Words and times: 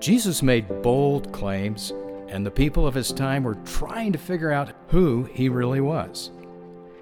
Jesus 0.00 0.42
made 0.42 0.82
bold 0.82 1.30
claims, 1.30 1.92
and 2.28 2.44
the 2.44 2.50
people 2.50 2.86
of 2.86 2.94
his 2.94 3.12
time 3.12 3.44
were 3.44 3.56
trying 3.66 4.12
to 4.12 4.18
figure 4.18 4.50
out 4.50 4.72
who 4.88 5.24
he 5.24 5.50
really 5.50 5.82
was. 5.82 6.30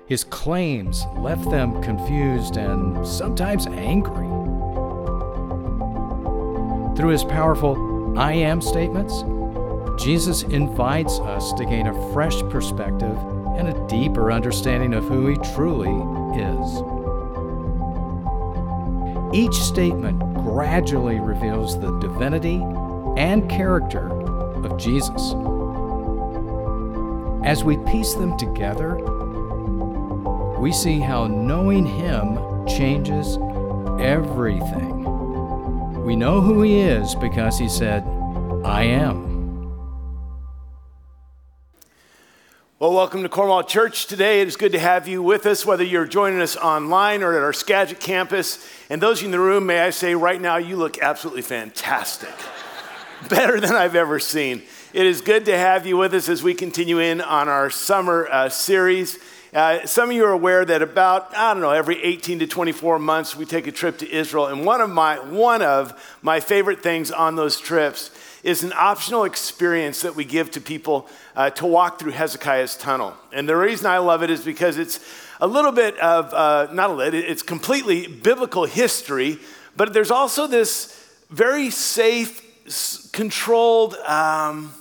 His 0.06 0.24
claims 0.24 1.04
left 1.16 1.48
them 1.48 1.80
confused 1.80 2.56
and 2.56 3.06
sometimes 3.06 3.69
angry. 3.69 4.26
Through 6.97 7.11
his 7.11 7.22
powerful 7.22 8.19
I 8.19 8.33
am 8.33 8.61
statements, 8.61 9.22
Jesus 10.03 10.42
invites 10.42 11.21
us 11.21 11.53
to 11.53 11.65
gain 11.65 11.87
a 11.87 12.12
fresh 12.12 12.40
perspective 12.51 13.17
and 13.56 13.69
a 13.69 13.87
deeper 13.87 14.33
understanding 14.33 14.94
of 14.94 15.04
who 15.04 15.28
he 15.28 15.37
truly 15.54 15.94
is. 16.37 16.83
Each 19.33 19.55
statement 19.55 20.19
gradually 20.42 21.20
reveals 21.20 21.78
the 21.78 21.96
divinity 22.01 22.60
and 23.19 23.51
character 23.51 24.09
of 24.65 24.79
Jesus. 24.79 25.35
As 27.45 27.65
we 27.65 27.77
piece 27.79 28.15
them 28.15 28.39
together, 28.39 28.95
we 30.61 30.71
see 30.71 31.01
how 31.01 31.27
knowing 31.27 31.85
Him 31.85 32.39
changes 32.69 33.37
everything. 34.01 35.03
We 36.05 36.15
know 36.15 36.41
who 36.41 36.63
He 36.63 36.79
is 36.79 37.17
because 37.17 37.59
He 37.59 37.69
said, 37.69 38.05
I 38.65 38.85
am. 38.85 39.27
Well, 42.79 42.93
welcome 42.93 43.25
to 43.25 43.29
Cornwall 43.29 43.65
Church 43.65 44.07
today. 44.07 44.43
It 44.43 44.47
is 44.47 44.55
good 44.55 44.71
to 44.71 44.79
have 44.79 45.09
you 45.09 45.25
with 45.25 45.45
us, 45.45 45.66
whether 45.66 45.83
you're 45.83 46.07
joining 46.07 46.41
us 46.41 46.57
online 46.57 47.25
or 47.25 47.37
at 47.37 47.43
our 47.43 47.53
Skagit 47.53 47.99
campus. 47.99 48.65
And 48.89 49.03
those 49.03 49.25
in 49.25 49.33
the 49.33 49.41
room, 49.41 49.66
may 49.66 49.80
I 49.80 49.91
say 49.91 50.15
right 50.15 50.41
now, 50.41 50.59
you 50.59 50.77
look 50.77 51.03
absolutely 51.03 51.43
fantastic. 51.43 52.30
Better 53.29 53.59
than 53.61 53.73
I've 53.73 53.97
ever 53.97 54.21
seen. 54.21 54.63
It 54.93 55.05
is 55.05 55.21
good 55.21 55.47
to 55.47 55.57
have 55.57 55.87
you 55.87 55.97
with 55.97 56.15
us 56.15 56.29
as 56.29 56.43
we 56.43 56.55
continue 56.55 57.01
in 57.01 57.21
on 57.21 57.49
our 57.49 57.69
summer 57.69 58.29
uh, 58.30 58.49
series. 58.49 59.19
Uh, 59.52 59.85
some 59.87 60.10
of 60.10 60.15
you 60.15 60.25
are 60.25 60.30
aware 60.30 60.65
that 60.65 60.83
about, 60.83 61.37
I 61.37 61.52
don't 61.52 61.60
know, 61.60 61.73
every 61.73 62.01
18 62.02 62.38
to 62.38 62.47
24 62.47 63.01
months 63.01 63.35
we 63.35 63.45
take 63.45 63.66
a 63.66 63.73
trip 63.73 63.99
to 63.99 64.10
Israel. 64.10 64.47
And 64.47 64.64
one 64.64 64.80
of 64.80 64.91
my, 64.91 65.19
one 65.19 65.62
of 65.62 66.19
my 66.22 66.38
favorite 66.38 66.80
things 66.80 67.10
on 67.10 67.34
those 67.34 67.58
trips 67.60 68.12
is 68.44 68.62
an 68.62 68.72
optional 68.77 69.25
experience 69.25 70.03
that 70.03 70.14
we 70.14 70.25
give 70.25 70.53
to 70.53 70.60
people 70.60 71.08
uh, 71.34 71.50
to 71.50 71.66
walk 71.66 71.98
through 71.98 72.12
Hezekiah's 72.12 72.77
tunnel. 72.77 73.14
And 73.32 73.48
the 73.48 73.56
reason 73.56 73.86
I 73.86 73.98
love 73.98 74.22
it 74.22 74.30
is 74.30 74.44
because 74.44 74.78
it's 74.78 75.00
a 75.41 75.47
little 75.47 75.72
bit 75.72 75.98
of, 75.98 76.32
uh, 76.32 76.72
not 76.72 76.91
a 76.91 76.92
little, 76.92 77.19
it's 77.19 77.42
completely 77.42 78.06
biblical 78.06 78.64
history, 78.64 79.38
but 79.77 79.92
there's 79.92 80.12
also 80.12 80.47
this 80.47 80.94
very 81.30 81.70
safe, 81.70 82.44
controlled, 83.12 83.94
um, 83.97 84.72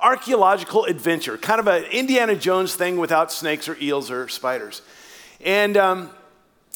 archaeological 0.00 0.84
adventure, 0.84 1.38
kind 1.38 1.60
of 1.60 1.66
an 1.66 1.84
Indiana 1.84 2.36
Jones 2.36 2.74
thing 2.74 2.98
without 2.98 3.32
snakes 3.32 3.68
or 3.68 3.76
eels 3.80 4.10
or 4.10 4.28
spiders. 4.28 4.82
And 5.40 5.76
um, 5.76 6.10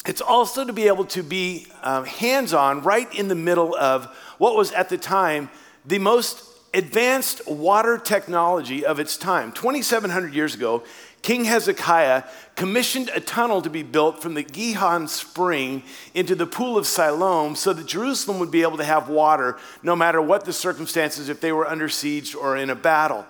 it's 0.05 0.21
also 0.21 0.65
to 0.65 0.73
be 0.73 0.87
able 0.87 1.05
to 1.05 1.23
be 1.23 1.67
um, 1.83 2.05
hands 2.05 2.53
on 2.53 2.81
right 2.81 3.13
in 3.13 3.27
the 3.27 3.35
middle 3.35 3.75
of 3.75 4.05
what 4.37 4.55
was 4.55 4.71
at 4.71 4.89
the 4.89 4.97
time 4.97 5.49
the 5.85 5.99
most 5.99 6.43
advanced 6.73 7.47
water 7.47 7.97
technology 7.97 8.85
of 8.85 8.99
its 8.99 9.17
time. 9.17 9.51
2,700 9.51 10.33
years 10.33 10.55
ago, 10.55 10.83
King 11.21 11.45
Hezekiah 11.45 12.23
commissioned 12.55 13.09
a 13.13 13.19
tunnel 13.19 13.61
to 13.61 13.69
be 13.69 13.83
built 13.83 14.21
from 14.21 14.33
the 14.33 14.43
Gihon 14.43 15.07
spring 15.07 15.83
into 16.13 16.35
the 16.35 16.45
pool 16.45 16.77
of 16.77 16.87
Siloam 16.87 17.55
so 17.55 17.73
that 17.73 17.85
Jerusalem 17.85 18.39
would 18.39 18.51
be 18.51 18.61
able 18.61 18.77
to 18.77 18.83
have 18.83 19.09
water 19.09 19.57
no 19.83 19.95
matter 19.95 20.21
what 20.21 20.45
the 20.45 20.53
circumstances, 20.53 21.29
if 21.29 21.41
they 21.41 21.51
were 21.51 21.67
under 21.67 21.89
siege 21.89 22.35
or 22.35 22.57
in 22.57 22.69
a 22.69 22.75
battle. 22.75 23.25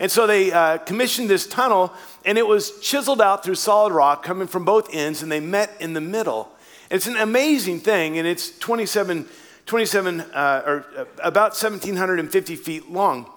And 0.00 0.10
so 0.10 0.26
they 0.26 0.50
uh, 0.50 0.78
commissioned 0.78 1.30
this 1.30 1.46
tunnel, 1.46 1.92
and 2.24 2.36
it 2.36 2.46
was 2.46 2.80
chiseled 2.80 3.20
out 3.20 3.44
through 3.44 3.54
solid 3.54 3.92
rock 3.92 4.24
coming 4.24 4.48
from 4.48 4.64
both 4.64 4.92
ends, 4.92 5.22
and 5.22 5.30
they 5.30 5.40
met 5.40 5.76
in 5.80 5.92
the 5.92 6.00
middle. 6.00 6.50
It's 6.90 7.06
an 7.06 7.16
amazing 7.16 7.80
thing, 7.80 8.18
and 8.18 8.26
it's 8.26 8.58
27 8.58 9.28
27 9.66 10.20
uh, 10.20 10.62
or 10.66 10.86
uh, 10.96 11.04
about 11.22 11.52
1,750 11.52 12.56
feet 12.56 12.90
long. 12.90 13.30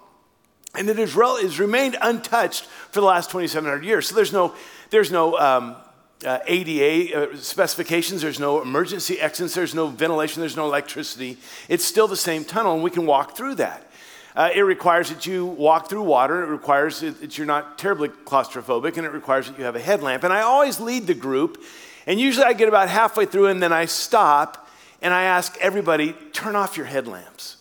And 0.75 0.89
it 0.89 0.97
has, 0.97 1.15
remained 1.59 1.97
untouched 2.01 2.65
for 2.65 3.01
the 3.01 3.07
last 3.07 3.31
2,700 3.31 3.83
years. 3.83 4.07
So 4.07 4.15
there's 4.15 4.33
no, 4.33 4.53
there's 4.89 5.11
no 5.11 5.37
um, 5.37 5.75
uh, 6.25 6.39
ADA 6.45 7.31
uh, 7.31 7.37
specifications, 7.37 8.21
there's 8.21 8.39
no 8.39 8.61
emergency 8.61 9.19
exits, 9.19 9.53
there's 9.53 9.73
no 9.73 9.87
ventilation, 9.87 10.41
there's 10.41 10.55
no 10.55 10.65
electricity. 10.65 11.37
It's 11.69 11.85
still 11.85 12.07
the 12.07 12.17
same 12.17 12.43
tunnel, 12.43 12.73
and 12.73 12.83
we 12.83 12.91
can 12.91 13.05
walk 13.05 13.35
through 13.35 13.55
that. 13.55 13.83
Uh, 14.35 14.49
it 14.53 14.61
requires 14.61 15.09
that 15.09 15.25
you 15.25 15.45
walk 15.45 15.89
through 15.89 16.03
water. 16.03 16.43
It 16.43 16.47
requires 16.47 16.99
that 16.99 17.37
you're 17.39 17.47
not 17.47 17.79
terribly 17.79 18.09
claustrophobic, 18.09 18.97
and 18.97 19.05
it 19.05 19.11
requires 19.11 19.47
that 19.47 19.57
you 19.57 19.63
have 19.63 19.75
a 19.75 19.79
headlamp. 19.79 20.23
And 20.23 20.31
I 20.31 20.41
always 20.41 20.79
lead 20.79 21.07
the 21.07 21.15
group, 21.15 21.63
and 22.05 22.19
usually 22.19 22.45
I 22.45 22.53
get 22.53 22.67
about 22.67 22.87
halfway 22.87 23.25
through, 23.25 23.47
and 23.47 23.63
then 23.63 23.73
I 23.73 23.85
stop 23.85 24.67
and 25.01 25.13
I 25.13 25.23
ask 25.23 25.55
everybody, 25.59 26.13
turn 26.33 26.55
off 26.55 26.77
your 26.77 26.85
headlamps. 26.85 27.56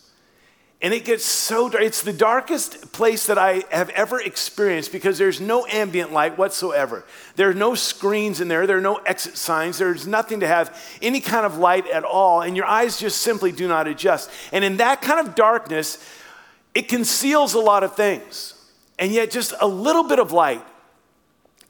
And 0.87 0.93
it 0.93 1.03
gets 1.03 1.25
so 1.25 1.67
dark. 1.67 1.83
It's 1.83 2.01
the 2.01 2.13
darkest 2.13 2.93
place 2.93 3.25
that 3.25 3.37
I 3.37 3.65
have 3.71 3.89
ever 3.89 4.21
experienced 4.21 4.93
because 4.93 5.17
there's 5.17 5.41
no 5.41 5.65
ambient 5.65 6.13
light 6.13 6.37
whatsoever. 6.37 7.03
There 7.35 7.49
are 7.49 7.53
no 7.53 7.75
screens 7.75 8.39
in 8.39 8.47
there, 8.47 8.65
there 8.65 8.77
are 8.77 8.79
no 8.79 8.95
exit 9.05 9.35
signs, 9.35 9.79
there's 9.79 10.07
nothing 10.07 10.39
to 10.39 10.47
have 10.47 10.81
any 11.01 11.19
kind 11.19 11.45
of 11.45 11.57
light 11.57 11.87
at 11.87 12.05
all, 12.05 12.41
and 12.41 12.55
your 12.55 12.67
eyes 12.67 12.97
just 12.97 13.17
simply 13.17 13.51
do 13.51 13.67
not 13.67 13.85
adjust. 13.85 14.31
And 14.53 14.63
in 14.63 14.77
that 14.77 15.01
kind 15.01 15.27
of 15.27 15.35
darkness, 15.35 16.01
it 16.73 16.87
conceals 16.87 17.53
a 17.53 17.59
lot 17.59 17.83
of 17.83 17.93
things. 17.97 18.53
And 18.97 19.11
yet, 19.11 19.29
just 19.29 19.53
a 19.59 19.67
little 19.67 20.03
bit 20.03 20.19
of 20.19 20.31
light 20.31 20.63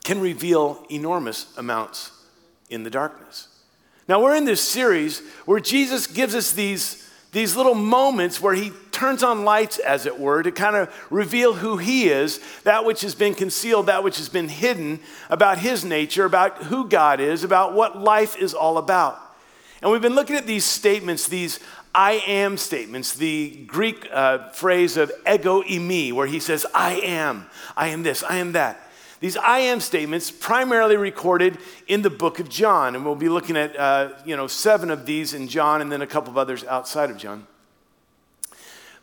can 0.03 0.21
reveal 0.21 0.85
enormous 0.91 1.57
amounts 1.57 2.11
in 2.69 2.83
the 2.83 2.91
darkness. 2.91 3.47
Now, 4.07 4.21
we're 4.21 4.35
in 4.35 4.45
this 4.45 4.61
series 4.61 5.23
where 5.47 5.59
Jesus 5.59 6.05
gives 6.05 6.35
us 6.35 6.51
these, 6.51 7.09
these 7.31 7.55
little 7.55 7.73
moments 7.73 8.39
where 8.39 8.53
he 8.53 8.71
turns 8.97 9.21
on 9.21 9.45
lights, 9.45 9.77
as 9.77 10.07
it 10.07 10.19
were, 10.19 10.41
to 10.41 10.51
kind 10.51 10.75
of 10.75 11.07
reveal 11.11 11.53
who 11.53 11.77
he 11.77 12.09
is, 12.09 12.39
that 12.63 12.83
which 12.83 13.01
has 13.01 13.13
been 13.13 13.35
concealed, 13.35 13.85
that 13.85 14.03
which 14.03 14.17
has 14.17 14.27
been 14.27 14.49
hidden 14.49 14.99
about 15.29 15.59
his 15.59 15.85
nature, 15.85 16.25
about 16.25 16.63
who 16.63 16.89
God 16.89 17.19
is, 17.19 17.43
about 17.43 17.75
what 17.75 18.01
life 18.01 18.35
is 18.35 18.55
all 18.55 18.79
about. 18.79 19.21
And 19.83 19.91
we've 19.91 20.01
been 20.01 20.15
looking 20.15 20.35
at 20.35 20.47
these 20.47 20.65
statements, 20.65 21.27
these 21.27 21.59
I 21.93 22.23
am 22.25 22.57
statements, 22.57 23.13
the 23.13 23.65
Greek 23.67 24.07
uh, 24.11 24.49
phrase 24.49 24.97
of 24.97 25.11
ego 25.31 25.61
eimi, 25.61 26.11
where 26.11 26.25
he 26.25 26.39
says, 26.39 26.65
I 26.73 26.93
am, 26.93 27.45
I 27.75 27.89
am 27.89 28.01
this, 28.01 28.23
I 28.23 28.37
am 28.37 28.53
that. 28.53 28.81
These 29.19 29.37
I 29.37 29.59
am 29.59 29.79
statements 29.79 30.31
primarily 30.31 30.97
recorded 30.97 31.59
in 31.87 32.01
the 32.01 32.09
book 32.09 32.39
of 32.39 32.49
John, 32.49 32.95
and 32.95 33.05
we'll 33.05 33.15
be 33.15 33.29
looking 33.29 33.57
at 33.57 33.77
uh, 33.77 34.09
you 34.25 34.35
know 34.35 34.47
seven 34.47 34.89
of 34.89 35.05
these 35.05 35.35
in 35.35 35.47
John, 35.47 35.81
and 35.81 35.91
then 35.91 36.01
a 36.01 36.07
couple 36.07 36.31
of 36.31 36.37
others 36.37 36.63
outside 36.63 37.11
of 37.11 37.17
John. 37.17 37.45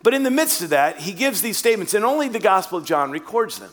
But 0.05 0.13
in 0.13 0.23
the 0.23 0.31
midst 0.31 0.61
of 0.61 0.69
that, 0.69 0.99
he 0.99 1.13
gives 1.13 1.41
these 1.41 1.57
statements, 1.57 1.95
and 1.95 2.05
only 2.05 2.29
the 2.29 2.39
Gospel 2.39 2.77
of 2.77 2.85
John 2.85 3.11
records 3.11 3.59
them. 3.59 3.71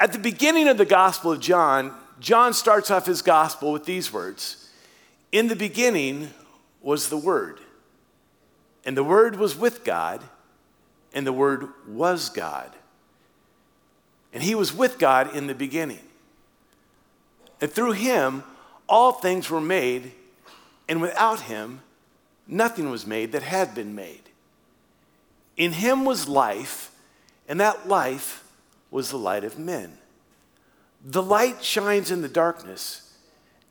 At 0.00 0.14
the 0.14 0.18
beginning 0.18 0.66
of 0.66 0.78
the 0.78 0.86
Gospel 0.86 1.30
of 1.30 1.40
John, 1.40 1.94
John 2.18 2.54
starts 2.54 2.90
off 2.90 3.04
his 3.04 3.20
Gospel 3.20 3.70
with 3.70 3.84
these 3.84 4.10
words 4.10 4.70
In 5.30 5.48
the 5.48 5.54
beginning 5.54 6.30
was 6.80 7.10
the 7.10 7.18
Word, 7.18 7.60
and 8.86 8.96
the 8.96 9.04
Word 9.04 9.36
was 9.36 9.54
with 9.54 9.84
God, 9.84 10.22
and 11.12 11.26
the 11.26 11.34
Word 11.34 11.68
was 11.86 12.30
God. 12.30 12.72
And 14.32 14.42
he 14.42 14.54
was 14.54 14.72
with 14.72 14.98
God 14.98 15.36
in 15.36 15.48
the 15.48 15.54
beginning. 15.54 16.00
And 17.60 17.70
through 17.70 17.92
him, 17.92 18.42
all 18.88 19.12
things 19.12 19.50
were 19.50 19.60
made, 19.60 20.12
and 20.88 21.02
without 21.02 21.42
him, 21.42 21.82
nothing 22.48 22.88
was 22.88 23.06
made 23.06 23.32
that 23.32 23.42
had 23.42 23.74
been 23.74 23.94
made. 23.94 24.31
In 25.56 25.72
him 25.72 26.04
was 26.04 26.28
life, 26.28 26.90
and 27.48 27.60
that 27.60 27.88
life 27.88 28.44
was 28.90 29.10
the 29.10 29.18
light 29.18 29.44
of 29.44 29.58
men. 29.58 29.98
The 31.04 31.22
light 31.22 31.64
shines 31.64 32.10
in 32.10 32.22
the 32.22 32.28
darkness, 32.28 33.16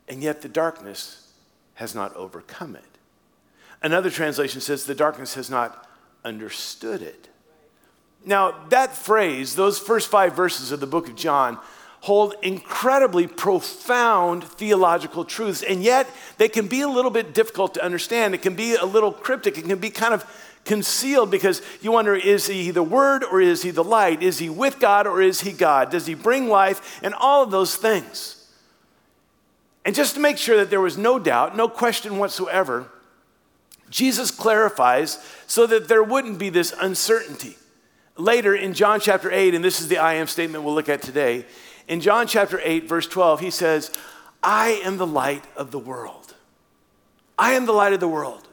and 0.08 0.22
yet 0.22 0.42
the 0.42 0.48
darkness 0.48 1.32
has 1.74 1.94
not 1.94 2.14
overcome 2.14 2.76
it. 2.76 2.98
Another 3.82 4.10
translation 4.10 4.60
says 4.60 4.84
the 4.84 4.94
darkness 4.94 5.34
has 5.34 5.50
not 5.50 5.88
understood 6.24 7.02
it. 7.02 7.28
Now, 8.24 8.66
that 8.68 8.94
phrase, 8.94 9.56
those 9.56 9.78
first 9.78 10.08
five 10.08 10.34
verses 10.34 10.70
of 10.70 10.80
the 10.80 10.86
book 10.86 11.08
of 11.08 11.16
John, 11.16 11.58
hold 12.02 12.34
incredibly 12.42 13.26
profound 13.26 14.44
theological 14.44 15.24
truths, 15.24 15.62
and 15.62 15.82
yet 15.82 16.08
they 16.36 16.48
can 16.48 16.68
be 16.68 16.80
a 16.80 16.88
little 16.88 17.10
bit 17.10 17.32
difficult 17.32 17.74
to 17.74 17.84
understand. 17.84 18.34
It 18.34 18.42
can 18.42 18.54
be 18.54 18.74
a 18.74 18.84
little 18.84 19.12
cryptic, 19.12 19.56
it 19.58 19.64
can 19.64 19.78
be 19.78 19.90
kind 19.90 20.14
of 20.14 20.24
concealed 20.64 21.30
because 21.30 21.62
you 21.80 21.92
wonder 21.92 22.14
is 22.14 22.46
he 22.46 22.70
the 22.70 22.82
Word 22.82 23.24
or 23.24 23.40
is 23.40 23.62
he 23.62 23.70
the 23.70 23.84
light? 23.84 24.22
Is 24.22 24.38
he 24.38 24.48
with 24.48 24.78
God 24.78 25.06
or 25.06 25.20
is 25.20 25.40
he 25.40 25.52
God? 25.52 25.90
Does 25.90 26.06
he 26.06 26.14
bring 26.14 26.48
life? 26.48 27.00
And 27.02 27.14
all 27.14 27.42
of 27.42 27.50
those 27.50 27.76
things. 27.76 28.38
And 29.84 29.94
just 29.94 30.14
to 30.14 30.20
make 30.20 30.38
sure 30.38 30.56
that 30.58 30.70
there 30.70 30.80
was 30.80 30.96
no 30.96 31.18
doubt, 31.18 31.56
no 31.56 31.68
question 31.68 32.18
whatsoever, 32.18 32.88
Jesus 33.90 34.30
clarifies 34.30 35.18
so 35.46 35.66
that 35.66 35.88
there 35.88 36.02
wouldn't 36.02 36.38
be 36.38 36.48
this 36.48 36.72
uncertainty. 36.80 37.56
Later 38.16 38.54
in 38.54 38.74
John 38.74 39.00
chapter 39.00 39.30
8, 39.30 39.54
and 39.54 39.64
this 39.64 39.80
is 39.80 39.88
the 39.88 39.98
I 39.98 40.14
am 40.14 40.26
statement 40.26 40.64
we'll 40.64 40.74
look 40.74 40.88
at 40.88 41.02
today, 41.02 41.46
in 41.88 42.00
John 42.00 42.26
chapter 42.26 42.60
8, 42.62 42.88
verse 42.88 43.06
12, 43.06 43.40
he 43.40 43.50
says, 43.50 43.90
I 44.42 44.80
am 44.84 44.98
the 44.98 45.06
light 45.06 45.44
of 45.56 45.72
the 45.72 45.78
world. 45.78 46.34
I 47.38 47.52
am 47.52 47.66
the 47.66 47.72
light 47.72 47.92
of 47.92 48.00
the 48.00 48.08
world. 48.08 48.46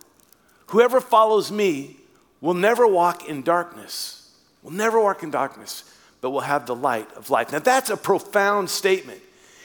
Whoever 0.67 0.99
follows 0.99 1.51
me 1.51 1.98
will 2.41 2.53
never 2.53 2.87
walk 2.87 3.27
in 3.27 3.41
darkness, 3.41 4.19
We'll 4.61 4.73
never 4.73 4.99
walk 4.99 5.23
in 5.23 5.31
darkness, 5.31 5.83
but 6.21 6.31
we'll 6.31 6.41
have 6.41 6.65
the 6.65 6.75
light 6.75 7.09
of 7.15 7.29
life. 7.29 7.51
Now, 7.51 7.59
that's 7.59 7.89
a 7.89 7.97
profound 7.97 8.69
statement. 8.69 9.21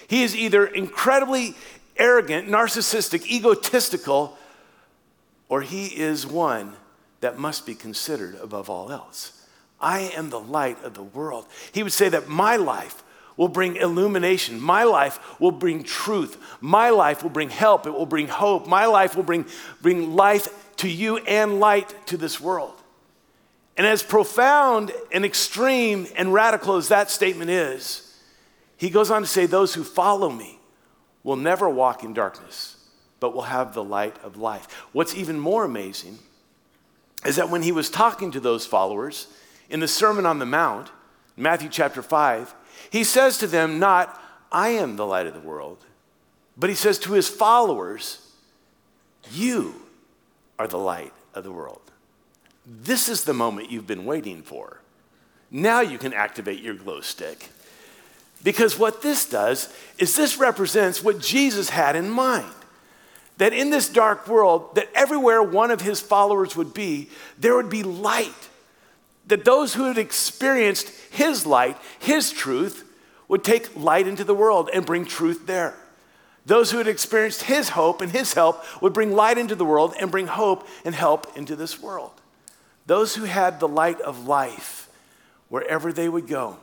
He 0.07 0.23
is 0.23 0.37
either 0.37 0.67
incredibly 0.67 1.55
arrogant, 1.97 2.49
narcissistic, 2.49 3.27
egotistical, 3.27 4.39
or 5.49 5.63
he 5.63 5.87
is 5.87 6.27
one 6.27 6.75
that 7.21 7.39
must 7.39 7.67
be 7.67 7.75
considered 7.75 8.37
above 8.41 8.71
all 8.71 8.93
else. 8.93 9.47
I 9.81 10.13
am 10.17 10.31
the 10.31 10.41
light 10.41 10.83
of 10.85 10.95
the 10.95 11.03
world. 11.03 11.47
He 11.73 11.83
would 11.83 11.93
say 11.93 12.09
that 12.09 12.29
my 12.29 12.57
life 12.57 13.03
will 13.37 13.49
bring 13.49 13.77
illumination. 13.77 14.61
My 14.61 14.85
life 14.85 15.41
will 15.41 15.53
bring 15.53 15.83
truth. 15.83 16.37
My 16.61 16.91
life 16.91 17.23
will 17.23 17.31
bring 17.31 17.51
help. 17.51 17.87
It 17.87 17.93
will 17.93 18.07
bring 18.07 18.29
hope. 18.29 18.67
My 18.67 18.87
life 18.87 19.17
will 19.17 19.23
bring, 19.23 19.47
bring 19.83 20.15
life 20.15 20.77
to 20.77 20.89
you 20.89 21.19
and 21.19 21.61
light 21.61 21.95
to 22.07 22.17
this 22.17 22.41
world. 22.41 22.75
And 23.77 23.87
as 23.87 24.03
profound 24.03 24.93
and 25.13 25.25
extreme 25.25 26.07
and 26.17 26.33
radical 26.33 26.77
as 26.77 26.89
that 26.89 27.11
statement 27.11 27.51
is, 27.51 28.17
he 28.77 28.91
goes 28.91 29.11
on 29.11 29.23
to 29.23 29.27
say, 29.27 29.47
Those 29.47 29.75
who 29.75 29.83
follow 29.83 30.31
me 30.31 30.59
will 31.25 31.37
never 31.37 31.69
walk 31.69 32.05
in 32.05 32.13
darkness, 32.13 32.77
but 33.19 33.35
will 33.35 33.43
have 33.43 33.75
the 33.75 33.83
light 33.83 34.17
of 34.23 34.37
life. 34.37 34.71
What's 34.93 35.15
even 35.15 35.41
more 35.41 35.65
amazing 35.65 36.19
is 37.25 37.37
that 37.37 37.51
when 37.51 37.63
he 37.63 37.73
was 37.73 37.91
talking 37.91 38.31
to 38.31 38.41
those 38.41 38.67
followers 38.67 39.27
in 39.71 39.81
the 39.81 39.89
Sermon 39.89 40.27
on 40.27 40.39
the 40.39 40.47
Mount, 40.47 40.91
Matthew 41.37 41.69
chapter 41.69 42.03
5, 42.03 42.55
he 42.91 43.05
says 43.05 43.39
to 43.39 43.47
them, 43.47 43.79
not, 43.79 44.21
I 44.53 44.69
am 44.71 44.97
the 44.97 45.07
light 45.07 45.27
of 45.27 45.35
the 45.35 45.41
world, 45.41 45.85
but 46.57 46.71
he 46.71 46.77
says 46.77 46.99
to 47.01 47.13
his 47.13 47.29
followers, 47.29 48.33
You 49.33 49.75
are 50.59 50.69
the 50.69 50.79
light 50.79 51.13
of 51.35 51.45
the 51.45 51.53
world. 51.53 51.81
This 52.67 53.09
is 53.09 53.25
the 53.25 53.35
moment 53.35 53.71
you've 53.71 53.87
been 53.87 54.05
waiting 54.05 54.43
for. 54.43 54.81
Now 55.51 55.81
you 55.81 55.99
can 55.99 56.15
activate 56.15 56.63
your 56.63 56.75
glow 56.75 57.01
stick. 57.01 57.51
Because 58.43 58.79
what 58.79 59.03
this 59.03 59.29
does 59.29 59.73
is 59.99 60.15
this 60.15 60.37
represents 60.37 61.03
what 61.03 61.19
Jesus 61.19 61.71
had 61.71 61.97
in 61.97 62.11
mind. 62.11 62.53
That 63.39 63.53
in 63.53 63.71
this 63.71 63.89
dark 63.89 64.29
world, 64.29 64.75
that 64.77 64.89
everywhere 64.95 65.43
one 65.43 65.71
of 65.71 65.81
his 65.81 66.01
followers 66.01 66.55
would 66.55 66.73
be, 66.73 67.09
there 67.39 67.57
would 67.57 67.71
be 67.71 67.83
light. 67.83 68.33
That 69.27 69.45
those 69.45 69.75
who 69.75 69.85
had 69.85 69.99
experienced 69.99 70.91
his 71.11 71.47
light, 71.47 71.79
his 71.99 72.31
truth, 72.31 72.85
would 73.29 73.43
take 73.43 73.75
light 73.77 74.07
into 74.07 74.25
the 74.25 74.35
world 74.35 74.69
and 74.73 74.85
bring 74.85 75.05
truth 75.05 75.47
there. 75.47 75.75
Those 76.47 76.71
who 76.71 76.79
had 76.79 76.89
experienced 76.89 77.43
his 77.43 77.71
hope 77.71 78.03
and 78.03 78.13
his 78.13 78.35
help 78.35 78.63
would 78.83 78.93
bring 78.93 79.13
light 79.13 79.39
into 79.39 79.55
the 79.55 79.65
world 79.65 79.95
and 79.99 80.11
bring 80.11 80.27
hope 80.27 80.69
and 80.85 80.95
help 80.95 81.37
into 81.37 81.57
this 81.57 81.81
world. 81.81 82.13
Those 82.87 83.15
who 83.15 83.25
had 83.25 83.61
the 83.61 83.69
light 83.69 84.01
of 84.03 84.27
life, 84.27 84.91
wherever 85.49 85.91
they 85.93 86.09
would 86.09 86.27
go, 86.27 86.59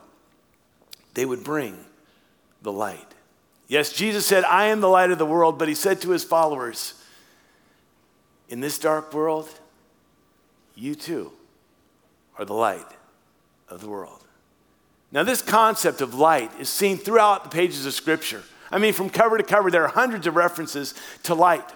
they 1.14 1.24
would 1.24 1.42
bring 1.42 1.84
the 2.62 2.72
light. 2.72 3.06
Yes, 3.66 3.92
Jesus 3.92 4.24
said, 4.24 4.44
I 4.44 4.66
am 4.66 4.80
the 4.80 4.88
light 4.88 5.10
of 5.10 5.18
the 5.18 5.26
world, 5.26 5.58
but 5.58 5.68
he 5.68 5.74
said 5.74 6.00
to 6.02 6.10
his 6.10 6.22
followers, 6.22 6.94
In 8.48 8.60
this 8.60 8.78
dark 8.78 9.12
world, 9.12 9.48
you 10.76 10.94
too 10.94 11.32
are 12.38 12.44
the 12.44 12.54
light 12.54 12.86
of 13.68 13.80
the 13.80 13.88
world. 13.88 14.22
Now, 15.10 15.22
this 15.22 15.42
concept 15.42 16.00
of 16.00 16.14
light 16.14 16.50
is 16.58 16.70
seen 16.70 16.96
throughout 16.96 17.44
the 17.44 17.50
pages 17.50 17.84
of 17.84 17.92
Scripture. 17.92 18.42
I 18.70 18.78
mean, 18.78 18.94
from 18.94 19.10
cover 19.10 19.36
to 19.36 19.44
cover, 19.44 19.70
there 19.70 19.84
are 19.84 19.88
hundreds 19.88 20.26
of 20.26 20.36
references 20.36 20.94
to 21.24 21.34
light. 21.34 21.68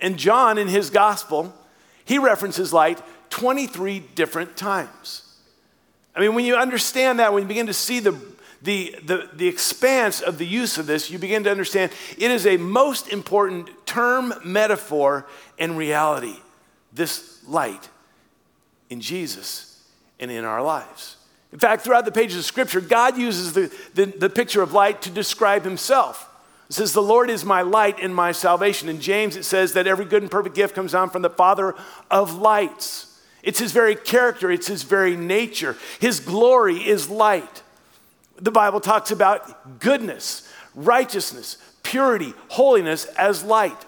And 0.00 0.18
John, 0.18 0.58
in 0.58 0.68
his 0.68 0.90
gospel, 0.90 1.54
he 2.04 2.18
references 2.18 2.72
light 2.72 3.00
23 3.30 4.00
different 4.14 4.56
times. 4.56 5.22
I 6.14 6.20
mean, 6.20 6.34
when 6.34 6.44
you 6.44 6.56
understand 6.56 7.18
that, 7.20 7.32
when 7.32 7.44
you 7.44 7.48
begin 7.48 7.68
to 7.68 7.72
see 7.72 8.00
the, 8.00 8.12
the, 8.60 8.94
the, 9.04 9.30
the 9.32 9.48
expanse 9.48 10.20
of 10.20 10.36
the 10.36 10.46
use 10.46 10.76
of 10.76 10.86
this, 10.86 11.10
you 11.10 11.18
begin 11.18 11.44
to 11.44 11.50
understand 11.50 11.92
it 12.18 12.30
is 12.30 12.46
a 12.46 12.58
most 12.58 13.08
important 13.08 13.70
term, 13.86 14.34
metaphor, 14.44 15.26
and 15.58 15.78
reality. 15.78 16.36
This 16.92 17.38
light 17.46 17.88
in 18.90 19.00
Jesus 19.00 19.82
and 20.18 20.30
in 20.30 20.44
our 20.44 20.62
lives. 20.62 21.16
In 21.52 21.58
fact, 21.58 21.82
throughout 21.82 22.04
the 22.04 22.12
pages 22.12 22.38
of 22.38 22.44
Scripture, 22.44 22.80
God 22.80 23.16
uses 23.16 23.54
the, 23.54 23.74
the, 23.94 24.04
the, 24.06 24.30
picture 24.30 24.62
of 24.62 24.72
light 24.72 25.02
to 25.02 25.10
describe 25.10 25.64
Himself. 25.64 26.28
It 26.68 26.74
says, 26.74 26.92
The 26.92 27.02
Lord 27.02 27.30
is 27.30 27.44
my 27.44 27.62
light 27.62 27.98
and 28.00 28.14
my 28.14 28.30
salvation. 28.32 28.88
In 28.88 29.00
James, 29.00 29.34
it 29.36 29.44
says 29.44 29.72
that 29.72 29.86
every 29.86 30.04
good 30.04 30.22
and 30.22 30.30
perfect 30.30 30.54
gift 30.54 30.74
comes 30.74 30.92
down 30.92 31.10
from 31.10 31.22
the 31.22 31.30
Father 31.30 31.74
of 32.10 32.34
lights. 32.34 33.06
It's 33.42 33.58
his 33.58 33.72
very 33.72 33.96
character, 33.96 34.50
it's 34.50 34.66
his 34.66 34.82
very 34.82 35.16
nature. 35.16 35.76
His 35.98 36.20
glory 36.20 36.76
is 36.76 37.08
light. 37.08 37.62
The 38.36 38.50
Bible 38.50 38.80
talks 38.80 39.10
about 39.10 39.80
goodness, 39.80 40.48
righteousness, 40.74 41.56
purity, 41.82 42.34
holiness 42.48 43.06
as 43.06 43.42
light. 43.42 43.86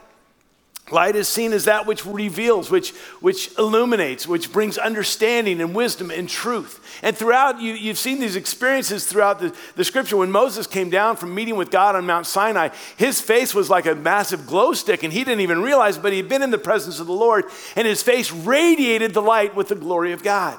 Light 0.91 1.17
is 1.17 1.29
seen 1.29 1.53
as 1.53 1.65
that 1.67 1.87
which 1.87 2.05
reveals, 2.05 2.71
which, 2.71 2.91
which 3.21 3.57
illuminates, 3.57 4.27
which 4.27 4.53
brings 4.53 4.77
understanding 4.77 5.61
and 5.61 5.75
wisdom 5.75 6.11
and 6.11 6.29
truth. 6.29 6.81
And 7.03 7.17
throughout, 7.17 7.61
you, 7.61 7.73
you've 7.73 7.99
seen 7.99 8.19
these 8.19 8.37
experiences 8.37 9.07
throughout 9.07 9.39
the, 9.39 9.57
the 9.77 9.85
scripture. 9.85 10.17
When 10.17 10.31
Moses 10.31 10.67
came 10.67 10.91
down 10.91 11.17
from 11.17 11.35
meeting 11.35 11.57
with 11.57 11.71
God 11.71 11.95
on 11.95 12.05
Mount 12.05 12.27
Sinai, 12.27 12.71
his 12.97 13.21
face 13.21 13.55
was 13.55 13.71
like 13.71 13.87
a 13.87 13.95
massive 13.95 14.47
glow 14.47 14.73
stick, 14.73 15.03
and 15.03 15.13
he 15.13 15.21
didn't 15.21 15.41
even 15.41 15.63
realize, 15.63 15.97
but 15.99 16.13
he'd 16.13 16.29
been 16.29 16.43
in 16.43 16.51
the 16.51 16.59
presence 16.59 16.99
of 17.01 17.07
the 17.07 17.13
Lord, 17.13 17.45
and 17.77 17.87
his 17.87 18.03
face 18.03 18.33
radiated 18.33 19.15
the 19.15 19.23
light 19.23 19.55
with 19.55 19.69
the 19.69 19.75
glory 19.77 20.13
of 20.13 20.23
God. 20.23 20.59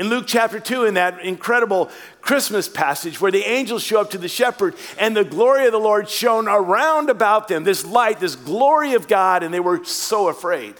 In 0.00 0.08
Luke 0.08 0.24
chapter 0.26 0.58
2, 0.58 0.86
in 0.86 0.94
that 0.94 1.20
incredible 1.20 1.90
Christmas 2.22 2.70
passage 2.70 3.20
where 3.20 3.30
the 3.30 3.44
angels 3.44 3.82
show 3.82 4.00
up 4.00 4.12
to 4.12 4.18
the 4.18 4.28
shepherd 4.28 4.74
and 4.98 5.14
the 5.14 5.24
glory 5.24 5.66
of 5.66 5.72
the 5.72 5.78
Lord 5.78 6.08
shone 6.08 6.48
around 6.48 7.10
about 7.10 7.48
them, 7.48 7.64
this 7.64 7.84
light, 7.84 8.18
this 8.18 8.34
glory 8.34 8.94
of 8.94 9.08
God, 9.08 9.42
and 9.42 9.52
they 9.52 9.60
were 9.60 9.84
so 9.84 10.28
afraid. 10.28 10.74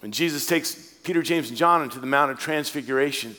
When 0.00 0.12
Jesus 0.12 0.44
takes 0.44 0.74
Peter, 1.04 1.22
James, 1.22 1.48
and 1.48 1.56
John 1.56 1.82
into 1.82 2.00
the 2.00 2.06
Mount 2.06 2.32
of 2.32 2.38
Transfiguration, 2.38 3.34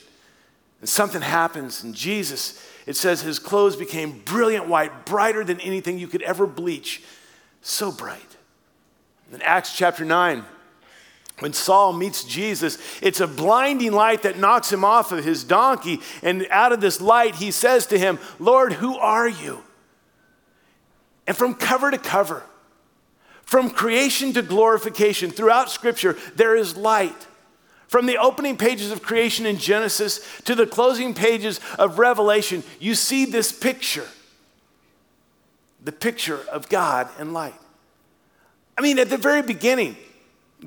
and 0.80 0.90
something 0.90 1.22
happens, 1.22 1.84
and 1.84 1.94
Jesus, 1.94 2.68
it 2.88 2.96
says 2.96 3.22
his 3.22 3.38
clothes 3.38 3.76
became 3.76 4.24
brilliant 4.26 4.68
white, 4.68 5.06
brighter 5.06 5.44
than 5.44 5.60
anything 5.60 6.00
you 6.00 6.08
could 6.08 6.24
ever 6.24 6.48
bleach, 6.48 7.04
so 7.62 7.92
bright. 7.92 8.38
In 9.32 9.40
Acts 9.44 9.78
chapter 9.78 10.04
9, 10.04 10.44
when 11.40 11.54
Saul 11.54 11.94
meets 11.94 12.24
Jesus, 12.24 12.80
it's 13.02 13.20
a 13.20 13.28
blinding 13.28 13.92
light 13.92 14.24
that 14.24 14.40
knocks 14.40 14.74
him 14.74 14.84
off 14.84 15.12
of 15.12 15.24
his 15.24 15.44
donkey. 15.44 16.02
And 16.24 16.48
out 16.50 16.72
of 16.72 16.82
this 16.82 17.00
light, 17.00 17.36
he 17.36 17.52
says 17.52 17.86
to 17.88 18.00
him, 18.00 18.18
Lord, 18.40 18.74
who 18.74 18.98
are 18.98 19.28
you? 19.28 19.64
And 21.28 21.38
from 21.38 21.54
cover 21.54 21.92
to 21.92 21.98
cover, 21.98 22.44
from 23.44 23.70
creation 23.70 24.34
to 24.34 24.42
glorification, 24.42 25.30
throughout 25.30 25.70
Scripture, 25.70 26.18
there 26.36 26.56
is 26.56 26.76
light. 26.76 27.28
From 27.88 28.06
the 28.06 28.18
opening 28.18 28.58
pages 28.58 28.92
of 28.92 29.02
creation 29.02 29.46
in 29.46 29.58
Genesis 29.58 30.20
to 30.44 30.56
the 30.56 30.68
closing 30.68 31.14
pages 31.14 31.62
of 31.78 32.00
Revelation, 32.00 32.64
you 32.80 32.96
see 32.96 33.26
this 33.26 33.52
picture 33.52 34.08
the 35.84 35.92
picture 35.94 36.42
of 36.52 36.68
God 36.68 37.08
and 37.18 37.34
light. 37.34 37.54
I 38.78 38.82
mean, 38.82 39.00
at 39.00 39.10
the 39.10 39.18
very 39.18 39.42
beginning, 39.42 39.96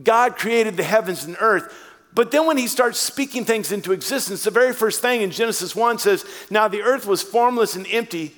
God 0.02 0.36
created 0.36 0.76
the 0.76 0.82
heavens 0.82 1.24
and 1.24 1.36
earth. 1.40 1.74
But 2.12 2.30
then 2.30 2.46
when 2.46 2.56
he 2.56 2.66
starts 2.66 2.98
speaking 2.98 3.44
things 3.44 3.70
into 3.70 3.92
existence, 3.92 4.42
the 4.42 4.50
very 4.50 4.72
first 4.72 5.00
thing 5.00 5.22
in 5.22 5.30
Genesis 5.30 5.76
1 5.76 5.98
says, 5.98 6.24
Now 6.50 6.68
the 6.68 6.82
earth 6.82 7.06
was 7.06 7.22
formless 7.22 7.76
and 7.76 7.86
empty. 7.88 8.34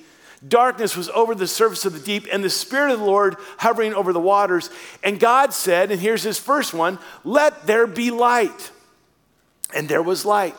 Darkness 0.47 0.97
was 0.97 1.09
over 1.09 1.33
the 1.33 1.47
surface 1.47 1.85
of 1.85 1.93
the 1.93 1.99
deep, 1.99 2.27
and 2.31 2.43
the 2.43 2.49
Spirit 2.49 2.91
of 2.91 2.99
the 2.99 3.05
Lord 3.05 3.37
hovering 3.57 3.93
over 3.93 4.11
the 4.11 4.19
waters. 4.19 4.69
And 5.01 5.19
God 5.19 5.53
said, 5.53 5.89
and 5.89 6.01
here's 6.01 6.23
his 6.23 6.37
first 6.37 6.73
one, 6.73 6.99
Let 7.23 7.65
there 7.65 7.87
be 7.87 8.11
light. 8.11 8.71
And 9.73 9.89
there 9.89 10.03
was 10.03 10.25
light. 10.25 10.57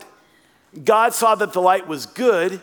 God 0.83 1.15
saw 1.15 1.37
that 1.37 1.53
the 1.53 1.61
light 1.61 1.87
was 1.87 2.07
good, 2.07 2.61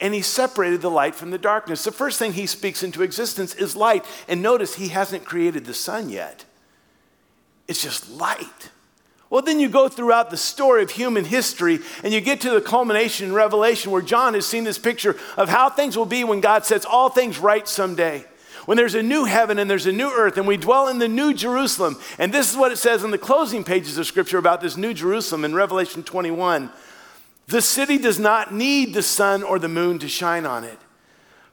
and 0.00 0.12
he 0.12 0.20
separated 0.20 0.82
the 0.82 0.90
light 0.90 1.14
from 1.14 1.30
the 1.30 1.38
darkness. 1.38 1.84
The 1.84 1.92
first 1.92 2.18
thing 2.18 2.34
he 2.34 2.46
speaks 2.46 2.82
into 2.82 3.02
existence 3.02 3.54
is 3.54 3.74
light. 3.74 4.04
And 4.28 4.42
notice 4.42 4.74
he 4.74 4.88
hasn't 4.88 5.24
created 5.24 5.64
the 5.64 5.72
sun 5.72 6.10
yet. 6.10 6.44
It's 7.66 7.82
just 7.82 8.10
light. 8.10 8.70
Well, 9.30 9.42
then 9.42 9.58
you 9.58 9.68
go 9.68 9.88
throughout 9.88 10.30
the 10.30 10.36
story 10.36 10.82
of 10.82 10.90
human 10.90 11.24
history 11.24 11.80
and 12.02 12.12
you 12.12 12.20
get 12.20 12.40
to 12.42 12.50
the 12.50 12.60
culmination 12.60 13.28
in 13.28 13.34
Revelation 13.34 13.90
where 13.90 14.02
John 14.02 14.34
has 14.34 14.46
seen 14.46 14.64
this 14.64 14.78
picture 14.78 15.16
of 15.36 15.48
how 15.48 15.70
things 15.70 15.96
will 15.96 16.06
be 16.06 16.22
when 16.22 16.40
God 16.40 16.64
sets 16.64 16.84
all 16.84 17.08
things 17.08 17.38
right 17.38 17.66
someday. 17.66 18.24
when 18.66 18.76
there's 18.76 18.94
a 18.94 19.02
new 19.02 19.24
heaven 19.24 19.58
and 19.58 19.70
there's 19.70 19.86
a 19.86 19.92
new 19.92 20.10
earth 20.10 20.36
and 20.38 20.46
we 20.46 20.56
dwell 20.56 20.88
in 20.88 20.98
the 20.98 21.08
new 21.08 21.34
Jerusalem. 21.34 21.98
And 22.18 22.32
this 22.32 22.50
is 22.50 22.56
what 22.56 22.72
it 22.72 22.76
says 22.76 23.04
in 23.04 23.10
the 23.10 23.18
closing 23.18 23.64
pages 23.64 23.98
of 23.98 24.06
Scripture 24.06 24.38
about 24.38 24.60
this 24.60 24.76
new 24.76 24.94
Jerusalem 24.94 25.44
in 25.44 25.54
Revelation 25.54 26.02
21. 26.02 26.70
The 27.46 27.62
city 27.62 27.98
does 27.98 28.18
not 28.18 28.54
need 28.54 28.94
the 28.94 29.02
sun 29.02 29.42
or 29.42 29.58
the 29.58 29.68
moon 29.68 29.98
to 29.98 30.08
shine 30.08 30.46
on 30.46 30.64
it, 30.64 30.78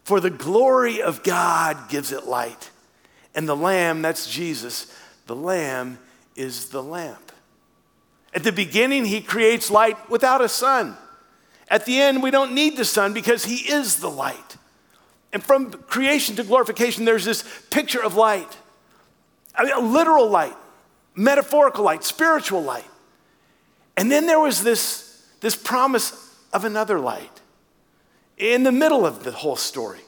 for 0.03 0.19
the 0.19 0.29
glory 0.29 1.01
of 1.01 1.23
God 1.23 1.89
gives 1.89 2.11
it 2.11 2.25
light. 2.25 2.71
And 3.35 3.47
the 3.47 3.55
Lamb, 3.55 4.01
that's 4.01 4.29
Jesus, 4.29 4.93
the 5.31 5.35
Lamb 5.37 5.97
is 6.35 6.71
the 6.71 6.83
lamp. 6.83 7.31
At 8.33 8.43
the 8.43 8.51
beginning, 8.51 9.05
He 9.05 9.21
creates 9.21 9.71
light 9.71 10.09
without 10.09 10.41
a 10.41 10.49
sun. 10.49 10.97
At 11.69 11.85
the 11.85 12.01
end, 12.01 12.21
we 12.21 12.31
don't 12.31 12.53
need 12.53 12.75
the 12.75 12.83
sun 12.83 13.13
because 13.13 13.45
He 13.45 13.71
is 13.71 14.01
the 14.01 14.09
light. 14.09 14.57
And 15.31 15.41
from 15.41 15.71
creation 15.71 16.35
to 16.35 16.43
glorification, 16.43 17.05
there's 17.05 17.23
this 17.23 17.45
picture 17.69 18.03
of 18.03 18.15
light 18.15 18.57
I 19.55 19.63
mean, 19.63 19.93
literal 19.93 20.29
light, 20.29 20.55
metaphorical 21.15 21.85
light, 21.85 22.03
spiritual 22.03 22.61
light. 22.61 22.89
And 23.95 24.11
then 24.11 24.27
there 24.27 24.39
was 24.39 24.63
this, 24.63 25.25
this 25.39 25.55
promise 25.55 26.11
of 26.51 26.65
another 26.65 26.99
light 26.99 27.39
in 28.37 28.63
the 28.63 28.71
middle 28.73 29.05
of 29.05 29.23
the 29.23 29.31
whole 29.31 29.55
story. 29.55 30.01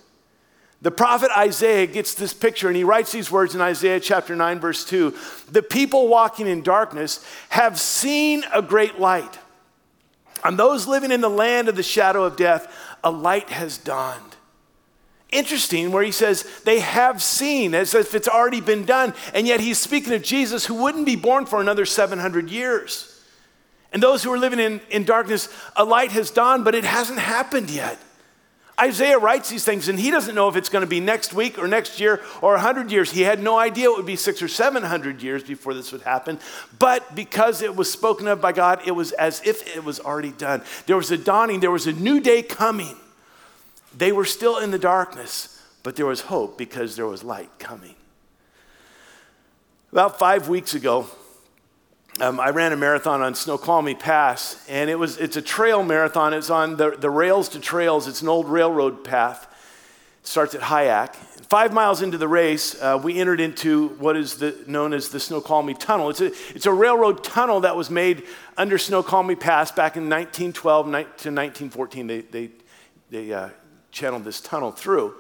The 0.84 0.92
prophet 0.92 1.32
Isaiah 1.36 1.88
gets 1.88 2.14
this 2.14 2.34
picture 2.34 2.68
and 2.68 2.78
he 2.78 2.84
writes 2.84 3.12
these 3.12 3.32
words 3.32 3.56
in 3.56 3.62
Isaiah 3.62 4.00
chapter 4.00 4.36
9, 4.36 4.60
verse 4.60 4.86
2 4.86 5.16
The 5.50 5.64
people 5.64 6.08
walking 6.08 6.46
in 6.46 6.62
darkness 6.62 7.26
have 7.50 7.80
seen 7.80 8.44
a 8.54 8.62
great 8.62 9.00
light. 9.00 9.40
On 10.44 10.58
those 10.58 10.86
living 10.86 11.12
in 11.12 11.22
the 11.22 11.30
land 11.30 11.70
of 11.70 11.78
the 11.78 11.84
shadow 11.84 12.26
of 12.26 12.36
death, 12.36 12.72
a 13.04 13.10
light 13.10 13.50
has 13.50 13.78
dawned 13.78 14.36
interesting 15.34 15.92
where 15.92 16.04
he 16.04 16.12
says 16.12 16.44
they 16.64 16.80
have 16.80 17.22
seen 17.22 17.74
as 17.74 17.94
if 17.94 18.14
it's 18.14 18.28
already 18.28 18.62
been 18.62 18.86
done. 18.86 19.14
And 19.34 19.48
yet 19.48 19.60
he's 19.60 19.80
speaking 19.80 20.14
of 20.14 20.22
Jesus 20.22 20.66
who 20.66 20.76
wouldn't 20.76 21.06
be 21.06 21.16
born 21.16 21.46
for 21.46 21.60
another 21.60 21.86
700 21.86 22.50
years. 22.50 23.10
And 23.92 24.02
those 24.02 24.24
who 24.24 24.32
are 24.32 24.38
living 24.38 24.60
in, 24.60 24.80
in 24.90 25.04
darkness, 25.04 25.50
a 25.76 25.84
light 25.84 26.12
has 26.12 26.32
dawned, 26.32 26.64
but 26.64 26.76
it 26.76 26.84
hasn't 26.84 27.20
happened 27.20 27.70
yet. 27.70 28.00
Isaiah 28.80 29.20
writes 29.20 29.50
these 29.50 29.64
things, 29.64 29.88
and 29.88 30.00
he 30.00 30.10
doesn't 30.10 30.34
know 30.34 30.50
if 30.50 30.56
it's 30.56 30.70
going 30.70 30.82
to 30.82 30.88
be 30.88 31.00
next 31.00 31.34
week 31.34 31.60
or 31.60 31.68
next 31.68 32.00
year 32.00 32.22
or 32.42 32.54
100 32.54 32.92
years. 32.92 33.12
He 33.12 33.22
had 33.22 33.42
no 33.42 33.58
idea 33.58 33.90
it 33.90 33.98
would 33.98 34.06
be 34.06 34.16
six 34.16 34.42
or 34.42 34.48
700 34.48 35.22
years 35.22 35.44
before 35.44 35.76
this 35.76 35.92
would 35.92 36.02
happen. 36.02 36.40
But 36.80 37.16
because 37.16 37.62
it 37.62 37.76
was 37.76 37.92
spoken 37.92 38.28
of 38.28 38.42
by 38.42 38.52
God, 38.52 38.82
it 38.86 38.92
was 38.92 39.12
as 39.12 39.46
if 39.46 39.76
it 39.76 39.84
was 39.84 40.00
already 40.00 40.32
done. 40.32 40.64
There 40.88 40.98
was 40.98 41.12
a 41.12 41.18
dawning, 41.18 41.60
there 41.60 41.72
was 41.72 41.86
a 41.86 41.94
new 41.94 42.20
day 42.20 42.42
coming. 42.42 42.98
They 43.96 44.12
were 44.12 44.26
still 44.26 44.58
in 44.58 44.72
the 44.72 44.80
darkness, 44.80 45.62
but 45.84 45.96
there 45.96 46.08
was 46.08 46.22
hope 46.22 46.58
because 46.58 46.96
there 46.96 47.06
was 47.06 47.24
light 47.24 47.52
coming. 47.60 47.94
About 49.92 50.18
five 50.18 50.50
weeks 50.50 50.74
ago, 50.74 51.08
um, 52.22 52.40
I 52.40 52.50
ran 52.52 52.72
a 52.72 52.78
marathon 52.78 53.22
on 53.22 53.34
Snoqualmie 53.34 53.96
Pass, 53.96 54.64
and 54.70 54.90
it 54.90 54.96
was, 54.96 55.18
it's 55.18 55.36
a 55.36 55.42
trail 55.42 55.84
marathon. 55.84 56.34
It's 56.34 56.50
on 56.50 56.78
the, 56.78 56.92
the 56.92 57.10
rails 57.10 57.50
to 57.50 57.60
trails. 57.60 58.08
It's 58.08 58.22
an 58.22 58.30
old 58.30 58.48
railroad 58.48 59.04
path. 59.04 59.48
It 60.22 60.28
starts 60.28 60.54
at 60.54 60.62
Hyak. 60.62 61.16
Five 61.50 61.74
miles 61.74 62.02
into 62.02 62.18
the 62.18 62.28
race, 62.28 62.80
uh, 62.82 63.00
we 63.04 63.20
entered 63.20 63.40
into 63.40 63.90
what 64.00 64.16
is 64.16 64.36
the, 64.36 64.56
known 64.68 64.94
as 64.94 65.10
the 65.10 65.20
Snoqualmie 65.20 65.74
Tunnel. 65.74 66.10
It's 66.10 66.22
a, 66.22 66.28
it's 66.56 66.66
a 66.66 66.72
railroad 66.72 67.24
tunnel 67.24 67.62
that 67.62 67.76
was 67.76 67.90
made 67.90 68.24
under 68.58 68.78
Snoqualmie 68.78 69.36
Pass 69.36 69.72
back 69.72 69.98
in 69.98 70.04
1912 70.04 70.86
to 70.86 70.92
1914. 70.92 72.08
They, 72.08 72.22
they, 72.22 72.50
they 73.10 73.34
uh, 73.34 73.50
channeled 73.92 74.24
this 74.24 74.40
tunnel 74.40 74.72
through. 74.72 75.16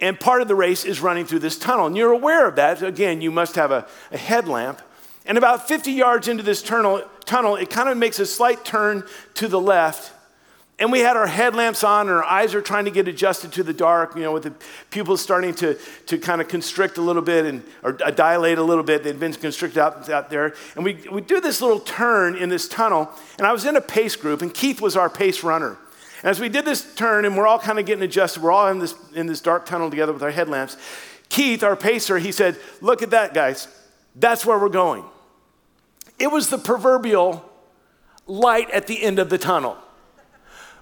And 0.00 0.18
part 0.18 0.42
of 0.42 0.48
the 0.48 0.54
race 0.54 0.84
is 0.84 1.00
running 1.00 1.26
through 1.26 1.40
this 1.40 1.58
tunnel. 1.58 1.86
And 1.86 1.96
you're 1.96 2.12
aware 2.12 2.46
of 2.46 2.56
that. 2.56 2.82
Again, 2.82 3.20
you 3.20 3.30
must 3.30 3.56
have 3.56 3.70
a, 3.70 3.86
a 4.12 4.18
headlamp. 4.18 4.80
And 5.28 5.36
about 5.36 5.68
50 5.68 5.92
yards 5.92 6.26
into 6.26 6.42
this 6.42 6.62
tunnel, 6.62 7.02
tunnel, 7.26 7.56
it 7.56 7.68
kind 7.68 7.90
of 7.90 7.98
makes 7.98 8.18
a 8.18 8.26
slight 8.26 8.64
turn 8.64 9.04
to 9.34 9.46
the 9.46 9.60
left. 9.60 10.12
And 10.80 10.90
we 10.90 11.00
had 11.00 11.16
our 11.16 11.26
headlamps 11.26 11.84
on, 11.84 12.08
and 12.08 12.16
our 12.16 12.24
eyes 12.24 12.54
are 12.54 12.62
trying 12.62 12.86
to 12.86 12.90
get 12.90 13.08
adjusted 13.08 13.52
to 13.52 13.62
the 13.62 13.74
dark, 13.74 14.14
you 14.14 14.22
know, 14.22 14.32
with 14.32 14.44
the 14.44 14.54
pupils 14.90 15.20
starting 15.20 15.52
to, 15.56 15.76
to 16.06 16.18
kind 16.18 16.40
of 16.40 16.48
constrict 16.48 16.96
a 16.96 17.02
little 17.02 17.20
bit 17.20 17.44
and, 17.44 17.62
or 17.82 17.98
uh, 18.02 18.10
dilate 18.10 18.58
a 18.58 18.62
little 18.62 18.84
bit. 18.84 19.02
They'd 19.02 19.20
been 19.20 19.34
constricted 19.34 19.78
out, 19.78 20.08
out 20.08 20.30
there. 20.30 20.54
And 20.76 20.84
we, 20.84 20.94
we 21.10 21.20
do 21.20 21.40
this 21.40 21.60
little 21.60 21.80
turn 21.80 22.36
in 22.36 22.48
this 22.48 22.66
tunnel, 22.66 23.10
and 23.36 23.46
I 23.46 23.52
was 23.52 23.66
in 23.66 23.76
a 23.76 23.80
pace 23.80 24.16
group, 24.16 24.40
and 24.40 24.54
Keith 24.54 24.80
was 24.80 24.96
our 24.96 25.10
pace 25.10 25.42
runner. 25.42 25.76
And 26.22 26.30
as 26.30 26.40
we 26.40 26.48
did 26.48 26.64
this 26.64 26.94
turn 26.94 27.24
and 27.24 27.36
we're 27.36 27.46
all 27.46 27.58
kind 27.58 27.78
of 27.78 27.84
getting 27.84 28.02
adjusted, 28.02 28.42
we're 28.42 28.52
all 28.52 28.68
in 28.68 28.78
this, 28.78 28.94
in 29.14 29.26
this 29.26 29.40
dark 29.40 29.66
tunnel 29.66 29.90
together 29.90 30.12
with 30.12 30.22
our 30.22 30.30
headlamps. 30.30 30.76
Keith, 31.28 31.62
our 31.62 31.76
pacer, 31.76 32.18
he 32.18 32.32
said, 32.32 32.56
Look 32.80 33.02
at 33.02 33.10
that, 33.10 33.34
guys. 33.34 33.68
That's 34.16 34.46
where 34.46 34.58
we're 34.58 34.68
going. 34.68 35.04
It 36.18 36.30
was 36.30 36.50
the 36.50 36.58
proverbial 36.58 37.44
light 38.26 38.70
at 38.70 38.86
the 38.86 39.02
end 39.02 39.18
of 39.18 39.30
the 39.30 39.38
tunnel, 39.38 39.76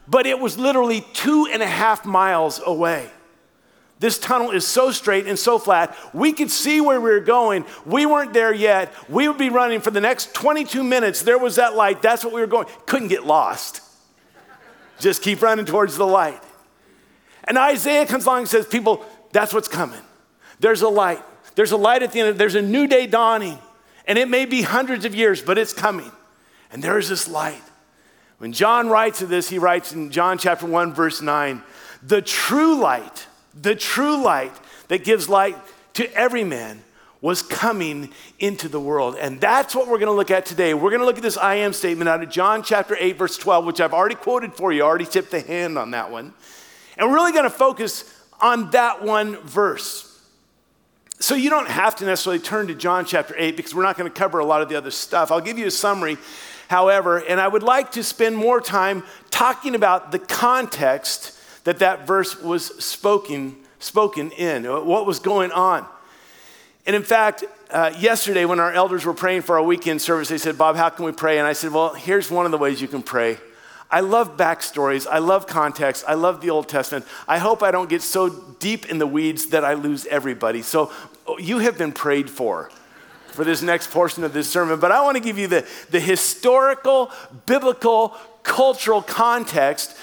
but 0.09 0.27
it 0.27 0.39
was 0.39 0.59
literally 0.59 1.05
two 1.13 1.49
and 1.53 1.63
a 1.63 1.67
half 1.67 2.05
miles 2.05 2.61
away. 2.65 3.11
This 3.99 4.19
tunnel 4.19 4.51
is 4.51 4.67
so 4.67 4.91
straight 4.91 5.27
and 5.27 5.39
so 5.39 5.59
flat. 5.59 5.97
We 6.13 6.33
could 6.33 6.51
see 6.51 6.83
where 6.83 7.01
we 7.01 7.09
were 7.09 7.21
going. 7.21 7.65
We 7.87 8.05
weren't 8.05 8.35
there 8.35 8.53
yet. 8.53 8.93
We 9.09 9.27
would 9.27 9.39
be 9.39 9.49
running 9.49 9.81
for 9.81 9.91
the 9.91 10.03
next 10.03 10.35
22 10.35 10.85
minutes. 10.85 11.23
There 11.23 11.39
was 11.39 11.57
that 11.57 11.75
light. 11.75 12.03
That's 12.03 12.23
what 12.23 12.35
we 12.35 12.41
were 12.41 12.47
going. 12.47 12.67
Couldn't 12.85 13.09
get 13.09 13.25
lost. 13.25 13.81
Just 14.99 15.23
keep 15.23 15.41
running 15.41 15.65
towards 15.65 15.97
the 15.97 16.07
light. 16.07 16.43
And 17.45 17.57
Isaiah 17.57 18.05
comes 18.05 18.27
along 18.27 18.41
and 18.41 18.49
says, 18.49 18.67
People, 18.67 19.05
that's 19.33 19.55
what's 19.55 19.69
coming. 19.69 20.01
There's 20.61 20.83
a 20.83 20.89
light. 20.89 21.23
There's 21.55 21.73
a 21.73 21.77
light 21.77 22.03
at 22.03 22.13
the 22.13 22.21
end. 22.21 22.29
Of, 22.31 22.39
there's 22.39 22.55
a 22.55 22.63
new 22.63 22.87
day 22.87 23.07
dawning. 23.07 23.59
And 24.07 24.19
it 24.19 24.29
may 24.29 24.47
be 24.47 24.63
hundreds 24.63 25.05
of 25.05 25.15
years, 25.15 25.43
but 25.43 25.59
it's 25.59 25.73
coming. 25.73 26.13
And 26.71 26.83
there's 26.83 27.09
this 27.09 27.29
light. 27.29 27.63
When 28.39 28.53
John 28.53 28.89
writes 28.89 29.23
of 29.23 29.29
this, 29.29 29.49
he 29.49 29.59
writes 29.59 29.93
in 29.93 30.11
John 30.11 30.39
chapter 30.39 30.67
1, 30.67 30.93
verse 30.93 31.23
9, 31.23 31.63
the 32.03 32.23
true 32.23 32.79
light, 32.79 33.27
the 33.55 33.75
true 33.75 34.23
light 34.23 34.53
that 34.89 35.05
gives 35.05 35.29
light 35.29 35.57
to 35.95 36.13
every 36.15 36.45
man 36.45 36.83
was 37.23 37.43
coming 37.43 38.13
into 38.39 38.69
the 38.69 38.79
world. 38.79 39.17
And 39.19 39.41
that's 39.41 39.75
what 39.75 39.89
we're 39.89 39.99
going 39.99 40.07
to 40.07 40.13
look 40.13 40.31
at 40.31 40.45
today. 40.45 40.75
We're 40.75 40.91
going 40.91 41.01
to 41.01 41.07
look 41.07 41.17
at 41.17 41.23
this 41.23 41.39
I 41.39 41.57
am 41.57 41.73
statement 41.73 42.09
out 42.09 42.23
of 42.23 42.29
John 42.31 42.63
chapter 42.63 42.97
8, 42.99 43.17
verse 43.17 43.39
12, 43.39 43.65
which 43.65 43.81
I've 43.81 43.95
already 43.95 44.15
quoted 44.15 44.55
for 44.55 44.73
you, 44.73 44.83
I 44.83 44.87
already 44.87 45.07
tipped 45.07 45.31
the 45.31 45.41
hand 45.41 45.79
on 45.79 45.93
that 45.93 46.11
one. 46.11 46.35
And 46.99 47.09
we're 47.09 47.15
really 47.15 47.33
going 47.33 47.45
to 47.45 47.51
focus 47.51 48.05
on 48.41 48.71
that 48.71 49.03
one 49.03 49.37
verse. 49.39 50.06
So 51.19 51.35
you 51.35 51.49
don't 51.49 51.69
have 51.69 51.97
to 51.97 52.05
necessarily 52.05 52.41
turn 52.41 52.67
to 52.67 52.75
John 52.75 53.07
chapter 53.07 53.35
8 53.37 53.57
because 53.57 53.75
we're 53.75 53.83
not 53.83 53.97
going 53.97 54.11
to 54.11 54.17
cover 54.17 54.39
a 54.39 54.45
lot 54.45 54.61
of 54.61 54.69
the 54.69 54.77
other 54.77 54.91
stuff. 54.91 55.31
I'll 55.31 55.41
give 55.41 55.59
you 55.59 55.67
a 55.67 55.71
summary, 55.71 56.19
however, 56.69 57.19
and 57.19 57.41
I 57.41 57.49
would 57.49 57.63
like 57.63 57.93
to 57.93 58.05
spend 58.05 58.37
more 58.37 58.61
time 58.61 59.03
talking 59.31 59.75
about 59.75 60.13
the 60.13 60.19
context 60.19 61.39
that 61.65 61.79
that 61.79 62.07
verse 62.07 62.41
was 62.41 62.67
spoken, 62.85 63.57
spoken 63.79 64.31
in, 64.33 64.65
what 64.65 65.07
was 65.07 65.19
going 65.19 65.53
on. 65.53 65.87
And 66.87 66.95
in 66.95 67.03
fact, 67.03 67.45
uh, 67.71 67.93
yesterday 67.99 68.45
when 68.45 68.61
our 68.61 68.73
elders 68.73 69.05
were 69.05 69.15
praying 69.15 69.43
for 69.43 69.59
our 69.59 69.65
weekend 69.65 70.01
service, 70.01 70.29
they 70.29 70.39
said, 70.39 70.57
Bob, 70.57 70.77
how 70.77 70.91
can 70.91 71.05
we 71.05 71.13
pray? 71.13 71.39
And 71.39 71.47
I 71.47 71.55
said, 71.55 71.73
Well, 71.73 71.95
here's 71.95 72.31
one 72.31 72.45
of 72.45 72.53
the 72.53 72.59
ways 72.59 72.81
you 72.81 72.89
can 72.89 73.03
pray. 73.03 73.39
I 73.91 74.01
love 74.01 74.37
backstories. 74.37 75.07
I 75.07 75.19
love 75.19 75.47
context. 75.47 76.05
I 76.09 76.15
love 76.15 76.41
the 76.41 76.51
Old 76.51 76.69
Testament. 76.69 77.07
I 77.29 77.39
hope 77.39 77.63
I 77.63 77.71
don't 77.71 77.89
get 77.89 78.03
so 78.03 78.29
deep 78.59 78.91
in 78.91 78.99
the 78.99 79.07
weeds 79.07 79.47
that 79.47 79.65
I 79.65 79.75
lose 79.75 80.07
everybody. 80.07 80.63
So 80.63 80.91
you 81.39 81.59
have 81.59 81.79
been 81.79 81.93
prayed 81.93 82.29
for 82.29 82.71
for 83.29 83.45
this 83.45 83.61
next 83.63 83.91
portion 83.91 84.25
of 84.25 84.33
this 84.33 84.49
sermon. 84.49 84.81
But 84.81 84.93
I 84.93 85.03
want 85.03 85.17
to 85.17 85.23
give 85.23 85.39
you 85.39 85.47
the, 85.47 85.69
the 85.91 86.01
historical, 86.01 87.11
biblical, 87.45 88.17
cultural 88.43 89.03
context 89.03 89.95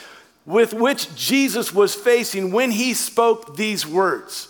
with 0.45 0.73
which 0.73 1.13
Jesus 1.15 1.73
was 1.73 1.95
facing 1.95 2.51
when 2.51 2.69
he 2.71 2.93
spoke 2.93 3.55
these 3.55 3.87
words. 3.87 4.49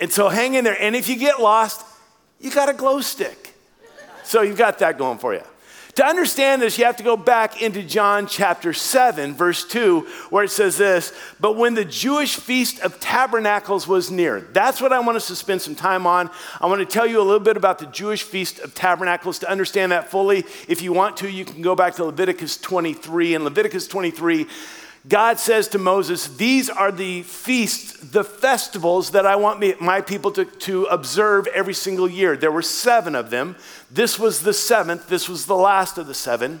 And 0.00 0.12
so 0.12 0.28
hang 0.28 0.54
in 0.54 0.64
there. 0.64 0.80
And 0.80 0.96
if 0.96 1.08
you 1.08 1.16
get 1.16 1.40
lost, 1.40 1.84
you 2.40 2.50
got 2.50 2.68
a 2.68 2.72
glow 2.72 3.00
stick. 3.00 3.54
So 4.24 4.42
you've 4.42 4.58
got 4.58 4.78
that 4.78 4.96
going 4.96 5.18
for 5.18 5.34
you. 5.34 5.42
To 5.98 6.06
understand 6.06 6.62
this, 6.62 6.78
you 6.78 6.84
have 6.84 6.98
to 6.98 7.02
go 7.02 7.16
back 7.16 7.60
into 7.60 7.82
John 7.82 8.28
chapter 8.28 8.72
7, 8.72 9.34
verse 9.34 9.64
2, 9.64 10.02
where 10.30 10.44
it 10.44 10.50
says 10.50 10.78
this 10.78 11.12
But 11.40 11.56
when 11.56 11.74
the 11.74 11.84
Jewish 11.84 12.36
feast 12.36 12.78
of 12.82 13.00
tabernacles 13.00 13.88
was 13.88 14.08
near, 14.08 14.42
that's 14.52 14.80
what 14.80 14.92
I 14.92 15.00
want 15.00 15.16
us 15.16 15.26
to 15.26 15.34
spend 15.34 15.60
some 15.60 15.74
time 15.74 16.06
on. 16.06 16.30
I 16.60 16.66
want 16.66 16.78
to 16.78 16.86
tell 16.86 17.04
you 17.04 17.20
a 17.20 17.26
little 17.26 17.40
bit 17.40 17.56
about 17.56 17.80
the 17.80 17.86
Jewish 17.86 18.22
feast 18.22 18.60
of 18.60 18.76
tabernacles. 18.76 19.40
To 19.40 19.50
understand 19.50 19.90
that 19.90 20.08
fully, 20.08 20.44
if 20.68 20.82
you 20.82 20.92
want 20.92 21.16
to, 21.16 21.28
you 21.28 21.44
can 21.44 21.62
go 21.62 21.74
back 21.74 21.96
to 21.96 22.04
Leviticus 22.04 22.58
23. 22.58 23.34
In 23.34 23.42
Leviticus 23.42 23.88
23, 23.88 24.46
God 25.08 25.38
says 25.38 25.68
to 25.68 25.78
Moses, 25.78 26.28
These 26.36 26.68
are 26.68 26.92
the 26.92 27.22
feasts, 27.22 27.92
the 27.98 28.24
festivals 28.24 29.12
that 29.12 29.24
I 29.24 29.36
want 29.36 29.80
my 29.80 30.00
people 30.00 30.30
to, 30.32 30.44
to 30.44 30.84
observe 30.84 31.46
every 31.48 31.74
single 31.74 32.08
year. 32.08 32.36
There 32.36 32.52
were 32.52 32.62
seven 32.62 33.14
of 33.14 33.30
them. 33.30 33.56
This 33.90 34.18
was 34.18 34.42
the 34.42 34.52
seventh, 34.52 35.08
this 35.08 35.28
was 35.28 35.46
the 35.46 35.56
last 35.56 35.96
of 35.98 36.06
the 36.06 36.14
seven. 36.14 36.60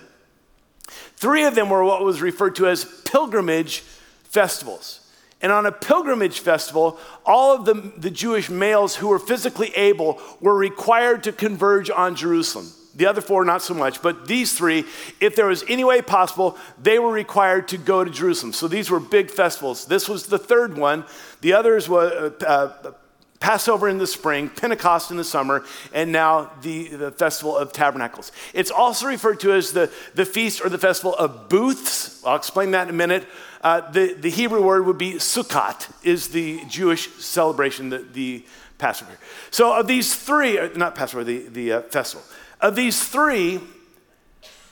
Three 1.16 1.44
of 1.44 1.54
them 1.54 1.68
were 1.68 1.84
what 1.84 2.04
was 2.04 2.22
referred 2.22 2.56
to 2.56 2.68
as 2.68 2.84
pilgrimage 3.04 3.80
festivals. 4.24 5.00
And 5.42 5.52
on 5.52 5.66
a 5.66 5.72
pilgrimage 5.72 6.40
festival, 6.40 6.98
all 7.26 7.54
of 7.54 7.64
the, 7.64 7.92
the 7.96 8.10
Jewish 8.10 8.48
males 8.48 8.96
who 8.96 9.08
were 9.08 9.18
physically 9.18 9.68
able 9.76 10.20
were 10.40 10.56
required 10.56 11.24
to 11.24 11.32
converge 11.32 11.90
on 11.90 12.16
Jerusalem. 12.16 12.72
The 12.98 13.06
other 13.06 13.20
four, 13.20 13.44
not 13.44 13.62
so 13.62 13.74
much, 13.74 14.02
but 14.02 14.26
these 14.26 14.58
three, 14.58 14.84
if 15.20 15.36
there 15.36 15.46
was 15.46 15.62
any 15.68 15.84
way 15.84 16.02
possible, 16.02 16.58
they 16.82 16.98
were 16.98 17.12
required 17.12 17.68
to 17.68 17.78
go 17.78 18.02
to 18.02 18.10
Jerusalem. 18.10 18.52
So 18.52 18.66
these 18.66 18.90
were 18.90 18.98
big 18.98 19.30
festivals. 19.30 19.86
This 19.86 20.08
was 20.08 20.26
the 20.26 20.38
third 20.38 20.76
one. 20.76 21.04
The 21.40 21.52
others 21.52 21.88
were 21.88 22.34
uh, 22.40 22.44
uh, 22.44 22.92
Passover 23.38 23.88
in 23.88 23.98
the 23.98 24.06
spring, 24.08 24.48
Pentecost 24.48 25.12
in 25.12 25.16
the 25.16 25.22
summer, 25.22 25.64
and 25.94 26.10
now 26.10 26.50
the, 26.62 26.88
the 26.88 27.10
Festival 27.12 27.56
of 27.56 27.72
Tabernacles. 27.72 28.32
It's 28.52 28.72
also 28.72 29.06
referred 29.06 29.38
to 29.40 29.52
as 29.52 29.70
the, 29.70 29.92
the 30.16 30.24
feast 30.24 30.60
or 30.64 30.68
the 30.68 30.76
festival 30.76 31.14
of 31.14 31.48
booths. 31.48 32.20
I'll 32.24 32.34
explain 32.34 32.72
that 32.72 32.88
in 32.88 32.94
a 32.94 32.98
minute. 32.98 33.28
Uh, 33.62 33.88
the, 33.92 34.14
the 34.14 34.30
Hebrew 34.30 34.60
word 34.60 34.86
would 34.86 34.98
be 34.98 35.14
Sukkot, 35.14 35.88
is 36.02 36.28
the 36.28 36.64
Jewish 36.68 37.10
celebration, 37.14 37.90
the, 37.90 37.98
the 37.98 38.44
Passover. 38.78 39.16
So, 39.52 39.78
of 39.78 39.86
these 39.86 40.16
three, 40.16 40.58
uh, 40.58 40.70
not 40.74 40.96
Passover, 40.96 41.22
the, 41.22 41.48
the 41.48 41.72
uh, 41.72 41.82
festival, 41.82 42.24
of 42.60 42.74
these 42.74 43.06
three, 43.06 43.60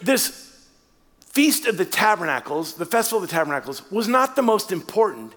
this 0.00 0.42
Feast 1.20 1.66
of 1.66 1.76
the 1.76 1.84
Tabernacles, 1.84 2.74
the 2.74 2.86
Festival 2.86 3.22
of 3.22 3.28
the 3.28 3.34
Tabernacles, 3.34 3.90
was 3.90 4.08
not 4.08 4.36
the 4.36 4.42
most 4.42 4.72
important, 4.72 5.34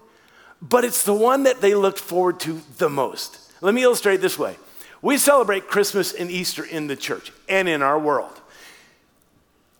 but 0.62 0.84
it's 0.84 1.04
the 1.04 1.14
one 1.14 1.42
that 1.42 1.60
they 1.60 1.74
looked 1.74 1.98
forward 1.98 2.40
to 2.40 2.62
the 2.78 2.88
most. 2.88 3.52
Let 3.60 3.74
me 3.74 3.82
illustrate 3.82 4.20
this 4.20 4.38
way. 4.38 4.56
We 5.02 5.18
celebrate 5.18 5.68
Christmas 5.68 6.12
and 6.12 6.30
Easter 6.30 6.64
in 6.64 6.86
the 6.86 6.96
church 6.96 7.32
and 7.48 7.68
in 7.68 7.82
our 7.82 7.98
world. 7.98 8.40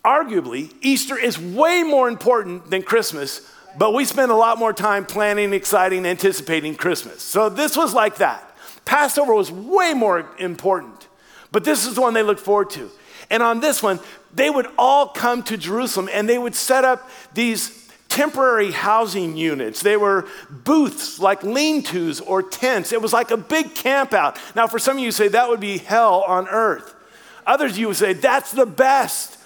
Arguably, 0.05 0.73
Easter 0.81 1.19
is 1.19 1.39
way 1.39 1.83
more 1.83 2.09
important 2.09 2.71
than 2.71 2.83
Christmas 2.83 3.51
but 3.79 3.95
we 3.95 4.05
spend 4.05 4.31
a 4.31 4.37
lot 4.37 4.59
more 4.59 4.73
time 4.73 5.07
planning, 5.07 5.53
exciting, 5.53 6.07
anticipating 6.07 6.75
Christmas. 6.75 7.23
So 7.23 7.49
this 7.49 7.77
was 7.77 7.95
like 7.95 8.17
that. 8.17 8.45
Passover 8.85 9.35
was 9.35 9.51
way 9.53 9.95
more 9.95 10.27
important, 10.39 11.07
but 11.53 11.65
this 11.65 11.87
is 11.87 11.95
the 11.95 12.01
one 12.01 12.15
they 12.15 12.23
looked 12.23 12.41
forward 12.41 12.71
to. 12.71 12.91
And 13.31 13.43
on 13.43 13.61
this 13.61 13.83
one, 13.83 14.01
they 14.35 14.51
would 14.51 14.67
all 14.79 15.09
come 15.09 15.43
to 15.45 15.57
Jerusalem 15.57 16.09
and 16.13 16.29
they 16.29 16.39
would 16.39 16.55
set 16.55 16.85
up 16.85 17.09
these 17.35 17.89
temporary 18.09 18.73
housing 18.73 19.37
units. 19.37 19.83
They 19.83 19.97
were 19.97 20.27
booths 20.51 21.21
like 21.21 21.43
lean 21.43 21.83
tos 21.83 22.21
or 22.21 22.43
tents. 22.43 22.93
It 22.93 23.01
was 23.01 23.13
like 23.13 23.31
a 23.31 23.37
big 23.37 23.75
camp 23.75 24.13
out. 24.13 24.39
Now, 24.55 24.67
for 24.67 24.79
some 24.79 24.97
of 24.97 25.03
you, 25.03 25.13
say 25.13 25.29
that 25.29 25.49
would 25.49 25.61
be 25.61 25.79
hell 25.79 26.25
on 26.27 26.49
earth. 26.49 26.95
Others, 27.47 27.79
you 27.79 27.87
would 27.89 27.97
say 27.97 28.13
that's 28.13 28.51
the 28.53 28.67
best. 28.67 29.39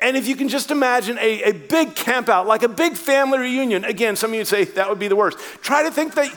And 0.00 0.16
if 0.16 0.28
you 0.28 0.36
can 0.36 0.48
just 0.48 0.70
imagine 0.70 1.18
a, 1.18 1.42
a 1.42 1.52
big 1.52 1.94
camp 1.94 2.28
out, 2.28 2.46
like 2.46 2.62
a 2.62 2.68
big 2.68 2.94
family 2.94 3.38
reunion, 3.38 3.84
again, 3.84 4.16
some 4.16 4.30
of 4.30 4.36
you 4.36 4.44
say 4.44 4.64
that 4.64 4.88
would 4.88 4.98
be 4.98 5.08
the 5.08 5.16
worst. 5.16 5.38
Try 5.62 5.82
to 5.82 5.90
think 5.90 6.14
that 6.14 6.30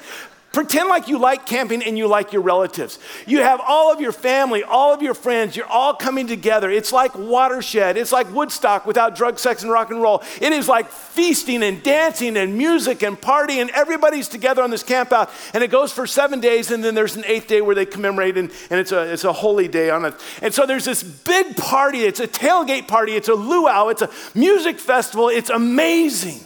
Pretend 0.53 0.87
like 0.87 1.07
you 1.07 1.17
like 1.17 1.47
camping 1.47 1.81
and 1.81 1.97
you 1.97 2.07
like 2.07 2.31
your 2.31 2.43
relatives. 2.43 2.99
You 3.25 3.39
have 3.39 3.59
all 3.59 3.91
of 3.91 3.99
your 3.99 4.11
family, 4.11 4.61
all 4.61 4.93
of 4.93 5.01
your 5.01 5.15
friends, 5.15 5.55
you're 5.57 5.65
all 5.65 5.95
coming 5.95 6.27
together. 6.27 6.69
It's 6.69 6.93
like 6.93 7.17
watershed. 7.17 7.97
It's 7.97 8.11
like 8.11 8.31
Woodstock 8.31 8.85
without 8.85 9.15
drug, 9.15 9.39
sex, 9.39 9.63
and 9.63 9.71
rock 9.71 9.89
and 9.89 9.99
roll. 9.99 10.21
It 10.39 10.53
is 10.53 10.69
like 10.69 10.91
feasting 10.91 11.63
and 11.63 11.81
dancing 11.81 12.37
and 12.37 12.55
music 12.55 13.01
and 13.01 13.19
partying. 13.19 13.61
and 13.61 13.71
everybody's 13.71 14.27
together 14.27 14.61
on 14.61 14.69
this 14.69 14.83
camp 14.83 15.11
out. 15.11 15.31
And 15.55 15.63
it 15.63 15.71
goes 15.71 15.91
for 15.91 16.05
seven 16.05 16.39
days, 16.39 16.69
and 16.69 16.83
then 16.83 16.93
there's 16.93 17.15
an 17.15 17.25
eighth 17.25 17.47
day 17.47 17.61
where 17.61 17.73
they 17.73 17.87
commemorate, 17.87 18.37
and, 18.37 18.51
and 18.69 18.79
it's, 18.79 18.91
a, 18.91 19.11
it's 19.11 19.23
a 19.23 19.33
holy 19.33 19.67
day 19.67 19.89
on 19.89 20.05
it. 20.05 20.13
And 20.43 20.53
so 20.53 20.67
there's 20.67 20.85
this 20.85 21.01
big 21.01 21.57
party. 21.57 22.01
It's 22.01 22.19
a 22.19 22.27
tailgate 22.27 22.87
party. 22.87 23.13
It's 23.13 23.27
a 23.27 23.33
luau. 23.33 23.87
It's 23.87 24.03
a 24.03 24.09
music 24.35 24.77
festival. 24.77 25.29
It's 25.29 25.49
amazing. 25.49 26.41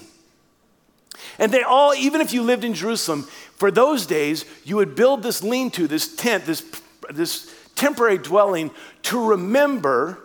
And 1.40 1.52
they 1.52 1.62
all, 1.62 1.94
even 1.94 2.22
if 2.22 2.34
you 2.34 2.42
lived 2.42 2.64
in 2.64 2.74
Jerusalem, 2.74 3.28
for 3.58 3.72
those 3.72 4.06
days, 4.06 4.46
you 4.64 4.78
would 4.78 4.96
build 4.96 5.24
this 5.24 5.44
lean 5.44 5.72
to, 5.72 5.88
this 5.88 6.16
tent, 6.16 6.46
this, 6.46 6.64
this 7.10 7.54
temporary 7.76 8.20
dwelling 8.20 8.72
to 9.04 9.30
remember 9.30 10.20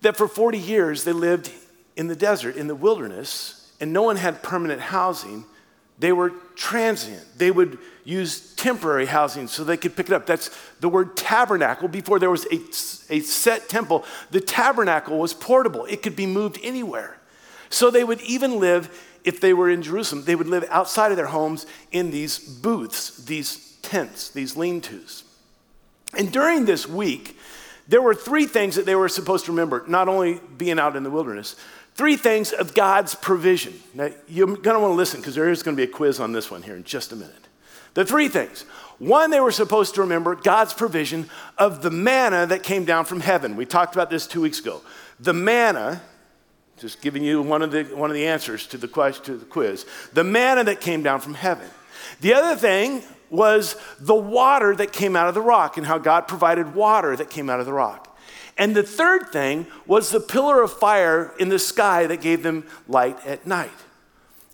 that 0.00 0.16
for 0.16 0.28
40 0.28 0.58
years 0.58 1.04
they 1.04 1.12
lived 1.12 1.50
in 1.96 2.06
the 2.06 2.16
desert, 2.16 2.56
in 2.56 2.68
the 2.68 2.74
wilderness, 2.74 3.72
and 3.80 3.92
no 3.92 4.02
one 4.02 4.16
had 4.16 4.42
permanent 4.42 4.80
housing. 4.80 5.44
They 5.98 6.12
were 6.12 6.30
transient. 6.54 7.24
They 7.36 7.50
would 7.50 7.78
use 8.04 8.54
temporary 8.54 9.06
housing 9.06 9.48
so 9.48 9.64
they 9.64 9.76
could 9.76 9.96
pick 9.96 10.06
it 10.06 10.12
up. 10.12 10.24
That's 10.24 10.50
the 10.80 10.88
word 10.88 11.16
tabernacle. 11.16 11.88
Before 11.88 12.20
there 12.20 12.30
was 12.30 12.46
a, 12.46 13.12
a 13.12 13.20
set 13.20 13.68
temple, 13.68 14.04
the 14.30 14.40
tabernacle 14.40 15.18
was 15.18 15.34
portable, 15.34 15.84
it 15.86 16.02
could 16.02 16.14
be 16.14 16.26
moved 16.26 16.58
anywhere. 16.62 17.18
So 17.70 17.90
they 17.90 18.04
would 18.04 18.20
even 18.20 18.60
live 18.60 18.88
if 19.24 19.40
they 19.40 19.54
were 19.54 19.70
in 19.70 19.82
Jerusalem, 19.82 20.24
they 20.24 20.34
would 20.34 20.46
live 20.46 20.64
outside 20.68 21.10
of 21.10 21.16
their 21.16 21.26
homes 21.26 21.66
in 21.90 22.10
these 22.10 22.38
booths, 22.38 23.24
these 23.24 23.76
tents, 23.82 24.28
these 24.28 24.56
lean 24.56 24.80
tos. 24.80 25.24
And 26.16 26.32
during 26.32 26.66
this 26.66 26.86
week, 26.86 27.36
there 27.88 28.02
were 28.02 28.14
three 28.14 28.46
things 28.46 28.76
that 28.76 28.86
they 28.86 28.94
were 28.94 29.08
supposed 29.08 29.46
to 29.46 29.52
remember, 29.52 29.84
not 29.86 30.08
only 30.08 30.40
being 30.56 30.78
out 30.78 30.96
in 30.96 31.02
the 31.02 31.10
wilderness, 31.10 31.56
three 31.94 32.16
things 32.16 32.52
of 32.52 32.74
God's 32.74 33.14
provision. 33.14 33.74
Now, 33.94 34.10
you're 34.28 34.46
going 34.46 34.76
to 34.76 34.80
want 34.80 34.92
to 34.92 34.96
listen 34.96 35.20
because 35.20 35.34
there 35.34 35.50
is 35.50 35.62
going 35.62 35.76
to 35.76 35.86
be 35.86 35.90
a 35.90 35.92
quiz 35.92 36.20
on 36.20 36.32
this 36.32 36.50
one 36.50 36.62
here 36.62 36.76
in 36.76 36.84
just 36.84 37.12
a 37.12 37.16
minute. 37.16 37.48
The 37.94 38.04
three 38.04 38.28
things. 38.28 38.62
One, 38.98 39.30
they 39.30 39.40
were 39.40 39.52
supposed 39.52 39.94
to 39.96 40.00
remember 40.02 40.34
God's 40.34 40.72
provision 40.72 41.28
of 41.58 41.82
the 41.82 41.90
manna 41.90 42.46
that 42.46 42.62
came 42.62 42.84
down 42.84 43.04
from 43.04 43.20
heaven. 43.20 43.56
We 43.56 43.66
talked 43.66 43.94
about 43.94 44.10
this 44.10 44.26
two 44.26 44.40
weeks 44.40 44.60
ago. 44.60 44.82
The 45.20 45.32
manna 45.32 46.02
just 46.78 47.00
giving 47.00 47.22
you 47.22 47.40
one 47.40 47.62
of 47.62 47.70
the, 47.70 47.84
one 47.84 48.10
of 48.10 48.14
the 48.14 48.26
answers 48.26 48.66
to 48.68 48.78
the, 48.78 48.88
question, 48.88 49.24
to 49.24 49.36
the 49.36 49.44
quiz. 49.44 49.86
The 50.12 50.24
manna 50.24 50.64
that 50.64 50.80
came 50.80 51.02
down 51.02 51.20
from 51.20 51.34
heaven. 51.34 51.68
The 52.20 52.34
other 52.34 52.56
thing 52.56 53.02
was 53.30 53.76
the 54.00 54.14
water 54.14 54.74
that 54.76 54.92
came 54.92 55.16
out 55.16 55.28
of 55.28 55.34
the 55.34 55.40
rock 55.40 55.76
and 55.76 55.86
how 55.86 55.98
God 55.98 56.28
provided 56.28 56.74
water 56.74 57.16
that 57.16 57.30
came 57.30 57.48
out 57.50 57.60
of 57.60 57.66
the 57.66 57.72
rock. 57.72 58.16
And 58.56 58.74
the 58.74 58.82
third 58.82 59.30
thing 59.30 59.66
was 59.86 60.10
the 60.10 60.20
pillar 60.20 60.62
of 60.62 60.72
fire 60.72 61.32
in 61.38 61.48
the 61.48 61.58
sky 61.58 62.06
that 62.06 62.20
gave 62.20 62.42
them 62.42 62.64
light 62.86 63.24
at 63.26 63.46
night. 63.46 63.70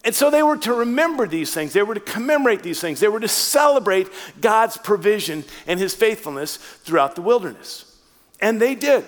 And 0.02 0.14
so 0.14 0.30
they 0.30 0.42
were 0.42 0.56
to 0.58 0.72
remember 0.72 1.26
these 1.26 1.52
things. 1.52 1.74
They 1.74 1.82
were 1.82 1.94
to 1.94 2.00
commemorate 2.00 2.62
these 2.62 2.80
things. 2.80 3.00
They 3.00 3.08
were 3.08 3.20
to 3.20 3.28
celebrate 3.28 4.08
God's 4.40 4.78
provision 4.78 5.44
and 5.66 5.78
his 5.78 5.94
faithfulness 5.94 6.56
throughout 6.56 7.16
the 7.16 7.22
wilderness. 7.22 7.84
And 8.40 8.60
they 8.60 8.74
did. 8.74 9.04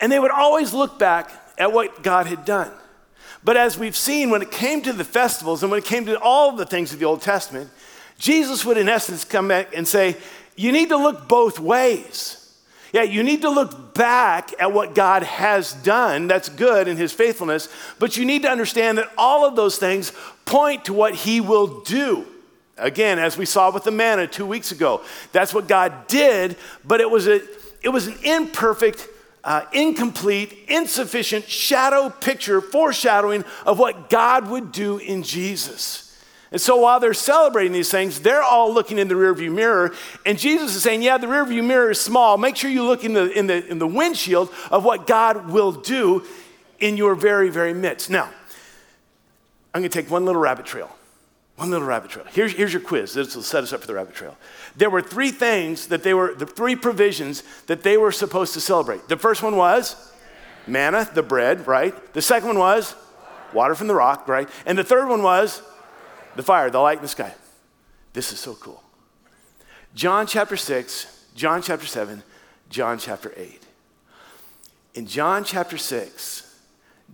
And 0.00 0.10
they 0.10 0.18
would 0.18 0.32
always 0.32 0.74
look 0.74 0.98
back 0.98 1.30
at 1.58 1.72
what 1.72 2.02
God 2.02 2.26
had 2.26 2.44
done. 2.44 2.70
But 3.44 3.56
as 3.56 3.78
we've 3.78 3.96
seen, 3.96 4.30
when 4.30 4.42
it 4.42 4.50
came 4.50 4.82
to 4.82 4.92
the 4.92 5.04
festivals 5.04 5.62
and 5.62 5.70
when 5.70 5.78
it 5.78 5.84
came 5.84 6.06
to 6.06 6.18
all 6.20 6.52
the 6.52 6.66
things 6.66 6.92
of 6.92 6.98
the 6.98 7.04
Old 7.04 7.22
Testament, 7.22 7.70
Jesus 8.18 8.64
would, 8.64 8.78
in 8.78 8.88
essence, 8.88 9.24
come 9.24 9.48
back 9.48 9.76
and 9.76 9.86
say, 9.86 10.16
You 10.56 10.72
need 10.72 10.88
to 10.88 10.96
look 10.96 11.28
both 11.28 11.60
ways. 11.60 12.42
Yeah, 12.92 13.02
you 13.02 13.22
need 13.22 13.42
to 13.42 13.50
look 13.50 13.94
back 13.94 14.54
at 14.58 14.72
what 14.72 14.94
God 14.94 15.22
has 15.22 15.72
done. 15.72 16.28
That's 16.28 16.48
good 16.48 16.88
in 16.88 16.96
his 16.96 17.12
faithfulness. 17.12 17.68
But 17.98 18.16
you 18.16 18.24
need 18.24 18.42
to 18.42 18.48
understand 18.48 18.98
that 18.98 19.10
all 19.18 19.44
of 19.44 19.54
those 19.54 19.76
things 19.76 20.12
point 20.44 20.86
to 20.86 20.92
what 20.92 21.14
he 21.14 21.40
will 21.40 21.82
do. 21.82 22.26
Again, 22.78 23.18
as 23.18 23.36
we 23.36 23.46
saw 23.46 23.70
with 23.70 23.84
the 23.84 23.90
manna 23.90 24.26
two 24.26 24.46
weeks 24.46 24.70
ago, 24.72 25.02
that's 25.32 25.54
what 25.54 25.66
God 25.66 26.06
did, 26.08 26.56
but 26.84 27.00
it 27.00 27.10
was, 27.10 27.26
a, 27.26 27.40
it 27.82 27.88
was 27.88 28.06
an 28.06 28.16
imperfect 28.22 29.08
uh, 29.46 29.64
incomplete, 29.72 30.58
insufficient 30.66 31.48
shadow 31.48 32.10
picture, 32.10 32.60
foreshadowing 32.60 33.44
of 33.64 33.78
what 33.78 34.10
God 34.10 34.50
would 34.50 34.72
do 34.72 34.98
in 34.98 35.22
Jesus. 35.22 36.02
And 36.50 36.60
so 36.60 36.76
while 36.76 36.98
they're 36.98 37.14
celebrating 37.14 37.72
these 37.72 37.90
things, 37.90 38.20
they're 38.20 38.42
all 38.42 38.74
looking 38.74 38.98
in 38.98 39.06
the 39.06 39.14
rearview 39.14 39.52
mirror. 39.52 39.94
And 40.24 40.36
Jesus 40.36 40.74
is 40.74 40.82
saying, 40.82 41.02
Yeah, 41.02 41.16
the 41.16 41.28
rearview 41.28 41.64
mirror 41.64 41.92
is 41.92 42.00
small. 42.00 42.38
Make 42.38 42.56
sure 42.56 42.70
you 42.70 42.84
look 42.84 43.04
in 43.04 43.14
the, 43.14 43.30
in, 43.30 43.46
the, 43.46 43.64
in 43.66 43.78
the 43.78 43.86
windshield 43.86 44.52
of 44.70 44.84
what 44.84 45.06
God 45.06 45.48
will 45.48 45.72
do 45.72 46.24
in 46.80 46.96
your 46.96 47.14
very, 47.14 47.48
very 47.48 47.72
midst. 47.72 48.10
Now, 48.10 48.28
I'm 49.72 49.80
going 49.80 49.90
to 49.90 50.02
take 50.02 50.10
one 50.10 50.24
little 50.24 50.40
rabbit 50.40 50.66
trail. 50.66 50.95
One 51.56 51.70
little 51.70 51.86
rabbit 51.86 52.10
trail. 52.10 52.26
Here's, 52.30 52.52
here's 52.52 52.72
your 52.72 52.82
quiz. 52.82 53.14
This 53.14 53.34
will 53.34 53.42
set 53.42 53.62
us 53.62 53.72
up 53.72 53.80
for 53.80 53.86
the 53.86 53.94
rabbit 53.94 54.14
trail. 54.14 54.36
There 54.76 54.90
were 54.90 55.00
three 55.00 55.30
things 55.30 55.86
that 55.88 56.02
they 56.02 56.12
were, 56.12 56.34
the 56.34 56.46
three 56.46 56.76
provisions 56.76 57.42
that 57.66 57.82
they 57.82 57.96
were 57.96 58.12
supposed 58.12 58.52
to 58.54 58.60
celebrate. 58.60 59.08
The 59.08 59.16
first 59.16 59.42
one 59.42 59.56
was 59.56 60.12
manna, 60.66 61.08
the 61.14 61.22
bread, 61.22 61.66
right? 61.66 61.94
The 62.12 62.20
second 62.20 62.48
one 62.48 62.58
was 62.58 62.94
water 63.54 63.74
from 63.74 63.86
the 63.86 63.94
rock, 63.94 64.28
right? 64.28 64.48
And 64.66 64.76
the 64.76 64.84
third 64.84 65.08
one 65.08 65.22
was 65.22 65.62
the 66.34 66.42
fire, 66.42 66.68
the 66.68 66.78
light 66.78 66.98
in 66.98 67.02
the 67.02 67.08
sky. 67.08 67.34
This 68.12 68.32
is 68.32 68.38
so 68.38 68.54
cool. 68.54 68.82
John 69.94 70.26
chapter 70.26 70.58
6, 70.58 71.24
John 71.34 71.62
chapter 71.62 71.86
7, 71.86 72.22
John 72.68 72.98
chapter 72.98 73.32
8. 73.34 73.62
In 74.94 75.06
John 75.06 75.42
chapter 75.42 75.78
6, 75.78 76.54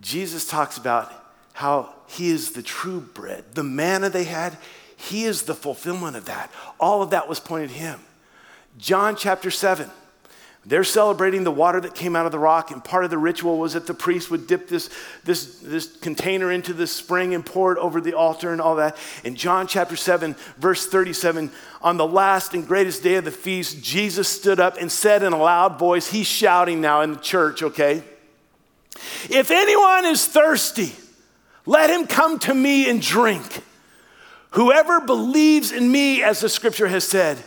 Jesus 0.01 0.47
talks 0.47 0.77
about 0.77 1.13
how 1.53 1.93
he 2.13 2.29
is 2.29 2.51
the 2.51 2.63
true 2.63 3.01
bread. 3.01 3.43
The 3.53 3.63
manna 3.63 4.09
they 4.09 4.23
had, 4.23 4.57
he 4.95 5.25
is 5.25 5.43
the 5.43 5.55
fulfillment 5.55 6.15
of 6.15 6.25
that. 6.25 6.51
All 6.79 7.01
of 7.01 7.09
that 7.09 7.27
was 7.27 7.39
pointed 7.39 7.69
to 7.69 7.75
him. 7.75 7.99
John 8.77 9.15
chapter 9.15 9.51
7. 9.51 9.89
They're 10.65 10.85
celebrating 10.85 11.43
the 11.43 11.51
water 11.51 11.81
that 11.81 11.93
came 11.93 12.15
out 12.15 12.25
of 12.25 12.31
the 12.31 12.39
rock, 12.39 12.71
and 12.71 12.81
part 12.81 13.03
of 13.03 13.09
the 13.09 13.17
ritual 13.17 13.57
was 13.57 13.73
that 13.73 13.85
the 13.85 13.93
priest 13.93 14.31
would 14.31 14.47
dip 14.47 14.69
this, 14.69 14.89
this, 15.25 15.59
this 15.59 15.97
container 15.97 16.51
into 16.51 16.71
the 16.71 16.87
spring 16.87 17.33
and 17.35 17.45
pour 17.45 17.73
it 17.73 17.77
over 17.79 17.99
the 17.99 18.13
altar 18.13 18.53
and 18.53 18.61
all 18.61 18.77
that. 18.77 18.95
In 19.25 19.35
John 19.35 19.67
chapter 19.67 19.97
7, 19.97 20.35
verse 20.57 20.87
37, 20.87 21.51
on 21.81 21.97
the 21.97 22.07
last 22.07 22.53
and 22.53 22.65
greatest 22.65 23.03
day 23.03 23.15
of 23.15 23.25
the 23.25 23.31
feast, 23.31 23.83
Jesus 23.83 24.29
stood 24.29 24.61
up 24.61 24.77
and 24.79 24.89
said 24.89 25.21
in 25.21 25.33
a 25.33 25.37
loud 25.37 25.77
voice, 25.77 26.09
He's 26.09 26.27
shouting 26.27 26.79
now 26.79 27.01
in 27.01 27.11
the 27.11 27.19
church, 27.19 27.61
okay? 27.61 28.01
If 29.29 29.51
anyone 29.51 30.05
is 30.05 30.25
thirsty, 30.25 30.93
let 31.65 31.89
him 31.89 32.07
come 32.07 32.39
to 32.39 32.53
me 32.53 32.89
and 32.89 33.01
drink. 33.01 33.63
Whoever 34.51 35.01
believes 35.01 35.71
in 35.71 35.91
me, 35.91 36.21
as 36.21 36.41
the 36.41 36.49
scripture 36.49 36.87
has 36.87 37.03
said, 37.07 37.37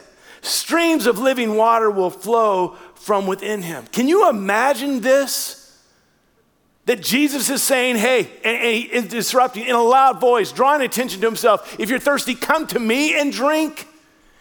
streams 0.43 1.07
of 1.07 1.19
living 1.19 1.57
water 1.57 1.91
will 1.91 2.11
flow 2.11 2.77
from 2.95 3.27
within 3.27 3.63
him. 3.63 3.87
Can 3.93 4.09
you 4.09 4.29
imagine 4.29 5.01
this? 5.01 5.63
That 6.87 7.03
Jesus 7.03 7.51
is 7.51 7.63
saying, 7.63 7.97
hey, 7.97 8.31
and, 8.45 8.63
he 8.63 8.83
is 8.83 9.09
disrupting 9.09 9.65
in 9.67 9.75
a 9.75 9.83
loud 9.83 10.21
voice, 10.21 10.53
drawing 10.53 10.83
attention 10.83 11.21
to 11.21 11.27
himself. 11.27 11.79
If 11.81 11.91
you're 11.91 11.99
thirsty, 11.99 12.37
come 12.37 12.67
to 12.69 12.79
me 12.79 13.19
and 13.19 13.33
drink. 13.33 13.89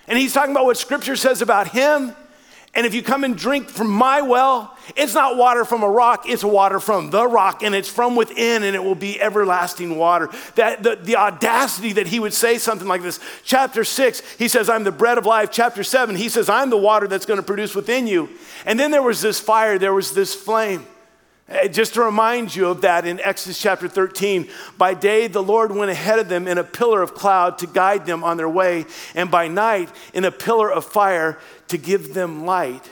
And 0.08 0.18
he's 0.18 0.34
talking 0.34 0.52
about 0.52 0.66
what 0.66 0.78
scripture 0.78 1.16
says 1.16 1.42
about 1.42 1.70
him. 1.70 2.16
And 2.76 2.86
if 2.86 2.94
you 2.94 3.02
come 3.02 3.24
and 3.24 3.36
drink 3.36 3.70
from 3.70 3.90
my 3.90 4.22
well, 4.22 4.75
it's 4.96 5.14
not 5.14 5.38
water 5.38 5.66
from 5.66 5.84
a 5.84 5.90
rock, 5.90 6.28
it's 6.28 6.44
water 6.44 6.80
from 6.80 7.10
the 7.10 7.28
rock, 7.28 7.64
and 7.64 7.74
it's 7.74 7.90
from 7.90 8.16
within, 8.16 8.64
and 8.64 8.76
it 8.76 8.84
will 8.84 8.96
be 8.96 9.20
everlasting 9.20 9.98
water. 9.98 10.30
That 10.56 10.84
the, 10.84 10.96
the 10.96 11.16
audacity 11.16 11.94
that 11.94 12.08
he 12.08 12.20
would 12.20 12.34
say 12.34 12.58
something 12.58 12.88
like 12.88 13.02
this. 13.02 13.20
Chapter 13.44 13.84
six, 13.84 14.22
he 14.36 14.48
says, 14.48 14.70
I'm 14.70 14.84
the 14.84 14.92
bread 14.92 15.18
of 15.18 15.26
life. 15.26 15.50
Chapter 15.52 15.84
seven, 15.84 16.16
he 16.16 16.30
says, 16.30 16.50
I'm 16.50 16.70
the 16.70 16.78
water 16.78 17.08
that's 17.08 17.26
going 17.26 17.40
to 17.40 17.46
produce 17.46 17.74
within 17.74 18.06
you. 18.06 18.30
And 18.66 18.80
then 18.80 18.92
there 18.92 19.02
was 19.02 19.22
this 19.22 19.40
fire, 19.40 19.80
there 19.80 19.94
was 19.94 20.14
this 20.14 20.36
flame. 20.36 20.86
Uh, 21.48 21.68
just 21.68 21.94
to 21.94 22.02
remind 22.02 22.56
you 22.56 22.68
of 22.68 22.82
that 22.82 23.06
in 23.06 23.20
Exodus 23.20 23.60
chapter 23.60 23.88
13, 23.88 24.48
by 24.80 24.96
day 24.96 25.28
the 25.28 25.44
Lord 25.44 25.72
went 25.72 25.92
ahead 25.92 26.18
of 26.18 26.28
them 26.28 26.48
in 26.48 26.58
a 26.58 26.64
pillar 26.64 27.04
of 27.04 27.14
cloud 27.14 27.60
to 27.60 27.68
guide 27.68 28.08
them 28.08 28.24
on 28.24 28.38
their 28.38 28.50
way, 28.50 28.86
and 29.14 29.30
by 29.30 29.48
night 29.48 29.90
in 30.14 30.26
a 30.26 30.32
pillar 30.32 30.72
of 30.72 30.86
fire 30.86 31.38
to 31.68 31.78
give 31.78 32.16
them 32.16 32.46
light 32.46 32.90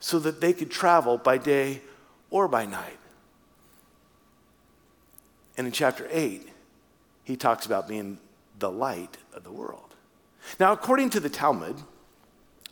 so 0.00 0.18
that 0.18 0.40
they 0.40 0.52
could 0.52 0.70
travel 0.70 1.18
by 1.18 1.38
day 1.38 1.82
or 2.30 2.48
by 2.48 2.66
night. 2.66 2.98
And 5.56 5.66
in 5.66 5.72
chapter 5.72 6.08
8, 6.10 6.48
he 7.24 7.36
talks 7.36 7.66
about 7.66 7.86
being 7.86 8.18
the 8.58 8.70
light 8.70 9.18
of 9.34 9.44
the 9.44 9.52
world. 9.52 9.94
Now, 10.58 10.72
according 10.72 11.10
to 11.10 11.20
the 11.20 11.28
Talmud, 11.28 11.76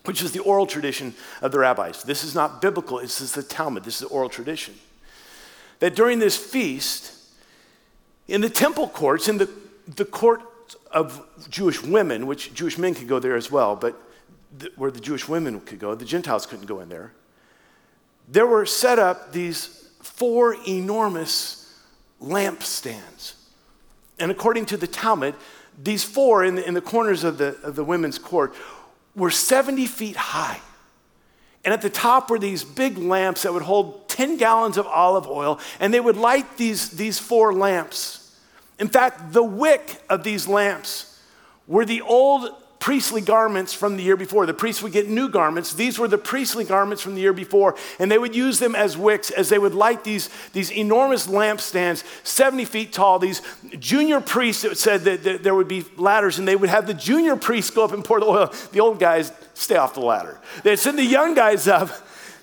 which 0.05 0.23
is 0.23 0.33
the 0.33 0.41
oral 0.41 0.67
tradition 0.67 1.15
of 1.43 1.53
the 1.53 1.59
rabbis, 1.59 2.03
this 2.03 2.25
is 2.25 2.35
not 2.35 2.63
biblical, 2.63 2.99
this 2.99 3.21
is 3.21 3.33
the 3.33 3.43
Talmud, 3.43 3.85
this 3.85 4.01
is 4.01 4.09
the 4.09 4.15
oral 4.15 4.29
tradition 4.29 4.75
that 5.81 5.95
during 5.95 6.19
this 6.19 6.37
feast, 6.37 7.13
in 8.27 8.41
the 8.41 8.51
temple 8.51 8.89
courts, 8.89 9.29
in 9.29 9.39
the, 9.39 9.49
the 9.87 10.05
court 10.05 10.43
of 10.91 11.23
Jewish 11.49 11.83
women, 11.83 12.27
which 12.27 12.53
Jewish 12.53 12.79
men 12.79 12.95
could 12.95 13.09
go 13.09 13.19
there 13.19 13.37
as 13.37 13.51
well, 13.51 13.77
but 13.77 14.01
where 14.77 14.91
the 14.91 15.01
Jewish 15.01 15.29
women 15.29 15.61
could 15.61 15.79
go, 15.79 15.95
the 15.95 16.05
Gentiles 16.05 16.47
couldn't 16.47 16.67
go 16.67 16.81
in 16.81 16.89
there, 16.89 17.13
there 18.29 18.47
were 18.47 18.67
set 18.67 18.99
up 18.99 19.33
these 19.33 19.91
four 20.01 20.57
enormous 20.67 21.79
lampstands. 22.21 23.35
And 24.19 24.31
according 24.31 24.67
to 24.67 24.77
the 24.77 24.87
Talmud, 24.87 25.35
these 25.81 26.03
four 26.03 26.45
in 26.45 26.57
the, 26.57 26.67
in 26.67 26.75
the 26.75 26.81
corners 26.81 27.25
of 27.25 27.39
the, 27.39 27.57
of 27.63 27.77
the 27.77 27.85
women's 27.85 28.19
court 28.19 28.55
were 29.15 29.31
70 29.31 29.87
feet 29.87 30.17
high. 30.17 30.61
And 31.65 31.73
at 31.75 31.83
the 31.83 31.91
top 31.91 32.31
were 32.31 32.39
these 32.39 32.65
big 32.65 32.99
lamps 32.99 33.43
that 33.43 33.53
would 33.53 33.63
hold 33.63 34.09
10 34.09 34.37
gallons 34.37 34.77
of 34.77 34.87
olive 34.87 35.27
oil, 35.27 35.61
and 35.81 35.93
they 35.93 36.01
would 36.01 36.17
light 36.17 36.57
these, 36.57 36.91
these 36.91 37.19
four 37.19 37.53
lamps. 37.53 38.37
In 38.79 38.89
fact, 38.89 39.33
the 39.33 39.43
wick 39.43 40.03
of 40.09 40.25
these 40.25 40.49
lamps 40.49 41.21
were 41.67 41.85
the 41.85 42.01
old 42.01 42.51
priestly 42.81 43.21
garments 43.21 43.75
from 43.75 43.97
the 43.97 44.03
year 44.03 44.17
before. 44.17 44.47
The 44.47 44.55
priests 44.55 44.83
would 44.83 44.93
get 44.93 45.09
new 45.09 45.29
garments. 45.29 45.75
These 45.75 45.99
were 45.99 46.09
the 46.09 46.19
priestly 46.19 46.65
garments 46.65 47.03
from 47.03 47.15
the 47.15 47.21
year 47.21 47.33
before, 47.33 47.77
and 47.99 48.11
they 48.11 48.19
would 48.19 48.35
use 48.35 48.59
them 48.59 48.75
as 48.75 48.97
wicks 48.97 49.31
as 49.31 49.49
they 49.49 49.59
would 49.59 49.75
light 49.75 50.05
these, 50.05 50.31
these 50.53 50.71
enormous 50.71 51.27
lampstands, 51.27 52.05
70 52.25 52.65
feet 52.65 52.93
tall. 52.93 53.19
These 53.19 53.43
junior 53.79 54.21
priests, 54.21 54.65
it 54.65 54.79
said 54.79 55.03
that, 55.03 55.25
that 55.25 55.43
there 55.43 55.55
would 55.55 55.69
be 55.69 55.85
ladders, 55.97 56.39
and 56.39 56.47
they 56.47 56.57
would 56.57 56.71
have 56.71 56.87
the 56.87 56.95
junior 56.95 57.37
priests 57.37 57.71
go 57.71 57.85
up 57.85 57.93
and 57.93 58.05
pour 58.05 58.21
the 58.21 58.27
oil. 58.27 58.53
The 58.73 58.81
old 58.81 59.01
guys 59.01 59.33
stay 59.55 59.77
off 59.77 59.95
the 59.95 60.01
ladder. 60.01 60.39
They'd 60.63 60.77
send 60.77 60.99
the 60.99 61.05
young 61.05 61.35
guys 61.35 61.67
up. 61.67 61.91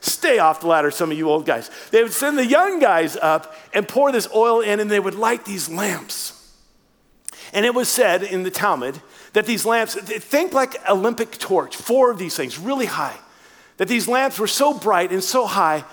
Stay 0.01 0.37
off 0.37 0.61
the 0.61 0.67
ladder, 0.67 0.91
some 0.91 1.09
of 1.11 1.17
you 1.17 1.29
old 1.29 1.47
guys. 1.47 1.71
They 1.89 2.03
would 2.03 2.13
send 2.13 2.37
the 2.37 2.45
young 2.45 2.79
guys 2.79 3.17
up 3.17 3.55
and 3.73 3.87
pour 3.87 4.11
this 4.11 4.27
oil 4.35 4.61
in, 4.61 4.79
and 4.79 4.91
they 4.91 4.99
would 4.99 5.15
light 5.15 5.45
these 5.45 5.67
lamps. 5.67 6.33
And 7.53 7.65
it 7.65 7.73
was 7.73 7.89
said 7.89 8.21
in 8.21 8.43
the 8.43 8.51
Talmud 8.51 9.01
that 9.35 9.45
these 9.45 9.65
lamps, 9.65 9.95
think 9.95 10.53
like 10.53 10.77
Olympic 10.89 11.37
torch, 11.37 11.75
four 11.75 12.09
of 12.09 12.17
these 12.17 12.37
things, 12.37 12.57
really 12.57 12.85
high, 12.85 13.17
that 13.75 13.89
these 13.89 14.07
lamps 14.07 14.39
were 14.39 14.47
so 14.47 14.73
bright 14.73 15.11
and 15.11 15.21
so 15.21 15.45
high 15.45 15.83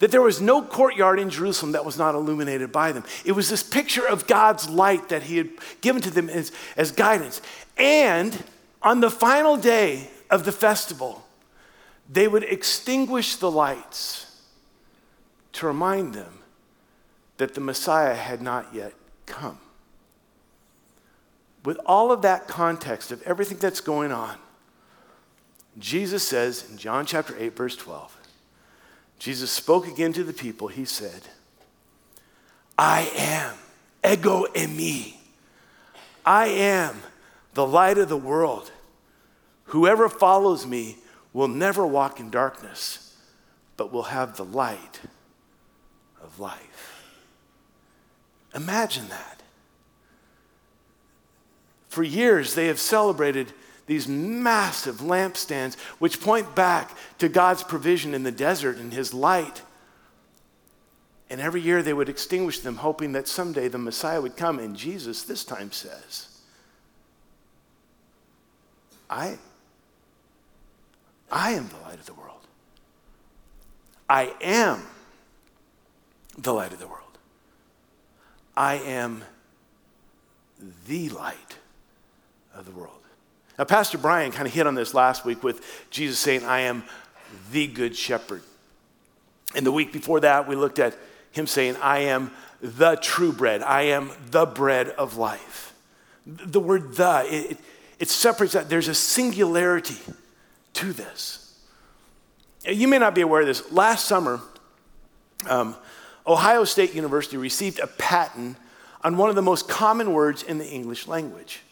that 0.00 0.10
there 0.10 0.20
was 0.20 0.40
no 0.40 0.60
courtyard 0.60 1.20
in 1.20 1.30
Jerusalem 1.30 1.70
that 1.72 1.84
was 1.84 1.96
not 1.96 2.16
illuminated 2.16 2.72
by 2.72 2.90
them. 2.90 3.04
It 3.24 3.30
was 3.30 3.48
this 3.48 3.62
picture 3.62 4.04
of 4.04 4.26
God's 4.26 4.68
light 4.68 5.10
that 5.10 5.22
He 5.22 5.36
had 5.36 5.50
given 5.82 6.02
to 6.02 6.10
them 6.10 6.28
as, 6.28 6.50
as 6.76 6.90
guidance. 6.90 7.40
And 7.76 8.42
on 8.82 8.98
the 8.98 9.10
final 9.10 9.56
day 9.56 10.10
of 10.28 10.44
the 10.44 10.52
festival, 10.52 11.24
they 12.10 12.26
would 12.26 12.42
extinguish 12.42 13.36
the 13.36 13.52
lights 13.52 14.42
to 15.52 15.66
remind 15.68 16.12
them 16.12 16.40
that 17.36 17.54
the 17.54 17.60
Messiah 17.60 18.16
had 18.16 18.42
not 18.42 18.74
yet 18.74 18.94
come 19.26 19.60
with 21.64 21.78
all 21.86 22.10
of 22.12 22.22
that 22.22 22.48
context 22.48 23.12
of 23.12 23.22
everything 23.22 23.58
that's 23.58 23.80
going 23.80 24.12
on, 24.12 24.36
Jesus 25.78 26.26
says 26.26 26.68
in 26.70 26.78
John 26.78 27.06
chapter 27.06 27.34
8, 27.38 27.56
verse 27.56 27.76
12, 27.76 28.16
Jesus 29.18 29.50
spoke 29.50 29.86
again 29.86 30.12
to 30.14 30.24
the 30.24 30.32
people. 30.32 30.68
He 30.68 30.84
said, 30.84 31.22
I 32.78 33.10
am, 33.16 33.54
ego 34.04 34.46
eimi. 34.54 35.14
I 36.24 36.46
am 36.46 37.02
the 37.54 37.66
light 37.66 37.98
of 37.98 38.08
the 38.08 38.16
world. 38.16 38.72
Whoever 39.64 40.08
follows 40.08 40.66
me 40.66 40.96
will 41.32 41.48
never 41.48 41.86
walk 41.86 42.18
in 42.18 42.30
darkness, 42.30 43.16
but 43.76 43.92
will 43.92 44.04
have 44.04 44.36
the 44.36 44.44
light 44.44 45.00
of 46.22 46.40
life. 46.40 47.04
Imagine 48.54 49.08
that. 49.08 49.39
For 51.90 52.04
years, 52.04 52.54
they 52.54 52.68
have 52.68 52.78
celebrated 52.78 53.52
these 53.86 54.06
massive 54.06 54.98
lampstands, 54.98 55.76
which 55.98 56.20
point 56.20 56.54
back 56.54 56.96
to 57.18 57.28
God's 57.28 57.64
provision 57.64 58.14
in 58.14 58.22
the 58.22 58.30
desert 58.30 58.76
and 58.76 58.92
His 58.92 59.12
light. 59.12 59.62
And 61.28 61.40
every 61.40 61.60
year 61.60 61.82
they 61.82 61.92
would 61.92 62.08
extinguish 62.08 62.60
them, 62.60 62.76
hoping 62.76 63.12
that 63.12 63.26
someday 63.26 63.66
the 63.66 63.78
Messiah 63.78 64.20
would 64.20 64.36
come. 64.36 64.60
And 64.60 64.76
Jesus 64.76 65.24
this 65.24 65.44
time 65.44 65.72
says, 65.72 66.28
I, 69.10 69.36
I 71.30 71.50
am 71.52 71.68
the 71.68 71.88
light 71.88 71.98
of 71.98 72.06
the 72.06 72.14
world. 72.14 72.46
I 74.08 74.32
am 74.40 74.82
the 76.38 76.54
light 76.54 76.72
of 76.72 76.78
the 76.78 76.86
world. 76.86 77.18
I 78.56 78.74
am 78.74 79.24
the 80.86 81.08
light 81.08 81.56
of 82.60 82.66
the 82.66 82.78
world. 82.78 82.94
Now, 83.58 83.64
Pastor 83.64 83.98
Brian 83.98 84.32
kind 84.32 84.46
of 84.46 84.54
hit 84.54 84.66
on 84.66 84.74
this 84.74 84.94
last 84.94 85.24
week 85.24 85.42
with 85.42 85.88
Jesus 85.90 86.18
saying, 86.18 86.44
I 86.44 86.60
am 86.60 86.84
the 87.50 87.66
good 87.66 87.96
shepherd. 87.96 88.42
And 89.54 89.66
the 89.66 89.72
week 89.72 89.92
before 89.92 90.20
that, 90.20 90.46
we 90.46 90.54
looked 90.54 90.78
at 90.78 90.96
him 91.32 91.46
saying, 91.46 91.76
I 91.76 92.00
am 92.00 92.30
the 92.60 92.96
true 92.96 93.32
bread. 93.32 93.62
I 93.62 93.82
am 93.82 94.10
the 94.30 94.46
bread 94.46 94.90
of 94.90 95.16
life. 95.16 95.74
The 96.26 96.60
word 96.60 96.94
the, 96.94 97.24
it, 97.26 97.58
it 97.98 98.08
separates 98.08 98.52
that. 98.52 98.68
There's 98.68 98.88
a 98.88 98.94
singularity 98.94 99.98
to 100.74 100.92
this. 100.92 101.58
You 102.66 102.88
may 102.88 102.98
not 102.98 103.14
be 103.14 103.22
aware 103.22 103.40
of 103.40 103.46
this. 103.46 103.72
Last 103.72 104.04
summer, 104.04 104.40
um, 105.48 105.74
Ohio 106.26 106.64
State 106.64 106.94
University 106.94 107.38
received 107.38 107.78
a 107.78 107.86
patent 107.86 108.56
on 109.02 109.16
one 109.16 109.30
of 109.30 109.34
the 109.34 109.42
most 109.42 109.68
common 109.68 110.12
words 110.12 110.42
in 110.42 110.58
the 110.58 110.68
English 110.68 111.06
language. 111.06 111.62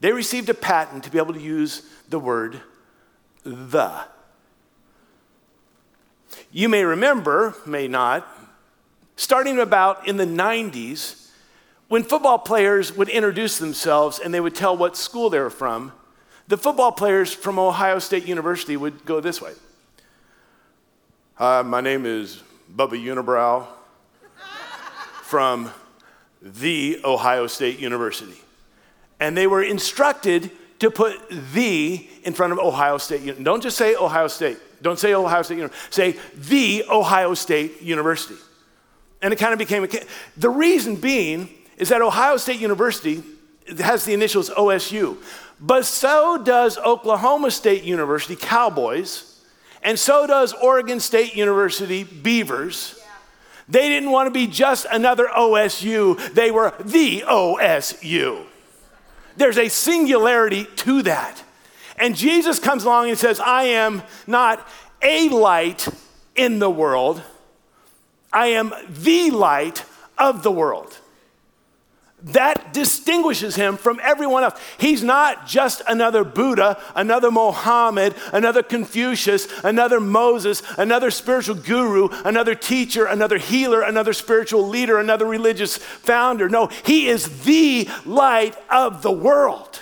They 0.00 0.12
received 0.12 0.48
a 0.48 0.54
patent 0.54 1.04
to 1.04 1.10
be 1.10 1.18
able 1.18 1.34
to 1.34 1.40
use 1.40 1.82
the 2.08 2.18
word 2.18 2.60
the. 3.44 4.04
You 6.52 6.68
may 6.68 6.84
remember, 6.84 7.54
may 7.66 7.88
not, 7.88 8.26
starting 9.16 9.58
about 9.58 10.06
in 10.06 10.16
the 10.16 10.26
90s, 10.26 11.30
when 11.88 12.04
football 12.04 12.38
players 12.38 12.94
would 12.96 13.08
introduce 13.08 13.58
themselves 13.58 14.18
and 14.18 14.32
they 14.32 14.40
would 14.40 14.54
tell 14.54 14.76
what 14.76 14.96
school 14.96 15.30
they 15.30 15.40
were 15.40 15.50
from, 15.50 15.92
the 16.46 16.56
football 16.56 16.92
players 16.92 17.32
from 17.32 17.58
Ohio 17.58 17.98
State 17.98 18.26
University 18.26 18.76
would 18.76 19.04
go 19.04 19.20
this 19.20 19.40
way 19.40 19.52
Hi, 21.34 21.62
my 21.62 21.80
name 21.80 22.04
is 22.04 22.42
Bubba 22.74 23.02
Unibrow 23.02 23.66
from 25.22 25.70
the 26.42 27.00
Ohio 27.04 27.46
State 27.46 27.78
University. 27.78 28.40
And 29.20 29.36
they 29.36 29.46
were 29.46 29.62
instructed 29.62 30.50
to 30.78 30.90
put 30.90 31.16
the 31.52 32.06
in 32.22 32.34
front 32.34 32.52
of 32.52 32.58
Ohio 32.58 32.98
State. 32.98 33.42
Don't 33.42 33.62
just 33.62 33.76
say 33.76 33.96
Ohio 33.96 34.28
State. 34.28 34.58
Don't 34.80 34.98
say 34.98 35.14
Ohio 35.14 35.42
State 35.42 35.56
University. 35.56 35.90
Say 35.90 36.18
the 36.34 36.84
Ohio 36.88 37.34
State 37.34 37.82
University. 37.82 38.36
And 39.20 39.32
it 39.32 39.36
kind 39.36 39.52
of 39.52 39.58
became 39.58 39.82
a. 39.84 39.88
The 40.36 40.50
reason 40.50 40.96
being 40.96 41.48
is 41.76 41.88
that 41.88 42.02
Ohio 42.02 42.36
State 42.36 42.60
University 42.60 43.22
has 43.78 44.04
the 44.04 44.14
initials 44.14 44.50
OSU, 44.50 45.16
but 45.60 45.84
so 45.84 46.40
does 46.42 46.78
Oklahoma 46.78 47.50
State 47.50 47.82
University 47.82 48.36
Cowboys, 48.36 49.40
and 49.82 49.98
so 49.98 50.26
does 50.26 50.52
Oregon 50.54 51.00
State 51.00 51.34
University 51.34 52.04
Beavers. 52.04 53.00
They 53.68 53.88
didn't 53.88 54.10
want 54.10 54.28
to 54.28 54.30
be 54.30 54.46
just 54.46 54.86
another 54.90 55.26
OSU, 55.26 56.34
they 56.34 56.50
were 56.50 56.72
the 56.80 57.22
OSU. 57.22 58.44
There's 59.38 59.56
a 59.56 59.68
singularity 59.68 60.66
to 60.76 61.02
that. 61.02 61.42
And 61.96 62.16
Jesus 62.16 62.58
comes 62.58 62.84
along 62.84 63.08
and 63.08 63.16
says, 63.18 63.40
I 63.40 63.64
am 63.64 64.02
not 64.26 64.66
a 65.00 65.28
light 65.28 65.88
in 66.34 66.58
the 66.58 66.70
world, 66.70 67.22
I 68.32 68.48
am 68.48 68.72
the 68.88 69.30
light 69.30 69.84
of 70.16 70.42
the 70.42 70.50
world. 70.50 70.98
That 72.20 72.72
distinguishes 72.72 73.54
him 73.54 73.76
from 73.76 74.00
everyone 74.02 74.42
else. 74.42 74.60
He's 74.76 75.04
not 75.04 75.46
just 75.46 75.82
another 75.86 76.24
Buddha, 76.24 76.82
another 76.96 77.30
Mohammed, 77.30 78.16
another 78.32 78.64
Confucius, 78.64 79.46
another 79.62 80.00
Moses, 80.00 80.62
another 80.76 81.12
spiritual 81.12 81.54
guru, 81.54 82.08
another 82.24 82.56
teacher, 82.56 83.06
another 83.06 83.38
healer, 83.38 83.82
another 83.82 84.12
spiritual 84.12 84.66
leader, 84.66 84.98
another 84.98 85.26
religious 85.26 85.76
founder. 85.76 86.48
No, 86.48 86.66
he 86.84 87.06
is 87.06 87.44
the 87.44 87.88
light 88.04 88.56
of 88.68 89.02
the 89.02 89.12
world. 89.12 89.80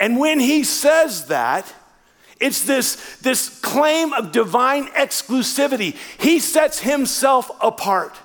And 0.00 0.18
when 0.18 0.40
he 0.40 0.64
says 0.64 1.26
that, 1.26 1.72
it's 2.40 2.64
this, 2.64 3.18
this 3.18 3.60
claim 3.60 4.12
of 4.12 4.32
divine 4.32 4.88
exclusivity. 4.88 5.96
He 6.18 6.40
sets 6.40 6.80
himself 6.80 7.48
apart. 7.60 8.16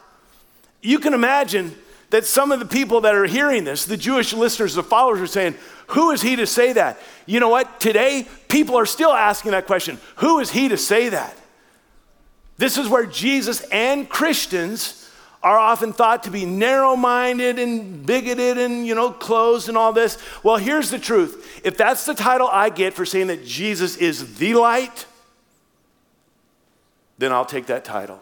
You 0.81 0.97
can 0.97 1.13
imagine 1.13 1.75
that 2.10 2.26
some 2.26 2.52
of 2.52 2.60
the 2.60 2.65
people 2.65 3.02
that 3.02 3.15
are 3.15 3.26
hearing 3.26 3.63
this, 3.63 3.86
the 3.86 3.98
Jewish 3.98 4.34
listeners, 4.34 4.76
the 4.76 4.84
followers, 4.84 5.22
are 5.22 5.28
saying, 5.28 5.56
Who 5.88 6.12
is 6.12 6.22
he 6.22 6.36
to 6.38 6.48
say 6.48 6.74
that? 6.74 7.00
You 7.26 7.39
know 7.39 7.50
what? 7.50 7.80
Today, 7.80 8.28
people 8.48 8.78
are 8.78 8.86
still 8.86 9.12
asking 9.12 9.52
that 9.52 9.67
question 9.67 10.00
Who 10.17 10.39
is 10.39 10.52
he 10.52 10.70
to 10.70 10.78
say 10.78 11.10
that? 11.10 11.36
This 12.58 12.78
is 12.78 12.89
where 12.89 13.06
Jesus 13.06 13.62
and 13.72 14.10
Christians 14.10 15.04
are 15.43 15.58
often 15.58 15.93
thought 15.93 16.24
to 16.24 16.32
be 16.32 16.46
narrow 16.46 16.96
minded 16.96 17.60
and 17.60 18.06
bigoted 18.06 18.58
and, 18.58 18.88
you 18.88 18.96
know, 18.96 19.12
closed 19.12 19.70
and 19.70 19.78
all 19.78 19.93
this. 19.93 20.17
Well, 20.43 20.58
here's 20.58 20.89
the 20.89 21.00
truth 21.00 21.62
if 21.63 21.78
that's 21.78 22.06
the 22.06 22.13
title 22.13 22.48
I 22.48 22.70
get 22.70 22.93
for 22.93 23.06
saying 23.06 23.28
that 23.28 23.46
Jesus 23.46 23.98
is 23.98 24.38
the 24.38 24.56
light, 24.56 25.06
then 27.17 27.32
I'll 27.32 27.46
take 27.46 27.67
that 27.67 27.86
title. 27.86 28.20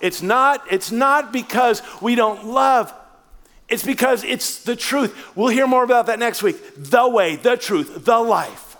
It's 0.00 0.22
not, 0.22 0.62
it's 0.70 0.90
not 0.90 1.32
because 1.32 1.82
we 2.00 2.14
don't 2.14 2.46
love. 2.46 2.92
It's 3.68 3.84
because 3.84 4.24
it's 4.24 4.62
the 4.62 4.76
truth. 4.76 5.36
We'll 5.36 5.48
hear 5.48 5.66
more 5.66 5.84
about 5.84 6.06
that 6.06 6.18
next 6.18 6.42
week. 6.42 6.56
The 6.76 7.08
way, 7.08 7.36
the 7.36 7.56
truth, 7.56 8.04
the 8.04 8.18
life. 8.18 8.76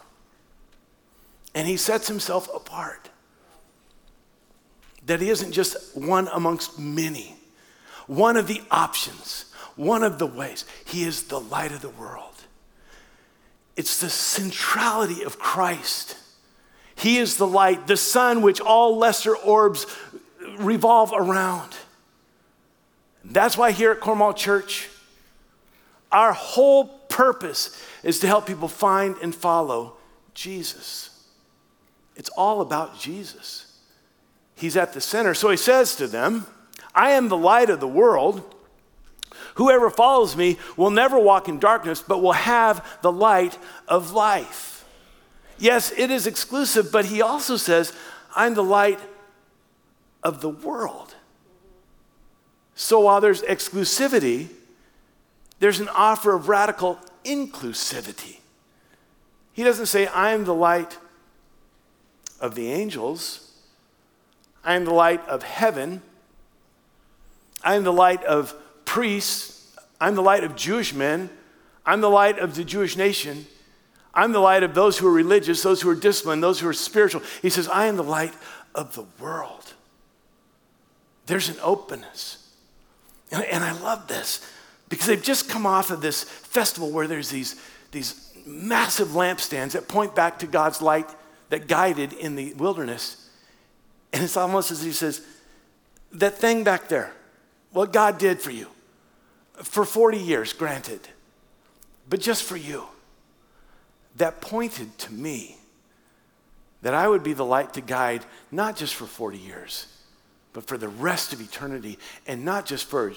And 1.54 1.66
he 1.66 1.76
sets 1.76 2.08
himself 2.08 2.48
apart. 2.54 3.10
That 5.06 5.20
he 5.20 5.30
isn't 5.30 5.52
just 5.52 5.96
one 5.96 6.28
amongst 6.32 6.78
many, 6.78 7.36
one 8.06 8.36
of 8.36 8.46
the 8.46 8.62
options, 8.70 9.46
one 9.76 10.02
of 10.02 10.18
the 10.18 10.26
ways. 10.26 10.64
He 10.86 11.04
is 11.04 11.24
the 11.24 11.40
light 11.40 11.72
of 11.72 11.80
the 11.80 11.88
world. 11.90 12.34
It's 13.76 14.00
the 14.00 14.10
centrality 14.10 15.22
of 15.22 15.38
Christ. 15.38 16.16
He 16.94 17.18
is 17.18 17.36
the 17.36 17.46
light, 17.46 17.86
the 17.86 17.96
sun 17.96 18.42
which 18.42 18.60
all 18.60 18.98
lesser 18.98 19.36
orbs 19.36 19.86
revolve 20.58 21.12
around. 21.14 21.76
That's 23.24 23.58
why 23.58 23.72
here 23.72 23.92
at 23.92 24.00
Cornwall 24.00 24.32
Church, 24.32 24.88
our 26.10 26.32
whole 26.32 26.86
purpose 27.08 27.80
is 28.02 28.20
to 28.20 28.26
help 28.26 28.46
people 28.46 28.68
find 28.68 29.16
and 29.22 29.34
follow 29.34 29.96
Jesus. 30.34 31.10
It's 32.16 32.30
all 32.30 32.60
about 32.60 32.98
Jesus. 32.98 33.78
He's 34.54 34.76
at 34.76 34.92
the 34.92 35.00
center. 35.00 35.34
So 35.34 35.50
he 35.50 35.56
says 35.56 35.96
to 35.96 36.06
them, 36.06 36.46
I 36.94 37.10
am 37.10 37.28
the 37.28 37.36
light 37.36 37.70
of 37.70 37.80
the 37.80 37.88
world. 37.88 38.42
Whoever 39.54 39.90
follows 39.90 40.36
me 40.36 40.58
will 40.76 40.90
never 40.90 41.18
walk 41.18 41.48
in 41.48 41.58
darkness, 41.58 42.02
but 42.02 42.22
will 42.22 42.32
have 42.32 42.98
the 43.02 43.12
light 43.12 43.58
of 43.86 44.12
life. 44.12 44.84
Yes, 45.58 45.92
it 45.96 46.10
is 46.10 46.26
exclusive, 46.26 46.90
but 46.92 47.06
he 47.06 47.20
also 47.20 47.56
says, 47.56 47.92
I'm 48.34 48.54
the 48.54 48.64
light 48.64 49.00
of 50.22 50.40
the 50.40 50.48
world. 50.48 51.14
So 52.74 53.00
while 53.00 53.20
there's 53.20 53.42
exclusivity, 53.42 54.48
there's 55.58 55.80
an 55.80 55.88
offer 55.88 56.34
of 56.34 56.48
radical 56.48 56.98
inclusivity. 57.24 58.38
He 59.52 59.64
doesn't 59.64 59.86
say, 59.86 60.06
I 60.06 60.30
am 60.30 60.44
the 60.44 60.54
light 60.54 60.96
of 62.40 62.54
the 62.54 62.70
angels, 62.70 63.52
I 64.64 64.74
am 64.74 64.84
the 64.84 64.94
light 64.94 65.26
of 65.26 65.42
heaven, 65.42 66.02
I 67.64 67.74
am 67.74 67.82
the 67.82 67.92
light 67.92 68.22
of 68.24 68.54
priests, 68.84 69.76
I'm 70.00 70.14
the 70.14 70.22
light 70.22 70.44
of 70.44 70.54
Jewish 70.54 70.94
men, 70.94 71.30
I'm 71.84 72.00
the 72.00 72.10
light 72.10 72.38
of 72.38 72.54
the 72.54 72.64
Jewish 72.64 72.96
nation. 72.96 73.46
I'm 74.14 74.32
the 74.32 74.40
light 74.40 74.64
of 74.64 74.74
those 74.74 74.98
who 74.98 75.06
are 75.06 75.12
religious, 75.12 75.62
those 75.62 75.80
who 75.80 75.90
are 75.90 75.94
disciplined, 75.94 76.42
those 76.42 76.58
who 76.58 76.68
are 76.68 76.72
spiritual. 76.72 77.22
He 77.40 77.50
says, 77.50 77.68
I 77.68 77.86
am 77.86 77.96
the 77.96 78.02
light 78.02 78.34
of 78.74 78.94
the 78.94 79.04
world 79.20 79.74
there's 81.28 81.48
an 81.48 81.56
openness. 81.62 82.52
And, 83.30 83.44
and 83.44 83.62
I 83.62 83.72
love 83.80 84.08
this 84.08 84.44
because 84.88 85.06
they've 85.06 85.22
just 85.22 85.48
come 85.48 85.66
off 85.66 85.90
of 85.90 86.00
this 86.00 86.24
festival 86.24 86.90
where 86.90 87.06
there's 87.06 87.30
these, 87.30 87.60
these 87.92 88.32
massive 88.46 89.08
lampstands 89.08 89.72
that 89.72 89.86
point 89.86 90.16
back 90.16 90.40
to 90.40 90.46
God's 90.46 90.82
light 90.82 91.08
that 91.50 91.68
guided 91.68 92.12
in 92.14 92.34
the 92.34 92.54
wilderness. 92.54 93.28
And 94.12 94.24
it's 94.24 94.36
almost 94.36 94.70
as 94.70 94.82
he 94.82 94.92
says, 94.92 95.20
that 96.12 96.38
thing 96.38 96.64
back 96.64 96.88
there, 96.88 97.12
what 97.72 97.92
God 97.92 98.18
did 98.18 98.40
for 98.40 98.50
you 98.50 98.66
for 99.62 99.84
40 99.84 100.18
years, 100.18 100.52
granted, 100.52 101.00
but 102.08 102.20
just 102.20 102.44
for 102.44 102.56
you, 102.56 102.84
that 104.16 104.40
pointed 104.40 104.96
to 104.98 105.12
me 105.12 105.56
that 106.80 106.94
I 106.94 107.06
would 107.06 107.22
be 107.22 107.34
the 107.34 107.44
light 107.44 107.74
to 107.74 107.80
guide 107.80 108.24
not 108.50 108.76
just 108.76 108.94
for 108.94 109.04
40 109.04 109.36
years, 109.36 109.86
but 110.58 110.66
for 110.66 110.76
the 110.76 110.88
rest 110.88 111.32
of 111.32 111.40
eternity, 111.40 112.00
and 112.26 112.44
not 112.44 112.66
just 112.66 112.86
for 112.86 113.12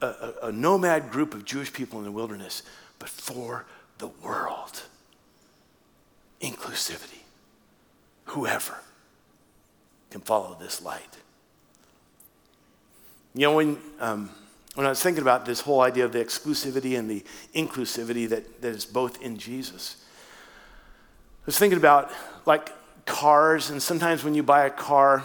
a, 0.00 0.06
a, 0.06 0.34
a 0.42 0.52
nomad 0.52 1.10
group 1.10 1.34
of 1.34 1.44
Jewish 1.44 1.72
people 1.72 1.98
in 1.98 2.04
the 2.04 2.12
wilderness, 2.12 2.62
but 3.00 3.08
for 3.08 3.66
the 3.98 4.06
world. 4.06 4.82
Inclusivity. 6.40 7.24
Whoever 8.26 8.78
can 10.12 10.20
follow 10.20 10.56
this 10.60 10.80
light. 10.80 11.16
You 13.34 13.48
know, 13.48 13.56
when, 13.56 13.78
um, 13.98 14.30
when 14.76 14.86
I 14.86 14.90
was 14.90 15.02
thinking 15.02 15.22
about 15.22 15.44
this 15.44 15.62
whole 15.62 15.80
idea 15.80 16.04
of 16.04 16.12
the 16.12 16.20
exclusivity 16.24 16.96
and 16.96 17.10
the 17.10 17.24
inclusivity 17.52 18.28
that, 18.28 18.62
that 18.62 18.68
is 18.68 18.84
both 18.84 19.20
in 19.20 19.38
Jesus, 19.38 20.04
I 21.42 21.46
was 21.46 21.58
thinking 21.58 21.78
about 21.78 22.12
like 22.46 22.70
cars, 23.06 23.70
and 23.70 23.82
sometimes 23.82 24.22
when 24.22 24.34
you 24.34 24.44
buy 24.44 24.66
a 24.66 24.70
car, 24.70 25.24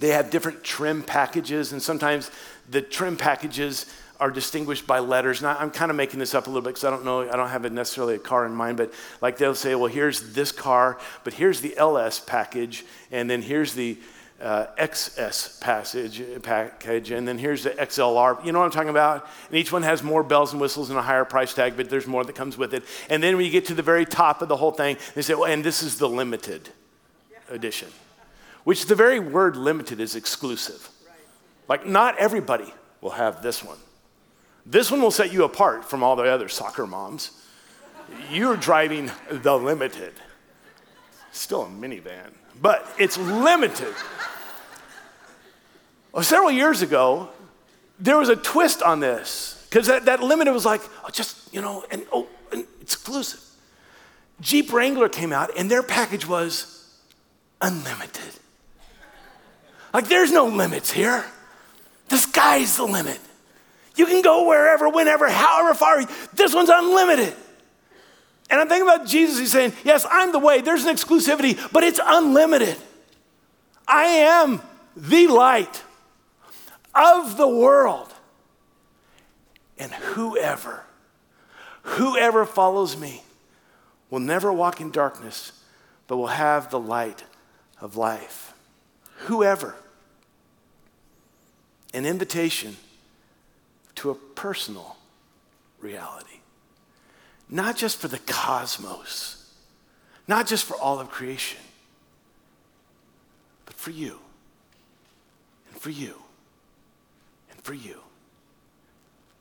they 0.00 0.08
have 0.08 0.30
different 0.30 0.62
trim 0.62 1.02
packages, 1.02 1.72
and 1.72 1.82
sometimes 1.82 2.30
the 2.70 2.82
trim 2.82 3.16
packages 3.16 3.86
are 4.20 4.30
distinguished 4.30 4.86
by 4.86 4.98
letters. 4.98 5.42
Now, 5.42 5.56
I'm 5.58 5.70
kind 5.70 5.90
of 5.90 5.96
making 5.96 6.18
this 6.18 6.34
up 6.34 6.46
a 6.46 6.50
little 6.50 6.62
bit 6.62 6.70
because 6.70 6.84
I 6.84 6.90
don't 6.90 7.04
know, 7.04 7.28
I 7.28 7.36
don't 7.36 7.48
have 7.48 7.64
a 7.64 7.70
necessarily 7.70 8.16
a 8.16 8.18
car 8.18 8.46
in 8.46 8.52
mind, 8.52 8.76
but 8.76 8.92
like 9.20 9.38
they'll 9.38 9.54
say, 9.54 9.74
well, 9.74 9.86
here's 9.86 10.32
this 10.32 10.50
car, 10.50 10.98
but 11.24 11.34
here's 11.34 11.60
the 11.60 11.76
LS 11.76 12.18
package, 12.18 12.84
and 13.12 13.30
then 13.30 13.42
here's 13.42 13.74
the 13.74 13.96
uh, 14.40 14.66
XS 14.78 15.60
passage, 15.60 16.22
package, 16.42 17.10
and 17.10 17.26
then 17.26 17.38
here's 17.38 17.64
the 17.64 17.70
XLR. 17.70 18.44
You 18.44 18.52
know 18.52 18.60
what 18.60 18.66
I'm 18.66 18.70
talking 18.70 18.88
about? 18.88 19.28
And 19.48 19.56
each 19.56 19.72
one 19.72 19.82
has 19.82 20.02
more 20.02 20.22
bells 20.22 20.52
and 20.52 20.60
whistles 20.60 20.90
and 20.90 20.98
a 20.98 21.02
higher 21.02 21.24
price 21.24 21.54
tag, 21.54 21.76
but 21.76 21.88
there's 21.88 22.06
more 22.06 22.24
that 22.24 22.36
comes 22.36 22.56
with 22.56 22.74
it. 22.74 22.84
And 23.10 23.22
then 23.22 23.36
when 23.36 23.44
you 23.44 23.50
get 23.50 23.66
to 23.66 23.74
the 23.74 23.82
very 23.82 24.04
top 24.04 24.42
of 24.42 24.48
the 24.48 24.56
whole 24.56 24.70
thing, 24.70 24.96
they 25.14 25.22
say, 25.22 25.34
well, 25.34 25.46
and 25.46 25.64
this 25.64 25.82
is 25.82 25.98
the 25.98 26.08
limited 26.08 26.68
edition 27.50 27.88
which 28.68 28.84
the 28.84 28.94
very 28.94 29.18
word 29.18 29.56
limited 29.56 29.98
is 29.98 30.14
exclusive. 30.14 30.90
Like, 31.68 31.86
not 31.86 32.18
everybody 32.18 32.70
will 33.00 33.12
have 33.12 33.42
this 33.42 33.64
one. 33.64 33.78
This 34.66 34.90
one 34.90 35.00
will 35.00 35.10
set 35.10 35.32
you 35.32 35.44
apart 35.44 35.86
from 35.86 36.02
all 36.02 36.16
the 36.16 36.24
other 36.24 36.50
soccer 36.50 36.86
moms. 36.86 37.30
You're 38.30 38.58
driving 38.58 39.10
the 39.30 39.56
limited. 39.56 40.12
Still 41.32 41.62
a 41.62 41.66
minivan, 41.66 42.32
but 42.60 42.86
it's 42.98 43.16
limited. 43.16 43.94
Well, 46.12 46.22
several 46.22 46.50
years 46.50 46.82
ago, 46.82 47.30
there 47.98 48.18
was 48.18 48.28
a 48.28 48.36
twist 48.36 48.82
on 48.82 49.00
this 49.00 49.66
because 49.70 49.86
that, 49.86 50.04
that 50.04 50.22
limited 50.22 50.52
was 50.52 50.66
like, 50.66 50.82
oh, 51.06 51.08
just, 51.10 51.54
you 51.54 51.62
know, 51.62 51.86
and 51.90 52.04
oh, 52.12 52.26
and 52.52 52.66
exclusive. 52.82 53.40
Jeep 54.42 54.70
Wrangler 54.70 55.08
came 55.08 55.32
out 55.32 55.56
and 55.56 55.70
their 55.70 55.82
package 55.82 56.28
was 56.28 56.86
unlimited. 57.62 58.34
Like, 59.92 60.08
there's 60.08 60.32
no 60.32 60.46
limits 60.46 60.90
here. 60.90 61.24
The 62.08 62.16
sky's 62.16 62.76
the 62.76 62.84
limit. 62.84 63.18
You 63.96 64.06
can 64.06 64.22
go 64.22 64.46
wherever, 64.46 64.88
whenever, 64.88 65.28
however 65.28 65.74
far. 65.74 66.04
This 66.32 66.54
one's 66.54 66.68
unlimited. 66.68 67.34
And 68.50 68.60
I'm 68.60 68.68
thinking 68.68 68.88
about 68.88 69.06
Jesus. 69.06 69.38
He's 69.38 69.52
saying, 69.52 69.72
Yes, 69.84 70.06
I'm 70.10 70.32
the 70.32 70.38
way. 70.38 70.60
There's 70.60 70.84
an 70.84 70.94
exclusivity, 70.94 71.58
but 71.72 71.84
it's 71.84 72.00
unlimited. 72.02 72.76
I 73.86 74.04
am 74.04 74.62
the 74.96 75.26
light 75.26 75.82
of 76.94 77.36
the 77.36 77.48
world. 77.48 78.12
And 79.78 79.92
whoever, 79.92 80.84
whoever 81.82 82.44
follows 82.44 82.96
me 82.96 83.22
will 84.10 84.20
never 84.20 84.52
walk 84.52 84.80
in 84.80 84.90
darkness, 84.90 85.52
but 86.06 86.16
will 86.16 86.28
have 86.28 86.70
the 86.70 86.80
light 86.80 87.24
of 87.80 87.96
life. 87.96 88.47
Whoever. 89.26 89.74
An 91.94 92.04
invitation 92.06 92.76
to 93.96 94.10
a 94.10 94.14
personal 94.14 94.96
reality. 95.80 96.40
Not 97.48 97.76
just 97.76 97.98
for 97.98 98.08
the 98.08 98.18
cosmos, 98.18 99.52
not 100.26 100.46
just 100.46 100.64
for 100.64 100.76
all 100.76 101.00
of 101.00 101.10
creation, 101.10 101.60
but 103.64 103.74
for 103.74 103.90
you, 103.90 104.18
and 105.70 105.80
for 105.80 105.90
you, 105.90 106.14
and 107.50 107.60
for 107.62 107.74
you, 107.74 108.00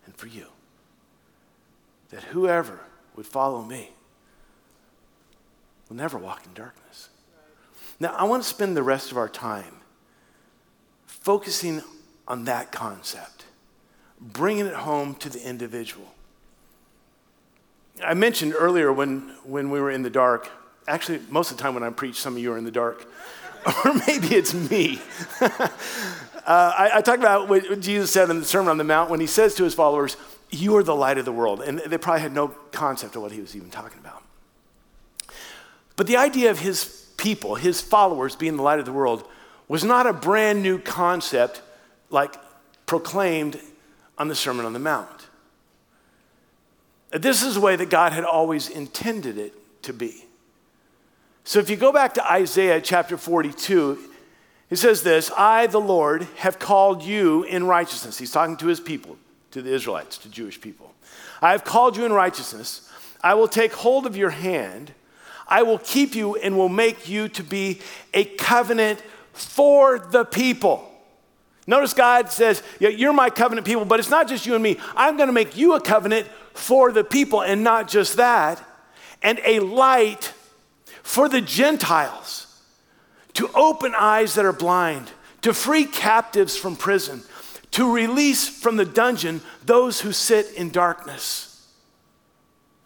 and 0.06 0.16
for 0.16 0.28
you. 0.28 0.48
That 2.10 2.24
whoever 2.24 2.80
would 3.16 3.26
follow 3.26 3.62
me 3.62 3.92
will 5.90 5.98
never 5.98 6.18
walk 6.18 6.46
in 6.46 6.54
darkness. 6.54 7.10
Now, 8.00 8.14
I 8.16 8.26
want 8.26 8.44
to 8.44 8.50
spend 8.50 8.78
the 8.78 8.84
rest 8.84 9.12
of 9.12 9.18
our 9.18 9.30
time 9.30 9.78
focusing 11.06 11.82
on 12.28 12.46
that 12.46 12.72
concept, 12.72 13.46
bringing 14.20 14.66
it 14.66 14.74
home 14.74 15.16
to 15.16 15.30
the 15.30 15.42
individual. 15.48 16.14
I 18.04 18.14
mentioned 18.14 18.54
earlier 18.58 18.94
when, 18.94 19.34
when 19.44 19.72
we 19.72 19.80
were 19.80 19.90
in 19.90 20.04
the 20.04 20.10
dark, 20.10 20.50
actually, 20.88 21.20
most 21.30 21.52
of 21.52 21.58
the 21.58 21.64
time 21.64 21.74
when 21.74 21.84
I 21.84 21.90
preach, 21.90 22.16
some 22.16 22.36
of 22.36 22.42
you 22.42 22.52
are 22.54 22.58
in 22.58 22.64
the 22.64 22.72
dark, 22.72 23.08
or 23.86 23.94
maybe 24.08 24.36
it's 24.36 24.54
me. 24.54 25.02
uh, 25.42 25.70
I, 26.46 26.92
I 26.96 27.02
talked 27.02 27.20
about 27.20 27.50
what 27.50 27.80
Jesus 27.80 28.12
said 28.12 28.30
in 28.30 28.40
the 28.40 28.46
Sermon 28.46 28.70
on 28.70 28.78
the 28.78 28.84
Mount 28.84 29.10
when 29.10 29.20
he 29.20 29.28
says 29.28 29.56
to 29.56 29.64
his 29.64 29.74
followers, 29.74 30.16
You 30.52 30.78
are 30.78 30.84
the 30.84 30.96
light 30.96 31.18
of 31.18 31.26
the 31.26 31.32
world. 31.32 31.62
And 31.62 31.80
they 31.80 31.98
probably 31.98 32.22
had 32.22 32.34
no 32.34 32.50
concept 32.72 33.16
of 33.16 33.24
what 33.24 33.32
he 33.32 33.42
was 33.42 33.56
even 33.56 33.70
talking 33.70 34.00
about. 34.00 34.24
But 35.96 36.06
the 36.06 36.18
idea 36.18 36.52
of 36.52 36.60
his 36.60 36.97
people, 37.18 37.56
his 37.56 37.82
followers 37.82 38.36
being 38.36 38.56
the 38.56 38.64
light 38.64 38.80
of 38.80 38.86
the 38.86 38.94
world, 38.94 39.28
was 39.68 39.84
not 39.84 40.08
a 40.08 40.14
brand 40.14 40.62
new 40.62 40.80
concept 40.80 41.62
like 42.10 42.36
proclaimed 42.86 43.60
on 44.18 44.28
the 44.28 44.36
Sermon 44.36 44.66
on 44.66 44.74
the 44.74 44.80
Mount. 44.80 45.28
This 47.12 47.44
is 47.44 47.56
the 47.56 47.62
way 47.62 47.76
that 47.76 47.90
God 47.90 48.14
had 48.14 48.24
always 48.24 48.70
intended 48.70 49.38
it 49.38 49.54
to 49.84 49.94
be. 49.94 50.26
So 51.44 51.60
if 51.60 51.70
you 51.70 51.78
go 51.78 51.94
back 51.94 52.14
to 52.16 52.32
Isaiah 52.32 52.82
chapter 52.82 53.18
42, 53.18 53.98
he 54.70 54.76
says 54.76 55.04
this 55.04 55.32
I, 55.38 55.68
the 55.68 55.80
Lord, 55.80 56.28
have 56.38 56.60
called 56.60 57.04
you 57.04 57.44
in 57.44 57.66
righteousness. 57.66 58.18
He's 58.18 58.32
talking 58.32 58.58
to 58.58 58.68
his 58.68 58.80
people, 58.80 59.18
to 59.52 59.62
the 59.62 59.74
Israelites, 59.74 60.18
to 60.20 60.30
Jewish 60.30 60.60
people. 60.60 60.94
I 61.42 61.52
have 61.52 61.64
called 61.64 61.96
you 61.96 62.06
in 62.06 62.12
righteousness. 62.12 62.92
I 63.24 63.34
will 63.34 63.48
take 63.48 63.74
hold 63.74 64.06
of 64.06 64.18
your 64.18 64.30
hand. 64.30 64.94
I 65.48 65.64
will 65.64 65.80
keep 65.80 66.16
you 66.16 66.36
and 66.36 66.58
will 66.58 66.70
make 66.70 67.08
you 67.08 67.30
to 67.30 67.44
be 67.44 67.80
a 68.14 68.26
covenant 68.26 69.02
for 69.34 70.00
the 70.00 70.26
people. 70.26 70.90
Notice 71.66 71.94
God 71.94 72.32
says, 72.32 72.64
You're 72.80 73.14
my 73.14 73.30
covenant 73.30 73.68
people, 73.68 73.86
but 73.86 74.00
it's 74.00 74.10
not 74.10 74.28
just 74.28 74.46
you 74.46 74.56
and 74.56 74.64
me. 74.64 74.78
I'm 74.96 75.18
going 75.18 75.28
to 75.28 75.34
make 75.34 75.58
you 75.58 75.74
a 75.74 75.82
covenant 75.82 76.28
for 76.54 76.92
the 76.92 77.04
people, 77.04 77.42
and 77.42 77.64
not 77.64 77.88
just 77.88 78.18
that, 78.18 78.64
and 79.22 79.40
a 79.46 79.60
light 79.60 80.34
for 81.04 81.30
the 81.30 81.42
Gentiles 81.42 82.48
to 83.34 83.50
open 83.54 83.94
eyes 83.96 84.34
that 84.34 84.46
are 84.46 84.54
blind, 84.54 85.12
to 85.44 85.54
free 85.54 85.86
captives 85.86 86.58
from 86.58 86.76
prison, 86.76 87.22
to 87.72 87.94
release 87.94 88.50
from 88.50 88.78
the 88.78 88.86
dungeon 88.86 89.42
those 89.64 90.02
who 90.02 90.12
sit 90.12 90.52
in 90.54 90.72
darkness. 90.72 91.47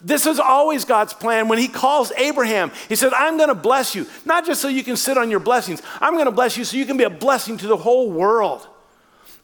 This 0.04 0.26
is 0.26 0.40
always 0.40 0.86
God's 0.86 1.14
plan. 1.14 1.48
When 1.48 1.60
He 1.60 1.68
calls 1.68 2.12
Abraham, 2.14 2.72
He 2.90 2.96
says, 2.96 3.14
I'm 3.16 3.38
going 3.38 3.50
to 3.50 3.56
bless 3.56 3.96
you, 3.96 4.08
not 4.26 4.46
just 4.46 4.62
so 4.62 4.68
you 4.68 4.84
can 4.84 4.98
sit 4.98 5.18
on 5.18 5.30
your 5.30 5.40
blessings, 5.40 5.82
I'm 6.00 6.14
going 6.14 6.26
to 6.26 6.32
bless 6.32 6.58
you 6.58 6.64
so 6.64 6.78
you 6.78 6.86
can 6.86 6.98
be 6.98 7.04
a 7.04 7.10
blessing 7.10 7.58
to 7.58 7.68
the 7.68 7.78
whole 7.78 8.12
world. 8.12 8.68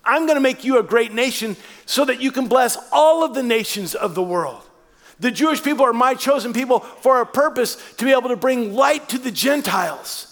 I'm 0.04 0.26
going 0.26 0.38
to 0.38 0.42
make 0.42 0.64
you 0.64 0.80
a 0.80 0.84
great 0.84 1.14
nation 1.14 1.58
so 1.86 2.06
that 2.06 2.22
you 2.22 2.32
can 2.32 2.48
bless 2.48 2.78
all 2.92 3.24
of 3.24 3.34
the 3.34 3.44
nations 3.44 3.94
of 3.94 4.16
the 4.16 4.24
world. 4.24 4.64
The 5.20 5.32
Jewish 5.32 5.64
people 5.64 5.86
are 5.86 5.94
my 5.94 6.14
chosen 6.14 6.54
people 6.54 6.80
for 6.80 7.22
a 7.22 7.26
purpose 7.26 7.76
to 7.98 8.06
be 8.06 8.12
able 8.12 8.30
to 8.30 8.36
bring 8.36 8.74
light 8.74 9.10
to 9.10 9.18
the 9.18 9.32
Gentiles. 9.32 10.27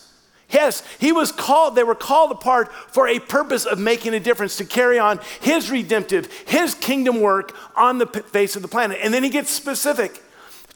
Yes, 0.49 0.83
he 0.99 1.11
was 1.11 1.31
called, 1.31 1.75
they 1.75 1.83
were 1.83 1.95
called 1.95 2.31
apart 2.31 2.71
for 2.71 3.07
a 3.07 3.19
purpose 3.19 3.65
of 3.65 3.79
making 3.79 4.13
a 4.13 4.19
difference, 4.19 4.57
to 4.57 4.65
carry 4.65 4.99
on 4.99 5.19
his 5.41 5.71
redemptive, 5.71 6.31
his 6.47 6.75
kingdom 6.75 7.19
work 7.19 7.55
on 7.75 7.97
the 7.97 8.05
face 8.05 8.55
of 8.55 8.61
the 8.61 8.67
planet. 8.67 8.99
And 9.01 9.13
then 9.13 9.23
he 9.23 9.29
gets 9.29 9.49
specific. 9.49 10.21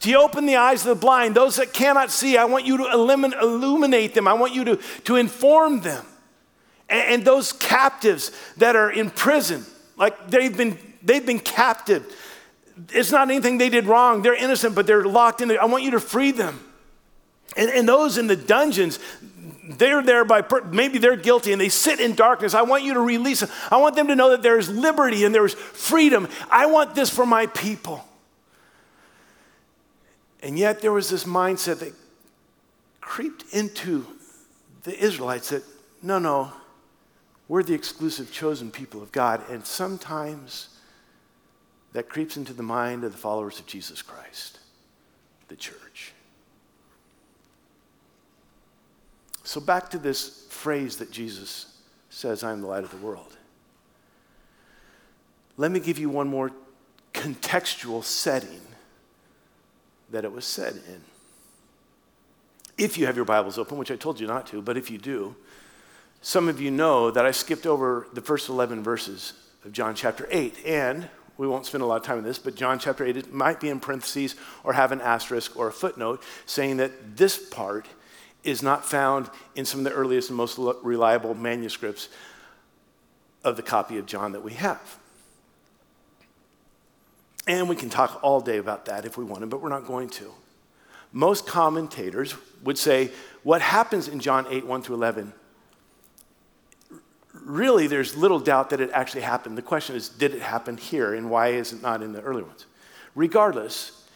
To 0.00 0.14
open 0.14 0.46
the 0.46 0.56
eyes 0.56 0.80
of 0.86 0.88
the 0.88 1.00
blind, 1.00 1.34
those 1.34 1.56
that 1.56 1.74
cannot 1.74 2.10
see, 2.10 2.38
I 2.38 2.46
want 2.46 2.64
you 2.64 2.78
to 2.78 2.90
illuminate 2.90 4.14
them. 4.14 4.26
I 4.26 4.32
want 4.32 4.54
you 4.54 4.64
to, 4.64 4.76
to 5.04 5.16
inform 5.16 5.80
them 5.82 6.06
and, 6.90 7.14
and 7.14 7.24
those 7.24 7.52
captives 7.52 8.32
that 8.58 8.76
are 8.76 8.90
in 8.90 9.08
prison, 9.10 9.64
like 9.96 10.28
they've 10.28 10.54
been, 10.54 10.76
they've 11.02 11.22
bbeen 11.22 11.42
captive. 11.42 12.04
It's 12.90 13.12
not 13.12 13.30
anything 13.30 13.58
they 13.58 13.68
did 13.68 13.86
wrong. 13.86 14.22
They're 14.22 14.34
innocent, 14.34 14.74
but 14.74 14.86
they're 14.86 15.04
locked 15.04 15.40
in 15.40 15.48
there. 15.48 15.62
I 15.62 15.66
want 15.66 15.84
you 15.84 15.92
to 15.92 16.00
free 16.00 16.32
them. 16.32 16.66
And, 17.56 17.70
and 17.70 17.88
those 17.88 18.16
in 18.16 18.26
the 18.26 18.36
dungeons, 18.36 18.98
they're 19.64 20.02
there 20.02 20.24
by 20.24 20.42
maybe 20.70 20.98
they're 20.98 21.16
guilty 21.16 21.52
and 21.52 21.60
they 21.60 21.68
sit 21.68 22.00
in 22.00 22.14
darkness. 22.14 22.54
I 22.54 22.62
want 22.62 22.82
you 22.82 22.94
to 22.94 23.00
release 23.00 23.40
them. 23.40 23.50
I 23.70 23.76
want 23.76 23.96
them 23.96 24.08
to 24.08 24.16
know 24.16 24.30
that 24.30 24.42
there's 24.42 24.68
liberty 24.68 25.24
and 25.24 25.34
there's 25.34 25.54
freedom. 25.54 26.28
I 26.50 26.66
want 26.66 26.94
this 26.94 27.10
for 27.10 27.26
my 27.26 27.46
people. 27.46 28.04
And 30.42 30.58
yet 30.58 30.80
there 30.80 30.92
was 30.92 31.10
this 31.10 31.24
mindset 31.24 31.80
that 31.80 31.92
creeped 33.00 33.44
into 33.52 34.06
the 34.84 34.98
Israelites 34.98 35.50
that 35.50 35.62
no, 36.02 36.18
no, 36.18 36.52
we're 37.48 37.62
the 37.62 37.74
exclusive 37.74 38.32
chosen 38.32 38.70
people 38.70 39.02
of 39.02 39.12
God. 39.12 39.42
And 39.50 39.66
sometimes 39.66 40.68
that 41.92 42.08
creeps 42.08 42.36
into 42.36 42.52
the 42.52 42.62
mind 42.62 43.04
of 43.04 43.12
the 43.12 43.18
followers 43.18 43.58
of 43.58 43.66
Jesus 43.66 44.00
Christ, 44.00 44.60
the 45.48 45.56
church. 45.56 45.79
So, 49.50 49.60
back 49.60 49.90
to 49.90 49.98
this 49.98 50.46
phrase 50.48 50.98
that 50.98 51.10
Jesus 51.10 51.76
says, 52.08 52.44
I 52.44 52.52
am 52.52 52.60
the 52.60 52.68
light 52.68 52.84
of 52.84 52.92
the 52.92 53.04
world. 53.04 53.36
Let 55.56 55.72
me 55.72 55.80
give 55.80 55.98
you 55.98 56.08
one 56.08 56.28
more 56.28 56.52
contextual 57.12 58.04
setting 58.04 58.60
that 60.10 60.24
it 60.24 60.30
was 60.30 60.44
said 60.44 60.74
in. 60.74 61.00
If 62.78 62.96
you 62.96 63.06
have 63.06 63.16
your 63.16 63.24
Bibles 63.24 63.58
open, 63.58 63.76
which 63.76 63.90
I 63.90 63.96
told 63.96 64.20
you 64.20 64.28
not 64.28 64.46
to, 64.46 64.62
but 64.62 64.76
if 64.76 64.88
you 64.88 64.98
do, 64.98 65.34
some 66.22 66.48
of 66.48 66.60
you 66.60 66.70
know 66.70 67.10
that 67.10 67.26
I 67.26 67.32
skipped 67.32 67.66
over 67.66 68.06
the 68.12 68.20
first 68.20 68.48
11 68.48 68.84
verses 68.84 69.32
of 69.64 69.72
John 69.72 69.96
chapter 69.96 70.28
8. 70.30 70.64
And 70.64 71.08
we 71.38 71.48
won't 71.48 71.66
spend 71.66 71.82
a 71.82 71.86
lot 71.86 71.96
of 71.96 72.02
time 72.04 72.18
on 72.18 72.22
this, 72.22 72.38
but 72.38 72.54
John 72.54 72.78
chapter 72.78 73.04
8, 73.04 73.16
it 73.16 73.32
might 73.32 73.58
be 73.58 73.68
in 73.68 73.80
parentheses 73.80 74.36
or 74.62 74.74
have 74.74 74.92
an 74.92 75.00
asterisk 75.00 75.58
or 75.58 75.66
a 75.66 75.72
footnote 75.72 76.22
saying 76.46 76.76
that 76.76 77.16
this 77.16 77.48
part 77.48 77.86
is 78.42 78.62
not 78.62 78.84
found 78.84 79.30
in 79.54 79.64
some 79.64 79.80
of 79.80 79.84
the 79.84 79.92
earliest 79.92 80.30
and 80.30 80.36
most 80.36 80.58
reliable 80.82 81.34
manuscripts 81.34 82.08
of 83.44 83.56
the 83.56 83.62
copy 83.62 83.98
of 83.98 84.06
John 84.06 84.32
that 84.32 84.42
we 84.42 84.54
have. 84.54 84.98
And 87.46 87.68
we 87.68 87.76
can 87.76 87.90
talk 87.90 88.20
all 88.22 88.40
day 88.40 88.58
about 88.58 88.86
that 88.86 89.04
if 89.04 89.16
we 89.16 89.24
wanted, 89.24 89.50
but 89.50 89.60
we're 89.60 89.68
not 89.70 89.86
going 89.86 90.08
to. 90.10 90.30
Most 91.12 91.46
commentators 91.46 92.34
would 92.62 92.78
say 92.78 93.10
what 93.42 93.60
happens 93.60 94.08
in 94.08 94.20
John 94.20 94.46
8, 94.48 94.66
1 94.66 94.82
through 94.82 94.96
11 94.96 95.32
really, 97.44 97.86
there's 97.86 98.16
little 98.16 98.38
doubt 98.38 98.70
that 98.70 98.80
it 98.80 98.90
actually 98.92 99.22
happened. 99.22 99.56
The 99.56 99.62
question 99.62 99.96
is, 99.96 100.08
did 100.08 100.34
it 100.34 100.42
happen 100.42 100.76
here, 100.76 101.14
and 101.14 101.30
why 101.30 101.48
is 101.48 101.72
it 101.72 101.82
not 101.82 102.02
in 102.02 102.12
the 102.12 102.20
earlier 102.20 102.44
ones? 102.44 102.66
Regardless, 103.14 104.06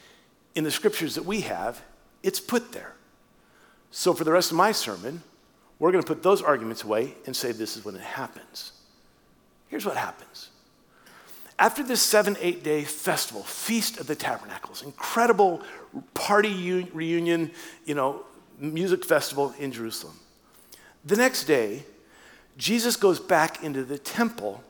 in 0.54 0.64
the 0.64 0.70
scriptures 0.70 1.14
that 1.16 1.24
we 1.24 1.42
have, 1.42 1.82
it's 2.22 2.40
put 2.40 2.72
there. 2.72 2.94
So 3.96 4.12
for 4.12 4.24
the 4.24 4.32
rest 4.32 4.50
of 4.50 4.56
my 4.56 4.72
sermon, 4.72 5.22
we're 5.78 5.92
going 5.92 6.02
to 6.02 6.06
put 6.06 6.20
those 6.20 6.42
arguments 6.42 6.82
away 6.82 7.14
and 7.26 7.36
say 7.36 7.52
this 7.52 7.76
is 7.76 7.84
when 7.84 7.94
it 7.94 8.00
happens. 8.00 8.72
Here's 9.68 9.86
what 9.86 9.96
happens. 9.96 10.50
After 11.60 11.84
this 11.84 12.02
seven, 12.02 12.36
eight 12.40 12.64
day 12.64 12.82
festival, 12.82 13.44
Feast 13.44 14.00
of 14.00 14.08
the 14.08 14.16
Tabernacles, 14.16 14.82
incredible 14.82 15.62
party 16.12 16.90
reunion, 16.92 17.52
you 17.84 17.94
know, 17.94 18.24
music 18.58 19.04
festival 19.04 19.54
in 19.60 19.70
Jerusalem. 19.70 20.18
The 21.04 21.14
next 21.14 21.44
day, 21.44 21.84
Jesus 22.58 22.96
goes 22.96 23.20
back 23.20 23.62
into 23.62 23.84
the 23.84 23.96
temple 23.96 24.64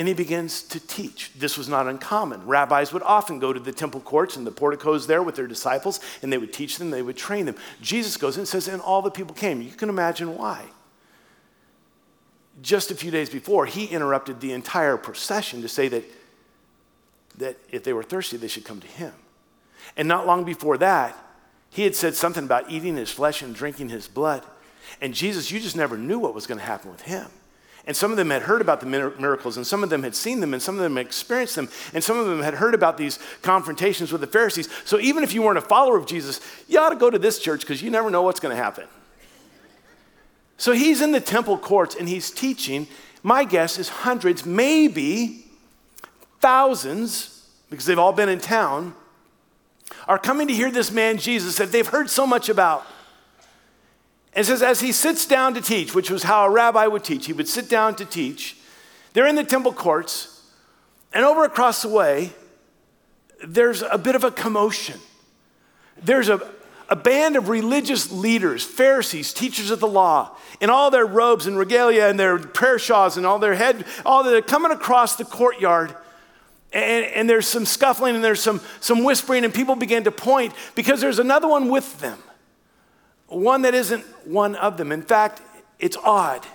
and 0.00 0.08
he 0.08 0.14
begins 0.14 0.62
to 0.62 0.80
teach. 0.80 1.30
This 1.36 1.58
was 1.58 1.68
not 1.68 1.86
uncommon. 1.86 2.46
Rabbis 2.46 2.90
would 2.90 3.02
often 3.02 3.38
go 3.38 3.52
to 3.52 3.60
the 3.60 3.70
temple 3.70 4.00
courts 4.00 4.34
and 4.34 4.46
the 4.46 4.50
porticos 4.50 5.06
there 5.06 5.22
with 5.22 5.36
their 5.36 5.46
disciples, 5.46 6.00
and 6.22 6.32
they 6.32 6.38
would 6.38 6.54
teach 6.54 6.78
them, 6.78 6.90
they 6.90 7.02
would 7.02 7.18
train 7.18 7.44
them. 7.44 7.56
Jesus 7.82 8.16
goes 8.16 8.38
and 8.38 8.48
says, 8.48 8.66
and 8.66 8.80
all 8.80 9.02
the 9.02 9.10
people 9.10 9.34
came. 9.34 9.60
You 9.60 9.72
can 9.72 9.90
imagine 9.90 10.38
why. 10.38 10.64
Just 12.62 12.90
a 12.90 12.94
few 12.94 13.10
days 13.10 13.28
before, 13.28 13.66
he 13.66 13.84
interrupted 13.84 14.40
the 14.40 14.54
entire 14.54 14.96
procession 14.96 15.60
to 15.60 15.68
say 15.68 15.88
that, 15.88 16.04
that 17.36 17.58
if 17.70 17.84
they 17.84 17.92
were 17.92 18.02
thirsty, 18.02 18.38
they 18.38 18.48
should 18.48 18.64
come 18.64 18.80
to 18.80 18.88
him. 18.88 19.12
And 19.98 20.08
not 20.08 20.26
long 20.26 20.44
before 20.44 20.78
that, 20.78 21.14
he 21.68 21.82
had 21.82 21.94
said 21.94 22.14
something 22.14 22.44
about 22.44 22.70
eating 22.70 22.96
his 22.96 23.10
flesh 23.10 23.42
and 23.42 23.54
drinking 23.54 23.90
his 23.90 24.08
blood. 24.08 24.46
And 25.02 25.12
Jesus, 25.12 25.50
you 25.50 25.60
just 25.60 25.76
never 25.76 25.98
knew 25.98 26.18
what 26.18 26.34
was 26.34 26.46
going 26.46 26.58
to 26.58 26.64
happen 26.64 26.90
with 26.90 27.02
him. 27.02 27.26
And 27.86 27.96
some 27.96 28.10
of 28.10 28.16
them 28.16 28.30
had 28.30 28.42
heard 28.42 28.60
about 28.60 28.80
the 28.80 28.86
miracles, 28.86 29.56
and 29.56 29.66
some 29.66 29.82
of 29.82 29.90
them 29.90 30.02
had 30.02 30.14
seen 30.14 30.40
them, 30.40 30.52
and 30.52 30.62
some 30.62 30.76
of 30.76 30.82
them 30.82 30.96
had 30.96 31.06
experienced 31.06 31.56
them, 31.56 31.68
and 31.94 32.04
some 32.04 32.18
of 32.18 32.26
them 32.26 32.40
had 32.40 32.54
heard 32.54 32.74
about 32.74 32.98
these 32.98 33.18
confrontations 33.42 34.12
with 34.12 34.20
the 34.20 34.26
Pharisees. 34.26 34.68
So 34.84 34.98
even 35.00 35.24
if 35.24 35.32
you 35.32 35.42
weren't 35.42 35.58
a 35.58 35.62
follower 35.62 35.96
of 35.96 36.06
Jesus, 36.06 36.40
you 36.68 36.78
ought 36.78 36.90
to 36.90 36.96
go 36.96 37.08
to 37.10 37.18
this 37.18 37.38
church 37.38 37.62
because 37.62 37.82
you 37.82 37.90
never 37.90 38.10
know 38.10 38.22
what's 38.22 38.40
going 38.40 38.54
to 38.54 38.62
happen. 38.62 38.86
So 40.58 40.72
he's 40.72 41.00
in 41.00 41.12
the 41.12 41.20
temple 41.20 41.56
courts 41.56 41.94
and 41.94 42.06
he's 42.06 42.30
teaching. 42.30 42.86
My 43.22 43.44
guess 43.44 43.78
is 43.78 43.88
hundreds, 43.88 44.44
maybe 44.44 45.46
thousands, 46.40 47.48
because 47.70 47.86
they've 47.86 47.98
all 47.98 48.12
been 48.12 48.28
in 48.28 48.40
town, 48.40 48.94
are 50.06 50.18
coming 50.18 50.48
to 50.48 50.54
hear 50.54 50.70
this 50.70 50.90
man 50.90 51.16
Jesus 51.16 51.56
that 51.56 51.72
they've 51.72 51.86
heard 51.86 52.10
so 52.10 52.26
much 52.26 52.50
about. 52.50 52.86
And 54.34 54.46
says, 54.46 54.62
as 54.62 54.80
he 54.80 54.92
sits 54.92 55.26
down 55.26 55.54
to 55.54 55.60
teach, 55.60 55.94
which 55.94 56.10
was 56.10 56.22
how 56.22 56.46
a 56.46 56.50
rabbi 56.50 56.86
would 56.86 57.02
teach, 57.02 57.26
he 57.26 57.32
would 57.32 57.48
sit 57.48 57.68
down 57.68 57.96
to 57.96 58.04
teach. 58.04 58.56
They're 59.12 59.26
in 59.26 59.34
the 59.34 59.44
temple 59.44 59.72
courts, 59.72 60.48
and 61.12 61.24
over 61.24 61.44
across 61.44 61.82
the 61.82 61.88
way, 61.88 62.30
there's 63.44 63.82
a 63.82 63.98
bit 63.98 64.14
of 64.14 64.22
a 64.22 64.30
commotion. 64.30 65.00
There's 66.00 66.28
a, 66.28 66.40
a 66.88 66.94
band 66.94 67.34
of 67.34 67.48
religious 67.48 68.12
leaders, 68.12 68.62
Pharisees, 68.62 69.32
teachers 69.32 69.72
of 69.72 69.80
the 69.80 69.88
law, 69.88 70.36
in 70.60 70.70
all 70.70 70.92
their 70.92 71.06
robes 71.06 71.46
and 71.46 71.58
regalia 71.58 72.06
and 72.06 72.20
their 72.20 72.38
prayer 72.38 72.78
shawls 72.78 73.16
and 73.16 73.26
all 73.26 73.40
their 73.40 73.54
head, 73.54 73.84
all 74.06 74.22
they're 74.22 74.42
coming 74.42 74.70
across 74.70 75.16
the 75.16 75.24
courtyard. 75.24 75.96
And, 76.72 77.04
and 77.06 77.28
there's 77.28 77.48
some 77.48 77.66
scuffling 77.66 78.14
and 78.14 78.22
there's 78.22 78.40
some, 78.40 78.60
some 78.80 79.02
whispering, 79.02 79.44
and 79.44 79.52
people 79.52 79.74
begin 79.74 80.04
to 80.04 80.12
point 80.12 80.54
because 80.76 81.00
there's 81.00 81.18
another 81.18 81.48
one 81.48 81.68
with 81.68 81.98
them 81.98 82.18
one 83.30 83.62
that 83.62 83.74
isn't 83.74 84.04
one 84.26 84.56
of 84.56 84.76
them. 84.76 84.92
In 84.92 85.02
fact, 85.02 85.40
it's 85.78 85.96
odd 85.96 86.46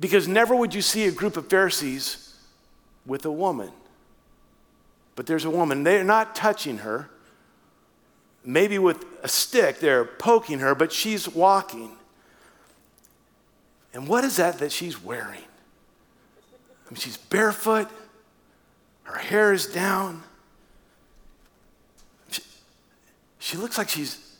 because 0.00 0.28
never 0.28 0.54
would 0.54 0.74
you 0.74 0.82
see 0.82 1.06
a 1.06 1.12
group 1.12 1.36
of 1.36 1.48
Pharisees 1.50 2.36
with 3.04 3.24
a 3.24 3.32
woman. 3.32 3.70
But 5.16 5.26
there's 5.26 5.44
a 5.44 5.50
woman. 5.50 5.82
They're 5.82 6.04
not 6.04 6.34
touching 6.36 6.78
her. 6.78 7.10
Maybe 8.44 8.78
with 8.78 9.04
a 9.22 9.28
stick, 9.28 9.80
they're 9.80 10.04
poking 10.04 10.60
her, 10.60 10.74
but 10.74 10.92
she's 10.92 11.28
walking. 11.28 11.90
And 13.92 14.06
what 14.06 14.22
is 14.24 14.36
that 14.36 14.58
that 14.60 14.70
she's 14.70 15.02
wearing? 15.02 15.42
I 16.86 16.90
mean, 16.90 16.96
she's 16.96 17.16
barefoot, 17.16 17.88
her 19.02 19.18
hair 19.18 19.52
is 19.52 19.66
down. 19.66 20.22
She, 22.30 22.42
she 23.38 23.56
looks 23.56 23.76
like 23.76 23.88
she's 23.88 24.36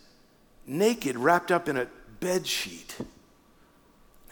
naked, 0.69 1.17
wrapped 1.17 1.51
up 1.51 1.69
in 1.69 1.77
a 1.77 1.87
bed 2.21 2.47
sheet. 2.47 2.97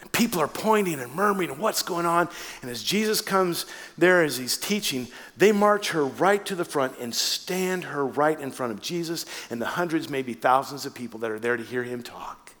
And 0.01 0.11
people 0.11 0.39
are 0.39 0.47
pointing 0.47 0.99
and 0.99 1.13
murmuring, 1.13 1.49
what's 1.57 1.81
going 1.81 2.05
on? 2.05 2.29
And 2.61 2.69
as 2.69 2.83
Jesus 2.83 3.19
comes 3.19 3.65
there 3.97 4.23
as 4.23 4.37
he's 4.37 4.57
teaching, 4.57 5.07
they 5.35 5.51
march 5.51 5.89
her 5.89 6.05
right 6.05 6.45
to 6.45 6.55
the 6.55 6.65
front 6.65 6.97
and 6.99 7.13
stand 7.13 7.85
her 7.85 8.05
right 8.05 8.39
in 8.39 8.51
front 8.51 8.71
of 8.71 8.81
Jesus 8.81 9.25
and 9.49 9.61
the 9.61 9.65
hundreds, 9.65 10.09
maybe 10.09 10.33
thousands 10.33 10.85
of 10.85 10.93
people 10.93 11.19
that 11.21 11.31
are 11.31 11.39
there 11.39 11.57
to 11.57 11.63
hear 11.63 11.83
him 11.83 12.03
talk. 12.03 12.53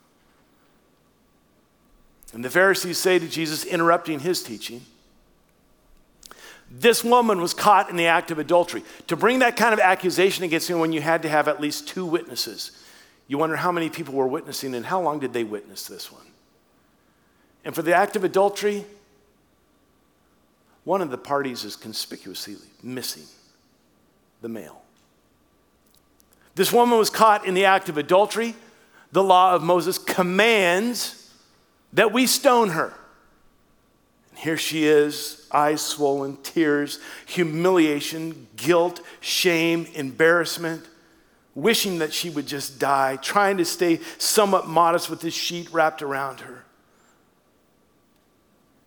And 2.33 2.43
the 2.43 2.49
Pharisees 2.49 2.97
say 2.97 3.19
to 3.19 3.27
Jesus, 3.27 3.63
interrupting 3.63 4.19
his 4.19 4.43
teaching, 4.43 4.81
this 6.69 7.03
woman 7.03 7.39
was 7.39 7.53
caught 7.53 7.89
in 7.89 7.95
the 7.95 8.07
act 8.07 8.31
of 8.31 8.39
adultery. 8.39 8.83
To 9.07 9.15
bring 9.15 9.39
that 9.39 9.55
kind 9.55 9.73
of 9.73 9.79
accusation 9.79 10.43
against 10.43 10.69
him 10.69 10.79
when 10.79 10.91
you 10.91 11.01
had 11.01 11.21
to 11.21 11.29
have 11.29 11.47
at 11.47 11.61
least 11.61 11.87
two 11.87 12.05
witnesses. 12.05 12.71
You 13.27 13.37
wonder 13.37 13.57
how 13.57 13.71
many 13.71 13.89
people 13.89 14.13
were 14.13 14.27
witnessing 14.27 14.73
and 14.73 14.85
how 14.85 15.01
long 15.01 15.19
did 15.19 15.33
they 15.33 15.43
witness 15.43 15.85
this 15.87 16.11
one? 16.11 16.25
And 17.65 17.75
for 17.75 17.81
the 17.81 17.93
act 17.93 18.15
of 18.15 18.23
adultery, 18.23 18.85
one 20.85 21.01
of 21.01 21.11
the 21.11 21.17
parties 21.17 21.65
is 21.65 21.75
conspicuously 21.75 22.55
missing 22.81 23.25
the 24.41 24.47
male. 24.47 24.81
This 26.55 26.71
woman 26.71 26.97
was 26.97 27.09
caught 27.09 27.45
in 27.45 27.53
the 27.53 27.65
act 27.65 27.89
of 27.89 27.97
adultery. 27.97 28.55
The 29.11 29.23
law 29.23 29.53
of 29.53 29.61
Moses 29.61 29.97
commands 29.97 31.33
that 31.93 32.13
we 32.13 32.25
stone 32.25 32.69
her. 32.69 32.93
And 34.29 34.39
here 34.39 34.57
she 34.57 34.85
is, 34.85 35.45
eyes 35.51 35.81
swollen, 35.81 36.37
tears, 36.37 36.99
humiliation, 37.25 38.47
guilt, 38.55 39.01
shame, 39.19 39.87
embarrassment 39.93 40.85
wishing 41.57 41.97
that 41.97 42.13
she 42.13 42.29
would 42.29 42.45
just 42.45 42.77
die, 42.77 43.15
trying 43.15 43.57
to 43.57 43.65
stay 43.65 43.99
somewhat 44.19 44.67
modest 44.67 45.09
with 45.09 45.21
this 45.21 45.33
sheet 45.33 45.67
wrapped 45.73 46.03
around 46.03 46.39
her. 46.39 46.63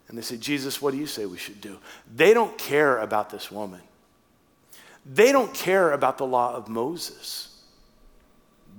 And 0.07 0.17
they 0.17 0.23
say, 0.23 0.37
Jesus, 0.37 0.81
what 0.81 0.93
do 0.93 0.97
you 0.97 1.07
say 1.09 1.27
we 1.27 1.37
should 1.37 1.61
do? 1.61 1.79
They 2.15 2.33
don't 2.33 2.57
care 2.57 2.99
about 2.99 3.29
this 3.29 3.51
woman. 3.51 3.81
They 5.05 5.33
don't 5.33 5.53
care 5.53 5.91
about 5.91 6.17
the 6.17 6.27
law 6.27 6.55
of 6.55 6.69
Moses. 6.69 7.61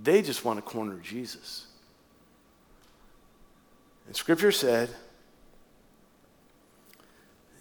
They 0.01 0.21
just 0.21 0.45
want 0.45 0.57
to 0.57 0.61
corner 0.61 0.97
Jesus. 1.03 1.65
And 4.07 4.15
scripture 4.15 4.53
said, 4.53 4.89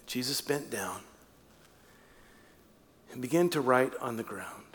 Jesus 0.05 0.39
bent 0.39 0.71
down 0.71 1.01
and 3.11 3.21
began 3.21 3.49
to 3.49 3.59
write 3.59 3.91
on 3.99 4.15
the 4.15 4.23
ground. 4.23 4.70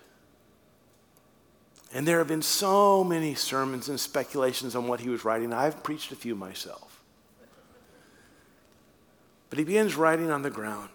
And 1.94 2.06
there 2.06 2.18
have 2.18 2.28
been 2.28 2.42
so 2.42 3.04
many 3.04 3.34
sermons 3.34 3.88
and 3.88 3.98
speculations 3.98 4.74
on 4.74 4.88
what 4.88 5.00
he 5.00 5.08
was 5.08 5.24
writing. 5.24 5.52
I've 5.52 5.82
preached 5.82 6.12
a 6.12 6.16
few 6.16 6.34
myself. 6.34 7.00
But 9.48 9.58
he 9.58 9.64
begins 9.64 9.94
writing 9.94 10.30
on 10.30 10.42
the 10.42 10.50
ground. 10.50 10.90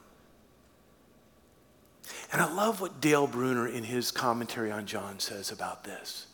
And 2.34 2.42
I 2.42 2.54
love 2.54 2.82
what 2.82 3.02
Dale 3.02 3.28
Bruner 3.28 3.68
in 3.68 3.84
his 3.84 4.12
commentary 4.12 4.72
on 4.72 4.86
John 4.86 5.20
says 5.20 5.52
about 5.52 5.84
this 5.84 6.28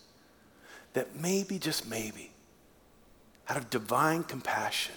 that 0.94 1.16
maybe, 1.16 1.60
just 1.60 1.88
maybe, 1.88 2.32
out 3.48 3.58
of 3.58 3.70
divine 3.70 4.24
compassion, 4.24 4.96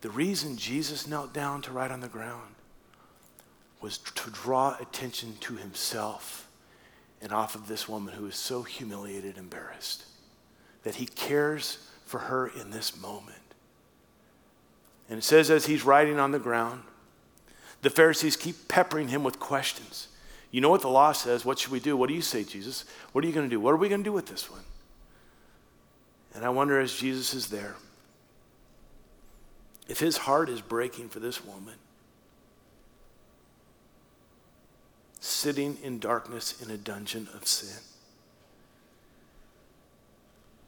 the 0.00 0.10
reason 0.10 0.56
Jesus 0.56 1.06
knelt 1.06 1.32
down 1.32 1.62
to 1.62 1.72
write 1.72 1.92
on 1.92 2.00
the 2.00 2.08
ground 2.08 2.56
was 3.80 3.98
to 3.98 4.30
draw 4.30 4.76
attention 4.80 5.36
to 5.40 5.54
himself 5.54 6.47
and 7.20 7.32
off 7.32 7.54
of 7.54 7.68
this 7.68 7.88
woman 7.88 8.14
who 8.14 8.26
is 8.26 8.36
so 8.36 8.62
humiliated 8.62 9.36
and 9.36 9.44
embarrassed. 9.44 10.04
That 10.84 10.96
he 10.96 11.06
cares 11.06 11.78
for 12.04 12.18
her 12.18 12.46
in 12.46 12.70
this 12.70 13.00
moment. 13.00 13.36
And 15.10 15.18
it 15.18 15.24
says, 15.24 15.50
as 15.50 15.66
he's 15.66 15.84
writing 15.84 16.18
on 16.18 16.32
the 16.32 16.38
ground, 16.38 16.82
the 17.82 17.90
Pharisees 17.90 18.36
keep 18.36 18.68
peppering 18.68 19.08
him 19.08 19.24
with 19.24 19.40
questions. 19.40 20.08
You 20.50 20.60
know 20.60 20.70
what 20.70 20.82
the 20.82 20.88
law 20.88 21.12
says. 21.12 21.44
What 21.44 21.58
should 21.58 21.72
we 21.72 21.80
do? 21.80 21.96
What 21.96 22.08
do 22.08 22.14
you 22.14 22.22
say, 22.22 22.44
Jesus? 22.44 22.84
What 23.12 23.24
are 23.24 23.26
you 23.26 23.32
going 23.32 23.46
to 23.46 23.50
do? 23.50 23.60
What 23.60 23.72
are 23.72 23.78
we 23.78 23.88
going 23.88 24.02
to 24.02 24.08
do 24.08 24.12
with 24.12 24.26
this 24.26 24.50
one? 24.50 24.62
And 26.34 26.44
I 26.44 26.50
wonder 26.50 26.80
as 26.80 26.94
Jesus 26.94 27.34
is 27.34 27.48
there, 27.48 27.74
if 29.88 29.98
his 29.98 30.18
heart 30.18 30.48
is 30.48 30.60
breaking 30.60 31.08
for 31.08 31.20
this 31.20 31.44
woman, 31.44 31.74
sitting 35.28 35.76
in 35.82 35.98
darkness 35.98 36.60
in 36.62 36.70
a 36.70 36.76
dungeon 36.76 37.28
of 37.34 37.46
sin. 37.46 37.82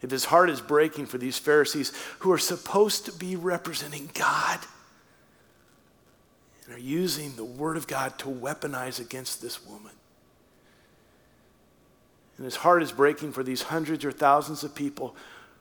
If 0.03 0.11
his 0.11 0.25
heart 0.27 0.49
is 0.49 0.61
breaking 0.61 1.07
for 1.07 1.19
these 1.19 1.39
Pharisees 1.39 1.93
who 2.21 2.33
are 2.33 2.39
supposed 2.39 3.05
to 3.07 3.13
be 3.13 3.37
representing 3.37 4.11
God 4.15 4.61
and 6.65 6.75
are 6.75 6.81
using 6.81 7.35
the 7.37 7.45
Word 7.45 7.77
of 7.77 7.87
God 7.87 8.19
to 8.21 8.27
weaponize 8.27 9.01
against 9.01 9.43
this 9.43 9.65
woman. 9.67 9.93
And 12.37 12.47
his 12.47 12.57
heart 12.57 12.83
is 12.83 12.93
breaking 12.93 13.33
for 13.33 13.43
these 13.43 13.63
hundreds 13.63 14.05
or 14.05 14.13
thousands 14.13 14.65
of 14.65 14.75
people 14.75 15.15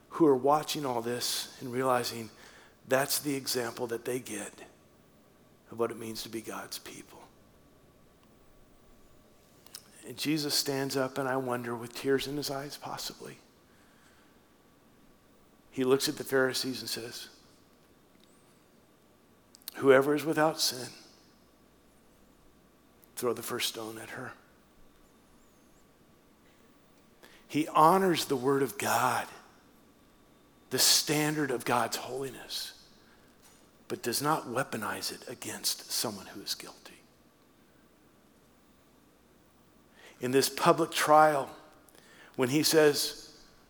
who 0.10 0.26
are 0.26 0.36
watching 0.36 0.86
all 0.86 1.02
this 1.02 1.58
and 1.60 1.74
realizing 1.74 2.30
that's 2.88 3.20
the 3.20 3.36
example 3.36 3.88
that 3.88 4.06
they 4.06 4.20
get 4.20 4.54
of 5.72 5.78
what 5.78 5.91
it 5.91 6.00
means 6.00 6.24
to 6.24 6.30
be 6.30 6.41
God's 6.41 6.80
people. 6.80 7.19
And 10.10 10.18
Jesus 10.18 10.55
stands 10.55 10.97
up, 10.97 11.20
and 11.20 11.30
I 11.30 11.38
wonder, 11.38 11.76
with 11.76 11.93
tears 11.93 12.26
in 12.26 12.36
his 12.36 12.49
eyes, 12.49 12.76
possibly. 12.82 13.38
He 15.70 15.84
looks 15.84 16.10
at 16.10 16.18
the 16.18 16.24
Pharisees 16.24 16.80
and 16.82 16.89
says, 16.89 17.28
Whoever 19.76 20.16
is 20.16 20.26
without 20.26 20.60
sin, 20.60 20.88
throw 23.18 23.34
the 23.34 23.43
first 23.43 23.70
stone 23.70 23.99
at 23.99 24.10
her. 24.10 24.32
He 27.47 27.68
honors 27.68 28.26
the 28.26 28.36
Word 28.36 28.64
of 28.64 28.80
God, 28.80 29.28
the 30.72 30.80
standard 30.80 31.51
of 31.51 31.66
God's 31.66 31.97
holiness, 31.97 32.74
but 33.88 34.01
does 34.01 34.24
not 34.24 34.47
weaponize 34.47 35.12
it 35.12 35.30
against 35.30 35.91
someone 35.91 36.26
who 36.26 36.41
is 36.41 36.55
guilty. 36.55 36.99
In 40.22 40.32
this 40.32 40.50
public 40.50 40.92
trial, 40.92 41.50
when 42.36 42.50
he 42.50 42.64
says, 42.64 43.26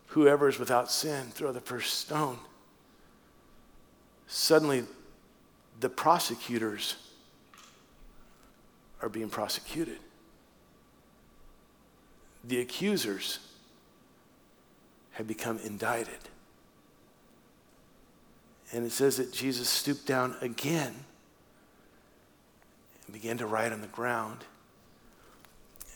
Whoever 0.08 0.50
is 0.50 0.58
without 0.58 0.92
sin, 0.92 1.28
throw 1.28 1.52
the 1.52 1.62
first 1.62 2.00
stone, 2.00 2.40
suddenly 4.26 4.84
the 5.80 5.90
prosecutors 5.90 6.96
are 9.02 9.10
being 9.10 9.30
prosecuted. 9.30 10.00
The 12.44 12.60
accusers 12.62 13.40
had 15.12 15.28
become 15.28 15.60
indicted. 15.60 16.18
And 18.72 18.86
it 18.86 18.92
says 18.92 19.18
that 19.18 19.34
Jesus 19.34 19.68
stooped 19.68 20.06
down 20.06 20.36
again 20.42 20.96
and 23.06 23.14
began 23.14 23.38
to 23.38 23.48
write 23.48 23.72
on 23.72 23.82
the 23.82 23.88
ground. 23.88 24.46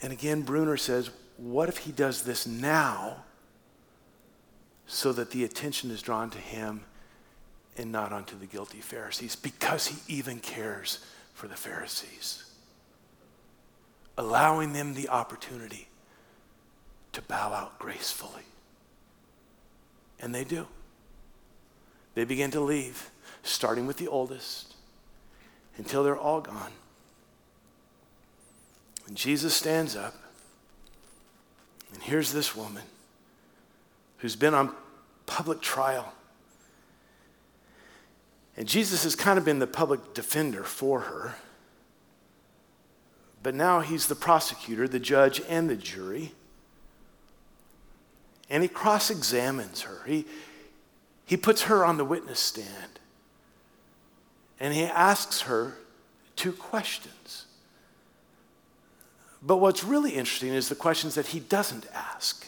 And 0.04 0.12
again, 0.12 0.41
Bruner 0.41 0.76
says, 0.76 1.10
what 1.38 1.70
if 1.70 1.78
he 1.78 1.93
does 1.93 2.24
this 2.24 2.45
now 2.45 3.24
so 4.86 5.14
that 5.14 5.32
the 5.32 5.45
attention 5.45 5.89
is 5.91 6.01
drawn 6.01 6.30
to 6.30 6.38
him 6.38 6.84
and 7.78 7.91
not 7.91 8.12
onto 8.12 8.38
the 8.38 8.45
guilty 8.45 8.82
Pharisees? 8.82 9.38
Because 9.38 9.88
he 9.88 10.14
even 10.14 10.39
cares 10.39 10.99
for 11.34 11.47
the 11.47 11.56
Pharisees, 11.56 12.43
allowing 14.18 14.74
them 14.74 14.93
the 14.93 15.08
opportunity 15.08 15.88
to 17.14 17.22
bow 17.22 17.54
out 17.54 17.80
gracefully. 17.80 18.43
And 20.20 20.36
they 20.36 20.43
do. 20.43 20.68
They 22.14 22.26
begin 22.26 22.51
to 22.51 22.60
leave, 22.60 23.10
starting 23.41 23.88
with 23.88 23.97
the 23.97 24.10
oldest, 24.10 24.76
until 25.78 26.04
they're 26.04 26.18
all 26.18 26.41
gone. 26.41 26.72
And 29.08 29.18
Jesus 29.18 29.54
stands 29.54 29.95
up, 29.95 30.16
and 31.93 32.01
here's 32.01 32.32
this 32.32 32.56
woman 32.56 32.84
who's 34.18 34.36
been 34.36 34.54
on 34.54 34.74
public 35.26 35.62
trial. 35.62 36.14
And 38.56 38.68
Jesus 38.68 39.04
has 39.04 39.16
kind 39.16 39.38
of 39.38 39.45
been 39.45 39.60
the 39.60 39.68
public 39.68 40.14
defender 40.14 40.64
for 40.64 41.01
her. 41.01 41.36
But 43.41 43.56
now 43.56 43.82
he's 43.82 44.08
the 44.08 44.16
prosecutor, 44.16 44.88
the 44.88 44.99
judge, 44.99 45.41
and 45.49 45.70
the 45.70 45.76
jury 45.76 46.34
and 48.54 48.62
he 48.62 48.70
cross 48.70 49.10
examines 49.10 49.82
her. 49.82 50.01
He, 50.06 50.26
he 51.26 51.38
puts 51.38 51.64
her 51.64 51.84
on 51.84 51.97
the 51.97 52.06
witness 52.06 52.39
stand 52.39 52.99
and 54.60 54.76
he 54.76 54.84
asks 54.84 55.41
her 55.41 55.74
two 56.36 56.51
questions. 56.51 57.42
But 59.45 59.57
what's 59.57 59.83
really 59.83 60.11
interesting 60.11 60.49
is 60.49 60.69
the 60.69 60.75
questions 60.75 61.15
that 61.15 61.27
he 61.27 61.39
doesn't 61.39 61.85
ask. 61.93 62.47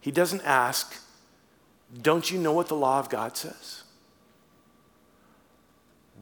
He 0.00 0.10
doesn't 0.10 0.42
ask, 0.42 0.96
Don't 2.02 2.30
you 2.30 2.38
know 2.38 2.52
what 2.52 2.66
the 2.68 2.74
law 2.74 2.98
of 2.98 3.08
God 3.08 3.36
says? 3.36 3.84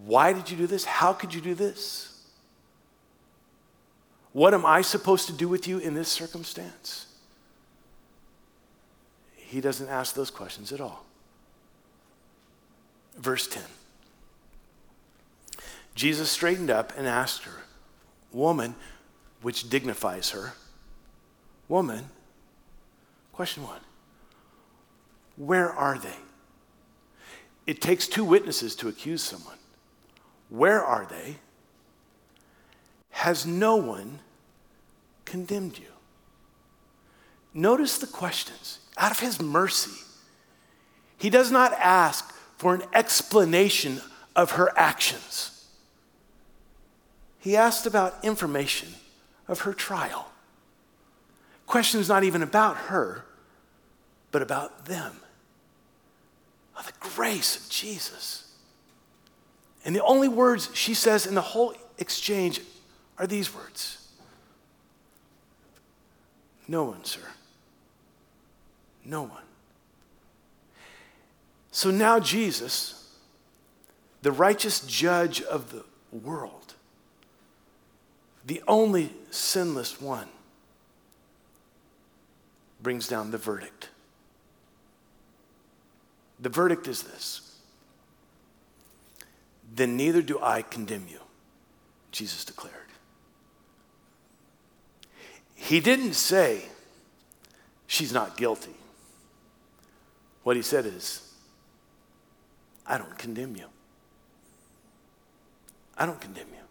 Why 0.04 0.32
did 0.32 0.50
you 0.50 0.56
do 0.56 0.66
this? 0.66 0.84
How 0.84 1.12
could 1.12 1.34
you 1.34 1.40
do 1.40 1.54
this? 1.54 2.04
What 4.32 4.54
am 4.54 4.66
I 4.66 4.82
supposed 4.82 5.26
to 5.26 5.32
do 5.32 5.48
with 5.48 5.66
you 5.66 5.78
in 5.78 5.94
this 5.94 6.08
circumstance? 6.08 7.08
he 9.48 9.62
doesn't 9.62 9.88
ask 9.88 10.14
those 10.14 10.30
questions 10.30 10.72
at 10.72 10.80
all. 10.80 11.06
Verse 13.16 13.48
10 13.48 13.62
Jesus 15.94 16.30
straightened 16.30 16.70
up 16.70 16.92
and 16.96 17.08
asked 17.08 17.44
her, 17.44 17.62
Woman, 18.30 18.76
which 19.42 19.68
dignifies 19.70 20.30
her, 20.30 20.52
Woman, 21.68 22.08
question 23.32 23.62
one, 23.62 23.80
where 25.36 25.70
are 25.70 25.98
they? 25.98 26.16
It 27.66 27.82
takes 27.82 28.08
two 28.08 28.24
witnesses 28.24 28.74
to 28.76 28.88
accuse 28.88 29.22
someone. 29.22 29.58
Where 30.48 30.82
are 30.82 31.06
they? 31.08 31.36
Has 33.10 33.46
no 33.46 33.76
one 33.76 34.20
condemned 35.26 35.78
you? 35.78 35.84
Notice 37.52 37.98
the 37.98 38.06
questions 38.06 38.78
out 38.96 39.10
of 39.10 39.20
his 39.20 39.40
mercy. 39.40 40.04
He 41.18 41.28
does 41.28 41.50
not 41.50 41.72
ask 41.74 42.34
for 42.56 42.74
an 42.74 42.82
explanation 42.94 44.00
of 44.34 44.52
her 44.52 44.72
actions. 44.78 45.66
He 47.38 47.56
asked 47.56 47.86
about 47.86 48.24
information 48.24 48.88
of 49.48 49.60
her 49.60 49.72
trial. 49.72 50.30
Questions 51.66 52.08
not 52.08 52.24
even 52.24 52.42
about 52.42 52.76
her, 52.76 53.24
but 54.30 54.42
about 54.42 54.86
them. 54.86 55.16
Of 56.78 56.86
the 56.86 56.92
grace 57.00 57.56
of 57.56 57.68
Jesus. 57.68 58.52
And 59.84 59.96
the 59.96 60.04
only 60.04 60.28
words 60.28 60.70
she 60.74 60.94
says 60.94 61.26
in 61.26 61.34
the 61.34 61.40
whole 61.40 61.74
exchange 61.98 62.60
are 63.18 63.26
these 63.26 63.54
words 63.54 64.08
No 66.66 66.84
one, 66.84 67.04
sir. 67.04 67.20
No 69.04 69.22
one. 69.22 69.42
So 71.70 71.90
now 71.90 72.18
Jesus, 72.18 73.14
the 74.22 74.32
righteous 74.32 74.80
judge 74.80 75.40
of 75.42 75.72
the 75.72 75.84
world, 76.12 76.67
the 78.48 78.62
only 78.66 79.12
sinless 79.30 80.00
one, 80.00 80.26
brings 82.80 83.06
down 83.06 83.30
the 83.30 83.36
verdict. 83.36 83.90
The 86.40 86.48
verdict 86.48 86.88
is 86.88 87.02
this 87.02 87.58
Then 89.74 89.98
neither 89.98 90.22
do 90.22 90.40
I 90.42 90.62
condemn 90.62 91.06
you, 91.10 91.20
Jesus 92.10 92.46
declared. 92.46 92.74
He 95.54 95.80
didn't 95.80 96.14
say, 96.14 96.62
She's 97.86 98.14
not 98.14 98.38
guilty. 98.38 98.74
What 100.42 100.56
he 100.56 100.62
said 100.62 100.86
is, 100.86 101.34
I 102.86 102.96
don't 102.96 103.18
condemn 103.18 103.56
you. 103.56 103.66
I 105.98 106.06
don't 106.06 106.20
condemn 106.20 106.46
you. 106.52 106.67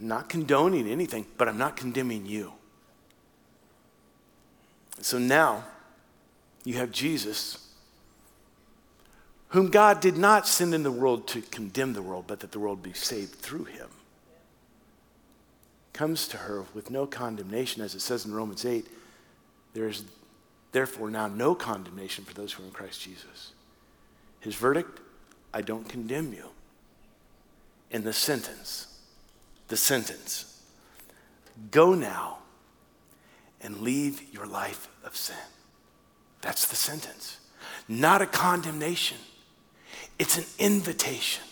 Not 0.00 0.28
condoning 0.28 0.88
anything, 0.88 1.26
but 1.36 1.48
I'm 1.48 1.58
not 1.58 1.76
condemning 1.76 2.26
you. 2.26 2.52
So 5.00 5.18
now 5.18 5.64
you 6.64 6.74
have 6.74 6.92
Jesus, 6.92 7.68
whom 9.48 9.70
God 9.70 10.00
did 10.00 10.16
not 10.16 10.46
send 10.46 10.74
in 10.74 10.82
the 10.82 10.92
world 10.92 11.26
to 11.28 11.40
condemn 11.40 11.92
the 11.92 12.02
world, 12.02 12.24
but 12.26 12.40
that 12.40 12.52
the 12.52 12.58
world 12.58 12.82
be 12.82 12.92
saved 12.92 13.34
through 13.34 13.64
him. 13.64 13.88
Comes 15.92 16.28
to 16.28 16.36
her 16.36 16.64
with 16.74 16.90
no 16.90 17.06
condemnation, 17.06 17.82
as 17.82 17.94
it 17.94 18.00
says 18.00 18.24
in 18.24 18.32
Romans 18.32 18.64
8. 18.64 18.86
There's 19.74 20.04
Therefore, 20.72 21.10
now 21.10 21.28
no 21.28 21.54
condemnation 21.54 22.24
for 22.24 22.34
those 22.34 22.52
who 22.52 22.62
are 22.62 22.66
in 22.66 22.72
Christ 22.72 23.00
Jesus. 23.00 23.52
His 24.40 24.54
verdict 24.54 25.00
I 25.52 25.62
don't 25.62 25.88
condemn 25.88 26.32
you. 26.32 26.44
In 27.90 28.04
the 28.04 28.12
sentence, 28.12 28.97
the 29.68 29.76
sentence, 29.76 30.62
go 31.70 31.94
now 31.94 32.38
and 33.60 33.78
leave 33.80 34.32
your 34.32 34.46
life 34.46 34.88
of 35.04 35.16
sin. 35.16 35.36
That's 36.40 36.66
the 36.66 36.76
sentence. 36.76 37.38
Not 37.88 38.22
a 38.22 38.26
condemnation, 38.26 39.18
it's 40.18 40.38
an 40.38 40.44
invitation. 40.58 41.44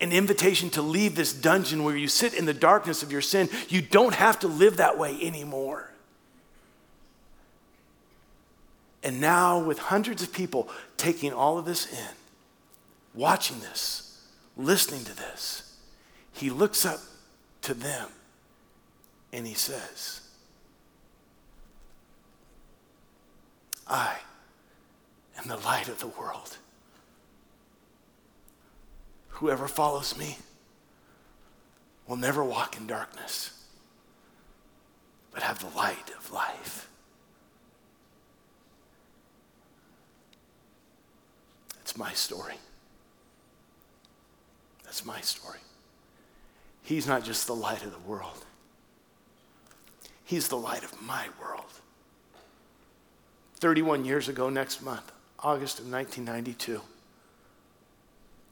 An 0.00 0.12
invitation 0.12 0.70
to 0.70 0.82
leave 0.82 1.14
this 1.14 1.32
dungeon 1.32 1.84
where 1.84 1.96
you 1.96 2.08
sit 2.08 2.34
in 2.34 2.46
the 2.46 2.52
darkness 2.52 3.04
of 3.04 3.12
your 3.12 3.20
sin. 3.20 3.48
You 3.68 3.80
don't 3.80 4.14
have 4.14 4.40
to 4.40 4.48
live 4.48 4.78
that 4.78 4.98
way 4.98 5.16
anymore. 5.22 5.88
And 9.04 9.20
now, 9.20 9.60
with 9.60 9.78
hundreds 9.78 10.22
of 10.22 10.32
people 10.32 10.68
taking 10.96 11.32
all 11.32 11.58
of 11.58 11.64
this 11.64 11.92
in, 11.92 12.14
watching 13.14 13.60
this, 13.60 14.20
listening 14.56 15.04
to 15.04 15.16
this, 15.16 15.76
he 16.32 16.50
looks 16.50 16.84
up 16.84 16.98
to 17.64 17.74
them 17.74 18.08
and 19.32 19.46
he 19.46 19.54
says, 19.54 20.20
I 23.88 24.16
am 25.38 25.48
the 25.48 25.56
light 25.56 25.88
of 25.88 25.98
the 25.98 26.06
world. 26.06 26.58
Whoever 29.28 29.66
follows 29.66 30.16
me 30.16 30.36
will 32.06 32.16
never 32.16 32.44
walk 32.44 32.76
in 32.76 32.86
darkness, 32.86 33.64
but 35.32 35.42
have 35.42 35.58
the 35.58 35.76
light 35.76 36.10
of 36.16 36.30
life. 36.32 36.88
It's 41.80 41.96
my 41.96 42.12
story. 42.12 42.54
That's 44.84 45.04
my 45.04 45.20
story. 45.22 45.58
He's 46.84 47.06
not 47.06 47.24
just 47.24 47.46
the 47.46 47.54
light 47.54 47.82
of 47.82 47.90
the 47.92 48.08
world, 48.08 48.44
He's 50.22 50.48
the 50.48 50.56
light 50.56 50.84
of 50.84 51.02
my 51.02 51.26
world. 51.40 51.64
31 53.56 54.04
years 54.04 54.28
ago, 54.28 54.50
next 54.50 54.82
month, 54.82 55.10
August 55.38 55.78
of 55.78 55.90
1992, 55.90 56.80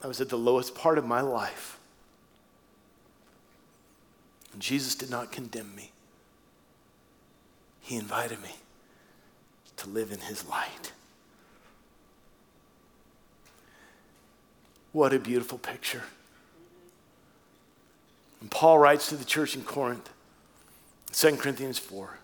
I 0.02 0.06
was 0.06 0.20
at 0.20 0.30
the 0.30 0.38
lowest 0.38 0.74
part 0.74 0.96
of 0.96 1.04
my 1.04 1.20
life. 1.20 1.78
And 4.52 4.62
Jesus 4.62 4.94
did 4.94 5.10
not 5.10 5.30
condemn 5.30 5.74
me, 5.76 5.90
He 7.80 7.96
invited 7.96 8.40
me 8.42 8.56
to 9.76 9.88
live 9.90 10.10
in 10.10 10.20
His 10.20 10.48
light. 10.48 10.92
What 14.92 15.12
a 15.12 15.18
beautiful 15.18 15.58
picture. 15.58 16.02
Paul 18.62 18.78
writes 18.78 19.08
to 19.08 19.16
the 19.16 19.24
church 19.24 19.56
in 19.56 19.64
Corinth, 19.64 20.08
2 21.10 21.36
Corinthians 21.38 21.80
4. 21.80 22.16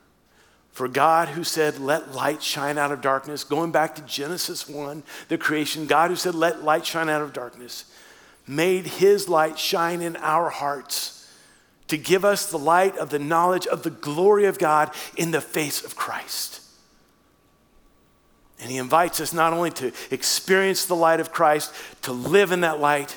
For 0.70 0.86
God, 0.86 1.30
who 1.30 1.42
said, 1.42 1.80
Let 1.80 2.12
light 2.14 2.44
shine 2.44 2.78
out 2.78 2.92
of 2.92 3.00
darkness, 3.00 3.42
going 3.42 3.72
back 3.72 3.96
to 3.96 4.02
Genesis 4.02 4.68
1, 4.68 5.02
the 5.26 5.36
creation, 5.36 5.88
God, 5.88 6.10
who 6.10 6.14
said, 6.14 6.36
Let 6.36 6.62
light 6.62 6.86
shine 6.86 7.08
out 7.08 7.22
of 7.22 7.32
darkness, 7.32 7.86
made 8.46 8.86
his 8.86 9.28
light 9.28 9.58
shine 9.58 10.00
in 10.00 10.14
our 10.18 10.48
hearts 10.48 11.28
to 11.88 11.98
give 11.98 12.24
us 12.24 12.48
the 12.48 12.56
light 12.56 12.96
of 12.98 13.10
the 13.10 13.18
knowledge 13.18 13.66
of 13.66 13.82
the 13.82 13.90
glory 13.90 14.44
of 14.44 14.60
God 14.60 14.92
in 15.16 15.32
the 15.32 15.40
face 15.40 15.84
of 15.84 15.96
Christ. 15.96 16.60
And 18.60 18.70
he 18.70 18.76
invites 18.76 19.20
us 19.20 19.32
not 19.32 19.52
only 19.52 19.72
to 19.72 19.90
experience 20.12 20.84
the 20.84 20.94
light 20.94 21.18
of 21.18 21.32
Christ, 21.32 21.74
to 22.02 22.12
live 22.12 22.52
in 22.52 22.60
that 22.60 22.78
light, 22.78 23.16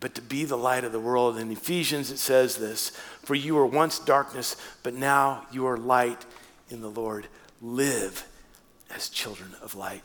but 0.00 0.14
to 0.14 0.22
be 0.22 0.44
the 0.44 0.56
light 0.56 0.82
of 0.82 0.92
the 0.92 1.00
world. 1.00 1.38
In 1.38 1.52
Ephesians, 1.52 2.10
it 2.10 2.18
says 2.18 2.56
this 2.56 2.90
For 3.22 3.34
you 3.34 3.54
were 3.54 3.66
once 3.66 3.98
darkness, 3.98 4.56
but 4.82 4.94
now 4.94 5.46
you 5.52 5.66
are 5.66 5.76
light 5.76 6.24
in 6.70 6.80
the 6.80 6.90
Lord. 6.90 7.28
Live 7.60 8.26
as 8.94 9.10
children 9.10 9.54
of 9.62 9.74
light. 9.74 10.02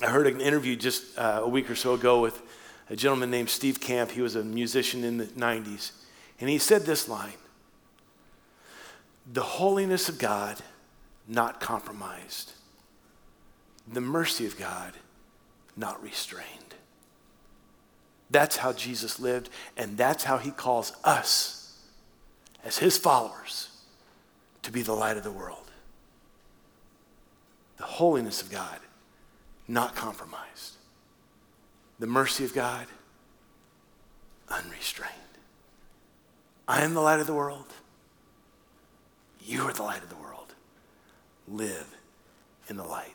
I 0.00 0.06
heard 0.06 0.28
an 0.28 0.40
interview 0.40 0.76
just 0.76 1.18
uh, 1.18 1.40
a 1.42 1.48
week 1.48 1.68
or 1.68 1.74
so 1.74 1.94
ago 1.94 2.20
with 2.20 2.40
a 2.88 2.94
gentleman 2.94 3.30
named 3.30 3.50
Steve 3.50 3.80
Camp. 3.80 4.12
He 4.12 4.22
was 4.22 4.36
a 4.36 4.44
musician 4.44 5.02
in 5.02 5.18
the 5.18 5.26
90s. 5.26 5.90
And 6.40 6.48
he 6.48 6.58
said 6.58 6.82
this 6.82 7.08
line 7.08 7.34
The 9.32 9.42
holiness 9.42 10.08
of 10.08 10.18
God 10.18 10.58
not 11.26 11.60
compromised, 11.60 12.52
the 13.92 14.00
mercy 14.00 14.46
of 14.46 14.56
God 14.56 14.92
not 15.76 16.00
restrained. 16.02 16.67
That's 18.30 18.56
how 18.56 18.72
Jesus 18.72 19.18
lived, 19.18 19.48
and 19.76 19.96
that's 19.96 20.24
how 20.24 20.38
he 20.38 20.50
calls 20.50 20.92
us, 21.04 21.78
as 22.64 22.78
his 22.78 22.98
followers, 22.98 23.70
to 24.62 24.70
be 24.70 24.82
the 24.82 24.92
light 24.92 25.16
of 25.16 25.24
the 25.24 25.30
world. 25.30 25.70
The 27.78 27.84
holiness 27.84 28.42
of 28.42 28.50
God 28.50 28.80
not 29.66 29.94
compromised, 29.94 30.76
the 31.98 32.06
mercy 32.06 32.44
of 32.44 32.54
God 32.54 32.86
unrestrained. 34.50 35.12
I 36.66 36.82
am 36.82 36.94
the 36.94 37.00
light 37.00 37.20
of 37.20 37.26
the 37.26 37.34
world. 37.34 37.66
You 39.44 39.62
are 39.62 39.72
the 39.72 39.82
light 39.82 40.02
of 40.02 40.10
the 40.10 40.16
world. 40.16 40.54
Live 41.46 41.96
in 42.68 42.76
the 42.76 42.84
light. 42.84 43.14